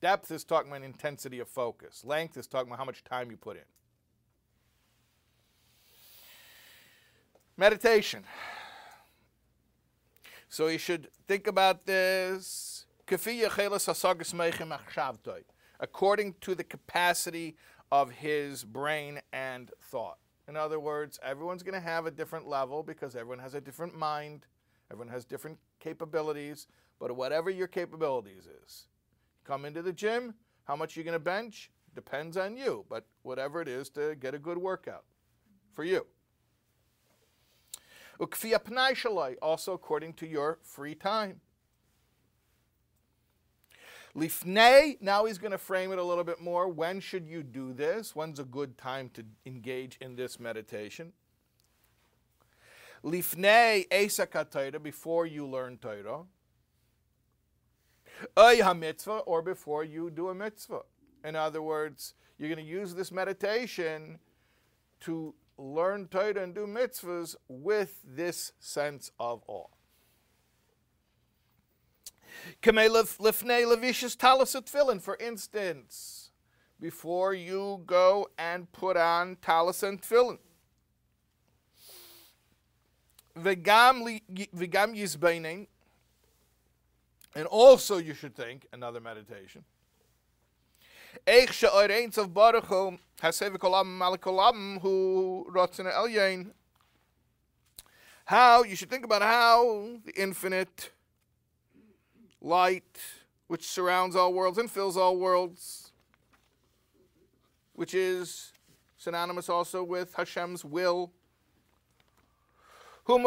Depth 0.00 0.30
is 0.30 0.44
talking 0.44 0.70
about 0.70 0.82
intensity 0.82 1.40
of 1.40 1.48
focus. 1.48 2.04
Length 2.04 2.36
is 2.36 2.46
talking 2.46 2.68
about 2.68 2.78
how 2.78 2.84
much 2.84 3.02
time 3.04 3.30
you 3.30 3.36
put 3.36 3.56
in. 3.56 3.62
Meditation. 7.56 8.24
So 10.48 10.66
you 10.66 10.78
should 10.78 11.08
think 11.26 11.46
about 11.46 11.86
this 11.86 12.84
according 15.80 16.34
to 16.40 16.54
the 16.54 16.64
capacity 16.64 17.56
of 17.92 18.10
his 18.10 18.64
brain 18.64 19.20
and 19.32 19.70
thought. 19.80 20.18
In 20.48 20.56
other 20.56 20.78
words, 20.78 21.18
everyone's 21.22 21.62
going 21.62 21.80
to 21.80 21.86
have 21.86 22.06
a 22.06 22.10
different 22.10 22.46
level 22.46 22.82
because 22.82 23.14
everyone 23.14 23.38
has 23.38 23.54
a 23.54 23.60
different 23.60 23.96
mind, 23.96 24.46
everyone 24.90 25.12
has 25.12 25.24
different 25.24 25.58
capabilities, 25.80 26.66
but 26.98 27.14
whatever 27.14 27.50
your 27.50 27.66
capabilities 27.66 28.46
is. 28.64 28.88
Come 29.44 29.64
into 29.64 29.82
the 29.82 29.92
gym, 29.92 30.34
how 30.64 30.76
much 30.76 30.96
you're 30.96 31.04
going 31.04 31.12
to 31.12 31.18
bench? 31.18 31.70
Depends 31.94 32.36
on 32.36 32.56
you, 32.56 32.84
but 32.88 33.06
whatever 33.22 33.62
it 33.62 33.68
is 33.68 33.88
to 33.90 34.16
get 34.16 34.34
a 34.34 34.38
good 34.38 34.58
workout 34.58 35.04
for 35.72 35.84
you. 35.84 36.06
Also 39.40 39.72
according 39.72 40.14
to 40.14 40.26
your 40.26 40.58
free 40.62 40.94
time. 40.94 41.40
Lifnei, 44.16 44.96
now 45.00 45.24
he's 45.24 45.38
going 45.38 45.50
to 45.50 45.58
frame 45.58 45.90
it 45.90 45.98
a 45.98 46.04
little 46.04 46.22
bit 46.22 46.40
more. 46.40 46.68
When 46.68 47.00
should 47.00 47.26
you 47.26 47.42
do 47.42 47.72
this? 47.72 48.14
When's 48.14 48.38
a 48.38 48.44
good 48.44 48.78
time 48.78 49.10
to 49.14 49.24
engage 49.44 49.98
in 50.00 50.14
this 50.14 50.38
meditation? 50.38 51.12
Lifnei 53.04 53.88
Esak 53.88 54.50
Torah, 54.50 54.78
before 54.78 55.26
you 55.26 55.46
learn 55.46 55.78
Torah. 55.78 56.22
Mitzvah, 58.76 59.18
or 59.26 59.42
before 59.42 59.82
you 59.82 60.10
do 60.10 60.28
a 60.28 60.34
mitzvah. 60.34 60.82
In 61.24 61.34
other 61.34 61.60
words, 61.60 62.14
you're 62.38 62.48
going 62.48 62.64
to 62.64 62.70
use 62.70 62.94
this 62.94 63.10
meditation 63.10 64.20
to 65.00 65.34
learn 65.58 66.06
Torah 66.06 66.42
and 66.42 66.54
do 66.54 66.66
mitzvahs 66.66 67.34
with 67.48 68.00
this 68.04 68.52
sense 68.60 69.10
of 69.18 69.42
awe. 69.48 69.66
Lifnei 72.62 73.64
Levishis 73.64 74.16
Talis 74.16 74.54
Tefillin, 74.54 75.00
for 75.00 75.16
instance, 75.20 76.30
before 76.80 77.34
you 77.34 77.82
go 77.86 78.28
and 78.38 78.70
put 78.72 78.96
on 78.96 79.36
Talis 79.40 79.82
and 79.82 80.00
Tefillin. 80.00 80.38
V'gam 83.36 84.20
Yizbeinin, 84.30 85.66
and 87.34 87.46
also 87.46 87.98
you 87.98 88.14
should 88.14 88.36
think, 88.36 88.66
another 88.72 89.00
meditation, 89.00 89.64
Eich 91.26 91.52
she'Or 91.52 91.90
Ein 91.90 92.12
Sof 92.12 92.32
Baruch 92.32 92.66
Hu, 92.66 92.98
hasev 93.20 93.56
kolam 93.58 93.98
malikolam 93.98 94.80
hu 94.80 95.46
rotzene 95.50 95.92
elyein. 95.92 96.52
How, 98.26 98.62
you 98.62 98.76
should 98.76 98.88
think 98.88 99.04
about 99.04 99.22
how 99.22 99.98
the 100.04 100.12
infinite 100.20 100.90
light, 102.44 102.98
which 103.46 103.66
surrounds 103.66 104.14
all 104.14 104.32
worlds 104.32 104.58
and 104.58 104.70
fills 104.70 104.96
all 104.96 105.16
worlds, 105.16 105.92
which 107.72 107.94
is 107.94 108.52
synonymous 108.96 109.48
also 109.48 109.82
with 109.82 110.14
Hashem's 110.14 110.64
will. 110.64 111.10
Whom 113.04 113.24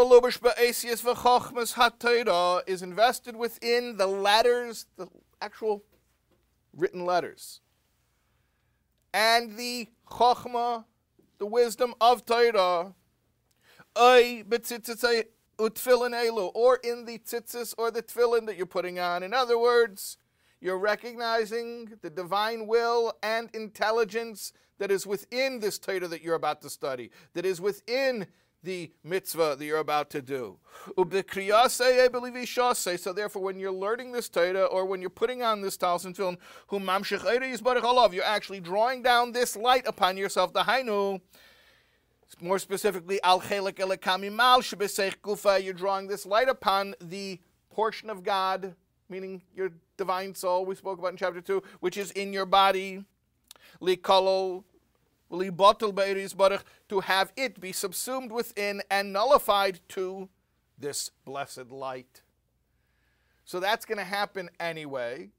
is 2.68 2.82
invested 2.82 3.36
within 3.36 3.98
the 3.98 4.08
letters, 4.08 4.88
the 4.98 5.08
actual 5.40 5.84
written 6.76 7.06
letters, 7.06 7.62
and 9.14 9.56
the 9.58 9.88
chokhmah, 10.10 10.86
the 11.38 11.46
wisdom 11.46 11.94
of 12.02 12.26
Torah, 12.26 12.96
utfilin 15.58 16.14
elu, 16.14 16.52
or 16.54 16.80
in 16.84 17.06
the 17.06 17.18
tzitzis 17.20 17.74
or 17.78 17.92
the 17.92 18.02
tefillin 18.02 18.46
that 18.46 18.58
you're 18.58 18.66
putting 18.66 19.00
on. 19.00 19.24
In 19.24 19.34
other 19.34 19.58
words, 19.58 20.18
you're 20.60 20.78
recognizing 20.78 21.94
the 22.02 22.10
divine 22.10 22.68
will 22.68 23.14
and 23.22 23.50
intelligence 23.54 24.54
that 24.80 24.92
is 24.92 25.06
within 25.08 25.60
this 25.60 25.78
Torah 25.80 26.08
that 26.08 26.22
you're 26.22 26.36
about 26.36 26.62
to 26.62 26.70
study, 26.70 27.12
that 27.34 27.46
is 27.46 27.60
within 27.60 28.28
the 28.64 28.92
mitzvah 29.04 29.56
that 29.58 29.64
you're 29.66 29.78
about 29.78 30.10
to 30.10 30.22
do. 30.22 30.58
So 30.96 31.04
therefore, 33.14 33.42
when 33.44 33.60
you're 33.60 33.72
learning 33.72 34.12
this 34.12 34.30
Torah 34.30 34.66
or 34.66 34.86
when 34.86 35.00
you're 35.00 35.10
putting 35.10 35.44
on 35.44 35.62
this 35.62 35.78
talis 35.78 36.06
and 36.06 36.16
tefillin, 36.16 36.38
you're 38.14 38.24
actually 38.24 38.60
drawing 38.60 39.04
down 39.04 39.32
this 39.32 39.56
light 39.56 39.88
upon 39.88 40.18
yourself. 40.18 40.54
The 40.54 40.64
hainu 40.64 41.22
more 42.42 42.60
specifically, 42.60 43.20
al 43.24 43.42
chelik 43.42 43.76
elekamimal 43.76 44.60
shebesech 44.60 45.16
gufa, 45.24 45.64
you're 45.64 45.74
drawing 45.74 46.08
this 46.08 46.26
light 46.26 46.50
upon 46.50 46.96
the 47.02 47.40
portion 47.72 48.10
of 48.10 48.24
God, 48.24 48.76
meaning 49.10 49.42
your 49.56 49.72
divine 49.98 50.36
soul, 50.36 50.66
we 50.66 50.76
spoke 50.76 51.00
about 51.00 51.12
in 51.12 51.18
chapter 51.18 51.42
2, 51.42 51.62
which 51.80 51.98
is 51.98 52.12
in 52.12 52.34
your 52.34 52.46
body. 52.46 53.04
Likolo, 53.82 54.64
to 55.30 57.00
have 57.02 57.34
it 57.36 57.60
be 57.60 57.72
subsumed 57.72 58.32
within 58.32 58.82
and 58.90 59.12
nullified 59.12 59.80
to 59.90 60.30
this 60.78 61.12
blessed 61.26 61.70
light. 61.70 62.22
So 63.44 63.60
that's 63.60 63.86
going 63.86 63.98
to 63.98 64.06
happen 64.06 64.50
anyway 64.60 65.30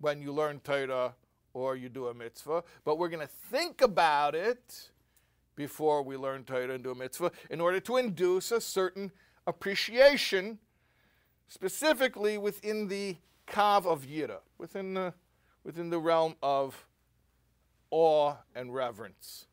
when 0.00 0.20
you 0.20 0.32
learn 0.32 0.60
Torah 0.60 1.14
or 1.54 1.76
you 1.76 1.88
do 1.88 2.08
a 2.08 2.14
mitzvah, 2.14 2.62
but 2.84 2.98
we're 2.98 3.08
going 3.08 3.26
to 3.26 3.32
think 3.50 3.80
about 3.80 4.34
it 4.34 4.90
before 5.56 6.02
we 6.02 6.16
learn 6.16 6.44
Torah 6.44 6.74
and 6.74 6.82
do 6.82 6.90
a 6.90 6.94
mitzvah 6.94 7.32
in 7.50 7.60
order 7.60 7.80
to 7.80 7.96
induce 7.96 8.52
a 8.52 8.60
certain 8.60 9.12
appreciation, 9.46 10.58
specifically 11.48 12.38
within 12.38 12.88
the 12.88 13.16
kav 13.46 13.86
of 13.86 14.06
yira, 14.06 14.38
within 14.58 14.94
the, 14.94 15.14
within 15.62 15.90
the 15.90 15.98
realm 15.98 16.34
of 16.42 16.86
awe 17.90 18.34
and 18.54 18.74
reverence. 18.74 19.46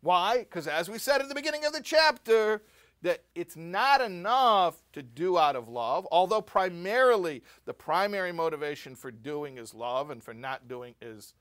Why? 0.00 0.38
Because 0.38 0.66
as 0.66 0.88
we 0.88 0.98
said 0.98 1.20
at 1.20 1.28
the 1.28 1.34
beginning 1.34 1.64
of 1.64 1.72
the 1.72 1.80
chapter, 1.80 2.62
that 3.02 3.22
it's 3.34 3.56
not 3.56 4.00
enough 4.00 4.82
to 4.92 5.02
do 5.02 5.38
out 5.38 5.54
of 5.54 5.68
love, 5.68 6.06
although 6.10 6.40
primarily 6.40 7.42
the 7.64 7.74
primary 7.74 8.32
motivation 8.32 8.94
for 8.94 9.10
doing 9.10 9.58
is 9.58 9.74
love 9.74 10.10
and 10.10 10.22
for 10.22 10.34
not 10.34 10.66
doing 10.66 10.94
is 11.00 11.34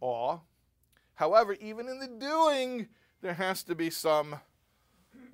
awe. 0.00 0.38
However, 1.14 1.56
even 1.60 1.88
in 1.88 1.98
the 1.98 2.08
doing, 2.08 2.88
there 3.22 3.34
has 3.34 3.62
to 3.64 3.74
be 3.74 3.90
some 3.90 4.36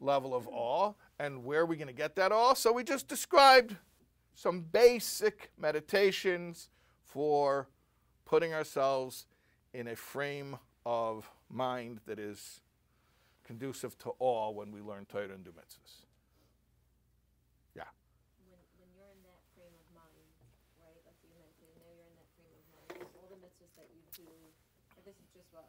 level 0.01 0.35
of 0.35 0.49
awe. 0.49 0.95
And 1.19 1.45
where 1.45 1.61
are 1.61 1.67
we 1.67 1.77
going 1.77 1.89
to 1.89 1.93
get 1.93 2.17
that 2.17 2.33
awe? 2.33 2.55
So 2.55 2.73
we 2.73 2.85
just 2.85 3.09
described 3.09 3.77
some 4.35 4.63
basic 4.63 5.51
meditations 5.59 6.71
for 7.05 7.69
putting 8.25 8.55
ourselves 8.55 9.27
in 9.75 9.89
a 9.89 9.97
frame 9.97 10.57
of 10.87 11.29
mind 11.51 12.01
that 12.07 12.19
is 12.19 12.63
conducive 13.45 13.99
to 13.99 14.15
awe 14.19 14.51
when 14.51 14.73
we 14.73 14.81
learn 14.81 15.05
Torah 15.05 15.35
and 15.35 15.45
do 15.45 15.51
mitzvahs. 15.51 16.07
Yeah. 17.75 17.91
When, 18.49 18.63
when 18.79 18.89
you're 18.97 19.11
in 19.13 19.23
that 19.27 19.43
frame 19.59 19.75
of 19.75 19.87
mind, 19.91 20.31
right, 20.79 21.03
like 21.05 21.19
you 21.21 21.35
mentioned, 21.37 21.75
now 21.77 21.91
you're 21.91 22.09
in 22.09 22.17
that 22.17 22.31
frame 22.39 22.55
of 22.55 22.67
mind, 22.71 23.11
all 23.19 23.29
the 23.29 23.41
mitzvahs 23.43 23.75
that 23.77 23.91
you 23.91 24.01
do, 24.15 24.31
and 24.97 25.03
this 25.03 25.19
is 25.19 25.29
just 25.35 25.51
what, 25.51 25.67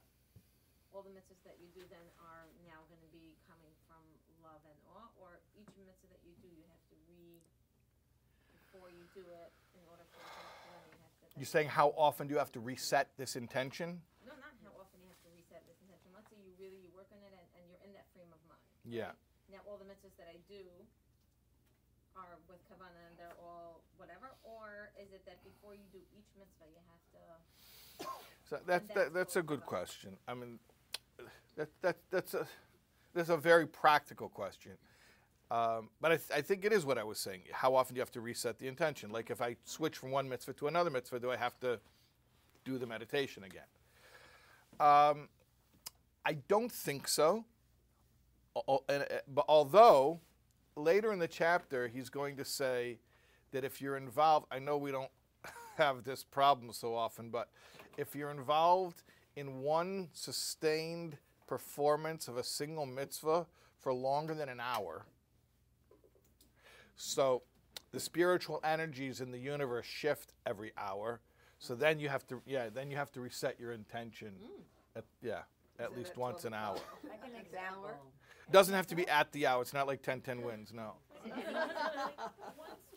all 0.93 1.01
the 1.01 1.11
mitzvahs 1.11 1.41
that 1.43 1.57
you 1.57 1.67
do 1.73 1.81
then 1.89 2.05
are 2.21 2.45
now 2.69 2.85
going 2.87 3.01
to 3.01 3.11
be 3.11 3.33
coming 3.49 3.73
from 3.89 4.05
love 4.45 4.61
and 4.69 4.77
awe, 4.93 5.09
or 5.17 5.41
each 5.57 5.73
mitzvah 5.81 6.09
that 6.13 6.21
you 6.21 6.37
do, 6.41 6.49
you 6.53 6.65
have 6.69 6.85
to 6.93 6.97
read 7.09 7.41
before 8.53 8.93
you 8.93 9.00
do 9.13 9.23
it 9.23 9.51
in 9.75 9.83
order 9.89 10.03
for 10.11 10.19
it 10.19 10.27
to 10.27 10.43
then 10.71 10.83
you 10.91 10.99
have 11.03 11.13
to. 11.19 11.25
You're 11.39 11.51
saying 11.51 11.69
how 11.69 11.93
often 11.95 12.27
do 12.27 12.33
you 12.33 12.41
have 12.41 12.51
to 12.55 12.61
reset 12.63 13.11
this 13.17 13.35
intention? 13.35 14.01
No, 14.23 14.33
not 14.39 14.55
how 14.63 14.71
often 14.79 14.99
you 15.03 15.09
have 15.11 15.21
to 15.27 15.31
reset 15.35 15.63
this 15.67 15.79
intention. 15.83 16.11
Let's 16.15 16.29
say 16.31 16.39
you 16.39 16.51
really 16.59 16.87
work 16.95 17.07
on 17.11 17.19
it 17.23 17.31
and, 17.35 17.45
and 17.59 17.63
you're 17.67 17.83
in 17.83 17.91
that 17.95 18.07
frame 18.15 18.31
of 18.31 18.41
mind. 18.47 18.63
Yeah. 18.87 19.15
Now, 19.51 19.63
all 19.67 19.75
the 19.77 19.87
mitzvahs 19.87 20.15
that 20.19 20.31
I 20.31 20.39
do 20.47 20.63
are 22.15 22.35
with 22.47 22.59
kavanah 22.67 23.07
and 23.11 23.15
they're 23.19 23.35
all 23.39 23.83
whatever, 23.97 24.35
or 24.43 24.91
is 24.99 25.11
it 25.11 25.23
that 25.27 25.43
before 25.43 25.75
you 25.75 25.87
do 25.91 25.99
each 26.15 26.27
mitzvah, 26.39 26.67
you 26.71 26.81
have 26.87 27.03
to? 27.15 27.21
So 28.51 28.59
that, 28.67 28.83
that's 28.89 28.93
that, 28.95 29.13
that's 29.13 29.35
a 29.37 29.41
good 29.41 29.59
about- 29.63 29.67
question. 29.67 30.17
I 30.27 30.33
mean, 30.33 30.59
that, 31.55 31.69
that, 31.81 31.95
that's, 32.11 32.33
a, 32.33 32.45
that's 33.13 33.29
a 33.29 33.37
very 33.37 33.65
practical 33.65 34.27
question. 34.27 34.73
Um, 35.51 35.89
but 35.99 36.13
I, 36.13 36.15
th- 36.15 36.31
I 36.33 36.41
think 36.41 36.63
it 36.63 36.71
is 36.71 36.85
what 36.85 36.97
I 36.97 37.03
was 37.03 37.19
saying. 37.19 37.41
How 37.51 37.75
often 37.75 37.93
do 37.93 37.99
you 37.99 38.01
have 38.01 38.11
to 38.13 38.21
reset 38.21 38.57
the 38.57 38.67
intention? 38.69 39.11
Like 39.11 39.29
if 39.29 39.41
I 39.41 39.57
switch 39.65 39.97
from 39.97 40.09
one 40.09 40.29
mitzvah 40.29 40.53
to 40.53 40.67
another 40.67 40.89
mitzvah, 40.89 41.19
do 41.19 41.29
I 41.29 41.35
have 41.35 41.59
to 41.59 41.77
do 42.63 42.77
the 42.77 42.85
meditation 42.87 43.43
again? 43.43 43.65
Um, 44.79 45.27
I 46.25 46.37
don't 46.47 46.71
think 46.71 47.09
so. 47.09 47.43
Uh, 48.55 48.77
But 49.27 49.45
although 49.49 50.21
later 50.77 51.11
in 51.11 51.19
the 51.19 51.27
chapter 51.27 51.89
he's 51.89 52.09
going 52.09 52.37
to 52.37 52.45
say 52.45 52.99
that 53.51 53.65
if 53.65 53.81
you're 53.81 53.97
involved, 53.97 54.47
I 54.51 54.59
know 54.59 54.77
we 54.77 54.91
don't 54.91 55.11
have 55.77 56.05
this 56.05 56.23
problem 56.23 56.71
so 56.71 56.95
often, 56.95 57.29
but 57.29 57.49
if 57.97 58.15
you're 58.15 58.31
involved 58.31 59.03
in 59.35 59.59
one 59.59 60.07
sustained 60.13 61.17
performance 61.45 62.29
of 62.29 62.37
a 62.37 62.43
single 62.43 62.85
mitzvah 62.85 63.45
for 63.81 63.93
longer 63.93 64.33
than 64.33 64.47
an 64.47 64.61
hour, 64.61 65.05
so 67.01 67.41
the 67.91 67.99
spiritual 67.99 68.59
energies 68.63 69.21
in 69.21 69.31
the 69.31 69.39
universe 69.39 69.85
shift 69.85 70.33
every 70.45 70.71
hour. 70.77 71.19
So 71.59 71.75
then 71.75 71.99
you 71.99 72.09
have 72.09 72.25
to, 72.27 72.41
yeah, 72.45 72.69
then 72.69 72.89
you 72.89 72.97
have 72.97 73.11
to 73.13 73.21
reset 73.21 73.59
your 73.59 73.71
intention. 73.71 74.33
Hmm. 74.41 74.61
At, 74.95 75.05
yeah, 75.21 75.41
at 75.79 75.89
So 75.89 75.95
least 75.97 76.11
at 76.11 76.17
once 76.17 76.45
an 76.45 76.53
hour. 76.53 76.77
Like 77.03 77.21
an 77.25 77.39
example. 77.39 77.89
Doesn't 78.51 78.73
have 78.75 78.87
to 78.87 78.95
be 78.95 79.07
at 79.07 79.31
the 79.31 79.47
hour. 79.47 79.61
It's 79.61 79.73
not 79.73 79.87
like 79.87 80.01
10 80.01 80.21
10 80.21 80.41
wins. 80.41 80.71
No. 80.73 80.93
Once 81.25 81.35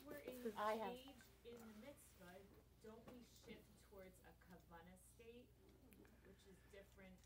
we're 0.07 0.17
engaged 0.27 0.57
I 0.59 0.73
have- 0.73 0.97
in 1.45 1.55
the 1.61 1.69
mitzvah, 1.81 2.41
don't 2.83 2.99
we 3.09 3.21
shift 3.45 3.63
towards 3.91 4.17
a 4.25 4.33
kavana 4.49 4.97
state 5.15 5.45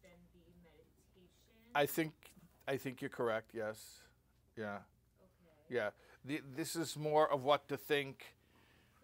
than 0.02 0.18
the 0.34 0.52
meditation? 0.62 1.30
I 1.74 1.86
think 1.86 2.12
I 2.66 2.76
think 2.76 3.00
you're 3.00 3.08
correct. 3.10 3.50
Yes. 3.54 4.00
Yeah. 4.56 4.76
Okay. 4.76 5.74
Yeah. 5.76 5.90
The, 6.28 6.42
this 6.54 6.76
is 6.76 6.94
more 6.94 7.26
of 7.32 7.42
what 7.42 7.68
to 7.68 7.78
think 7.78 8.34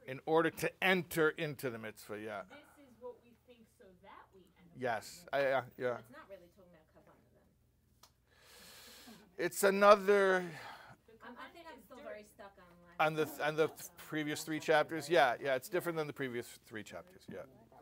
in 0.07 0.21
order 0.27 0.51
to 0.51 0.71
enter 0.85 1.31
into 1.31 1.71
the 1.71 1.79
mitzvah. 1.79 2.19
Yeah. 2.21 2.43
This 2.51 2.59
is 2.85 2.93
what 3.01 3.15
we 3.25 3.33
think 3.47 3.65
so 3.79 3.85
that 4.03 4.29
we 4.35 4.41
enter. 4.61 4.77
Yes. 4.79 5.25
I, 5.33 5.41
yeah. 5.41 5.63
Yeah. 5.79 5.97
It's 5.97 6.13
not 6.13 6.29
really 6.29 6.51
talking 6.53 6.69
about 6.69 6.85
Kavanah 6.93 7.33
then. 9.39 9.47
It's 9.47 9.63
another 9.65 10.45
The 11.09 11.17
I'm, 11.25 11.33
I 11.41 11.49
think 11.57 11.65
I'm 11.65 11.81
still 11.81 12.05
very 12.05 12.27
stuck 12.35 12.53
on 12.61 13.07
on 13.07 13.15
the 13.15 13.27
on 13.43 13.57
the 13.57 13.71
previous 13.97 14.43
three 14.45 14.61
chapters. 14.61 15.09
Yeah. 15.09 15.37
Yeah. 15.43 15.55
It's 15.55 15.71
different 15.71 15.97
than 15.97 16.07
the 16.07 16.13
previous 16.13 16.59
three 16.67 16.83
chapters. 16.83 17.23
Yeah. 17.33 17.39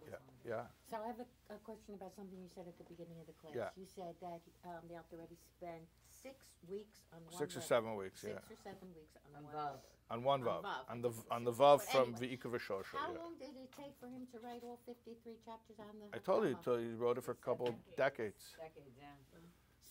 Yeah. 0.08 0.18
Yeah. 0.46 0.62
So 0.88 0.98
I 1.02 1.06
have 1.08 1.18
a, 1.18 1.54
a 1.54 1.58
question 1.66 1.94
about 1.94 2.14
something 2.14 2.38
you 2.38 2.48
said 2.54 2.66
at 2.68 2.78
the 2.78 2.84
beginning 2.84 3.18
of 3.18 3.26
the 3.26 3.34
class. 3.42 3.54
Yeah. 3.56 3.74
You 3.74 3.86
said 3.90 4.14
that 4.22 4.40
um, 4.70 4.86
they 4.88 4.94
have 4.94 5.08
to 5.10 5.16
already 5.16 5.38
spend 5.58 5.82
six 6.22 6.36
weeks 6.68 6.98
on 7.12 7.20
one. 7.24 7.38
Six 7.38 7.54
or 7.54 7.58
letter. 7.58 7.66
seven 7.68 7.96
weeks. 7.96 8.20
Six 8.20 8.32
Yeah. 8.32 8.54
or 8.54 8.56
seven 8.62 8.88
weeks 8.94 9.16
on, 9.26 9.34
On 9.36 9.42
one. 9.44 9.52
Vav. 9.54 9.66
letter. 9.72 9.78
On 10.10 10.22
one 10.24 10.42
On 10.42 10.46
vav. 10.48 10.62
vav. 10.64 10.90
On 10.90 11.00
the 11.02 11.08
v- 11.08 11.22
on 11.30 11.44
the 11.44 11.52
vav 11.52 11.78
But 11.78 11.88
from 11.88 12.14
anyway, 12.14 12.36
V'ika 12.36 12.48
v'shosha. 12.52 12.84
How 12.96 13.12
Yeah. 13.12 13.18
long 13.18 13.38
did 13.38 13.56
it 13.56 13.72
take 13.72 13.94
for 13.98 14.06
him 14.08 14.26
to 14.32 14.38
write 14.40 14.62
all 14.64 14.78
fifty-three 14.84 15.38
chapters 15.44 15.78
on 15.78 15.98
the? 15.98 16.06
I 16.14 16.18
told 16.18 16.44
you. 16.44 16.54
Hakama? 16.56 16.62
Till 16.64 16.80
you 16.80 16.96
wrote 16.96 17.18
it 17.18 17.24
for 17.24 17.32
a 17.32 17.42
couple 17.48 17.68
of 17.68 17.74
decades. 17.96 18.54
Decades, 18.58 18.96
yeah. 18.98 19.14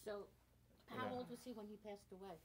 So, 0.05 0.27
how 0.87 1.05
Yeah. 1.05 1.13
old 1.13 1.29
was 1.29 1.43
he 1.43 1.53
when 1.53 1.67
he 1.67 1.77
passed 1.77 2.11
away? 2.11 2.37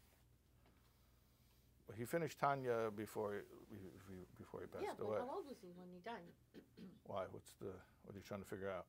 He 1.95 2.05
finished 2.05 2.39
Tanya 2.41 2.91
before 2.91 3.45
he, 3.71 3.77
he- 4.09 4.27
before 4.37 4.61
he 4.61 4.67
yeah, 4.67 4.89
passed 4.91 4.99
but 4.99 5.05
away. 5.07 5.19
how 5.21 5.31
old 5.37 5.47
was 5.47 5.61
he 5.61 5.71
when 5.73 5.89
he 5.91 6.01
died? 6.01 6.33
Why? 7.05 7.27
What's 7.31 7.53
the? 7.55 7.73
What 8.03 8.15
are 8.15 8.19
you 8.19 8.25
trying 8.25 8.41
to 8.43 8.47
figure 8.49 8.71
out? 8.71 8.87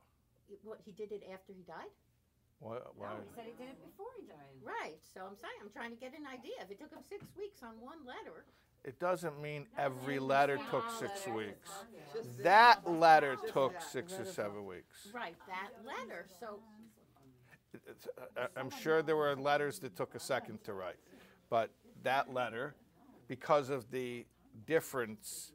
It- 0.50 0.64
What 0.64 0.82
he 0.82 0.91
did 0.91 1.12
it 1.12 1.24
after 1.32 1.54
he 1.54 1.62
died? 1.64 1.91
Why? 2.60 2.78
Why? 2.95 3.08
No, 3.10 3.16
he 3.22 3.36
said 3.36 3.45
he 3.45 3.51
did 3.64 3.70
it 3.72 3.86
before 3.86 4.08
he 4.20 4.26
died. 4.28 4.36
Right. 4.64 4.97
So 5.14 5.22
I'm 5.22 5.36
saying 5.38 5.53
I'm 5.62 5.70
trying 5.70 5.91
to 5.91 5.97
get 5.97 6.14
an 6.18 6.26
idea. 6.26 6.53
If 6.62 6.72
it 6.72 6.80
took 6.80 6.91
him 6.91 7.03
six 7.08 7.24
weeks 7.38 7.62
on 7.64 7.80
one 7.80 7.99
letter, 8.05 8.45
It 8.84 8.99
doesn't 8.99 9.41
mean 9.41 9.68
every 9.78 10.18
letter 10.20 10.58
took 10.72 10.89
six 10.91 11.28
letters. 11.28 11.36
weeks. 11.36 11.72
That 12.43 12.88
letter 12.89 13.36
Just 13.36 13.53
took 13.53 13.74
that. 13.74 13.84
six 13.84 14.14
or 14.20 14.26
seven 14.26 14.66
weeks. 14.66 15.10
right? 15.14 15.36
That 15.47 15.72
letter. 15.86 16.26
So 16.39 16.60
I- 17.74 17.78
uh, 17.78 18.43
uh, 18.43 18.47
I'm 18.55 18.70
sure 18.70 19.01
there 19.01 19.16
were 19.18 19.36
letters 19.36 19.80
that 19.80 19.95
took 19.95 20.16
a 20.16 20.20
second 20.20 20.64
to 20.64 20.74
write, 20.74 20.97
but 21.49 21.70
that 22.03 22.34
letter, 22.34 22.76
because 23.28 23.70
of 23.70 23.91
the 23.91 24.26
difference, 24.66 25.51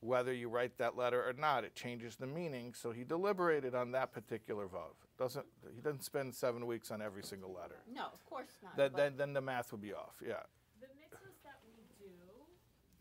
whether 0.00 0.32
you 0.32 0.48
write 0.48 0.76
that 0.78 0.96
letter 0.96 1.26
or 1.26 1.32
not, 1.32 1.64
it 1.64 1.74
changes 1.74 2.16
the 2.16 2.26
meaning. 2.26 2.74
So 2.74 2.90
he 2.90 3.04
deliberated 3.04 3.74
on 3.74 3.92
that 3.92 4.12
particular 4.12 4.66
vav. 4.66 4.94
Doesn't 5.20 5.44
he 5.76 5.82
doesn't 5.82 6.02
spend 6.02 6.34
seven 6.34 6.64
weeks 6.64 6.90
on 6.90 7.02
every 7.02 7.22
single 7.22 7.52
letter? 7.52 7.84
no, 7.92 8.08
of 8.08 8.24
course 8.24 8.56
not. 8.64 8.74
Then, 8.74 8.92
then, 8.96 9.12
then 9.18 9.32
the 9.34 9.44
math 9.44 9.70
would 9.70 9.82
be 9.82 9.92
off. 9.92 10.16
Yeah. 10.24 10.40
The 10.80 10.88
mitzvahs 10.96 11.36
that 11.44 11.60
we 11.68 11.76
do 12.00 12.08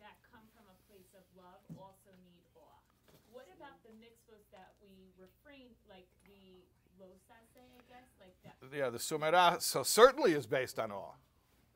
that 0.03 0.19
come 0.27 0.43
from 0.51 0.67
a 0.67 0.75
place 0.91 1.15
of 1.15 1.23
love 1.39 1.63
also 1.79 2.11
need 2.27 2.43
awe. 2.59 2.83
What 3.31 3.47
about 3.55 3.79
the 3.87 3.95
mitzvahs 4.03 4.43
that 4.51 4.75
we 4.83 5.15
refrain, 5.15 5.71
like 5.87 6.11
the 6.27 6.67
lo 6.99 7.07
saseh, 7.23 7.63
I 7.63 7.87
guess, 7.87 8.11
like 8.19 8.35
that? 8.43 8.77
Yeah, 8.77 8.89
the 8.89 8.99
sur 8.99 9.17
mera 9.17 9.55
so 9.61 9.83
certainly 9.83 10.33
is 10.33 10.45
based 10.45 10.77
on 10.77 10.91
awe. 10.91 11.15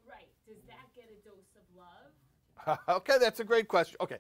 Right. 0.04 0.28
Does 0.46 0.60
that 0.68 0.92
get 0.94 1.08
a 1.08 1.24
dose 1.24 1.56
of 1.56 1.64
love? 1.72 2.80
okay, 3.00 3.16
that's 3.18 3.40
a 3.40 3.46
great 3.46 3.70
question. 3.70 3.96
Okay, 4.02 4.20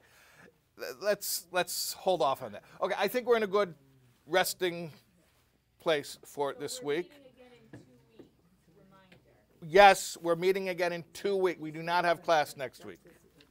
let's 1.01 1.47
let's 1.51 1.91
hold 1.91 2.21
off 2.21 2.41
on 2.41 2.53
that. 2.53 2.63
Okay, 2.79 2.95
I 2.97 3.09
think 3.09 3.27
we're 3.27 3.35
in 3.35 3.43
a 3.43 3.47
good 3.59 3.75
resting 4.25 4.93
place 5.83 6.17
for 6.25 6.53
So 6.53 6.59
this 6.59 6.81
week. 6.81 7.11
meeting 7.11 7.21
again 7.35 7.51
in 7.73 7.79
two 7.79 7.85
weeks. 8.17 8.29
Reminder. 8.77 9.17
Yes, 9.67 10.17
we're 10.21 10.35
meeting 10.35 10.69
again 10.69 10.93
in 10.93 11.03
two 11.13 11.35
weeks. 11.35 11.59
We 11.59 11.71
do 11.71 11.83
not 11.83 12.05
have 12.05 12.23
class 12.23 12.55
next 12.55 12.85
week. 12.85 12.99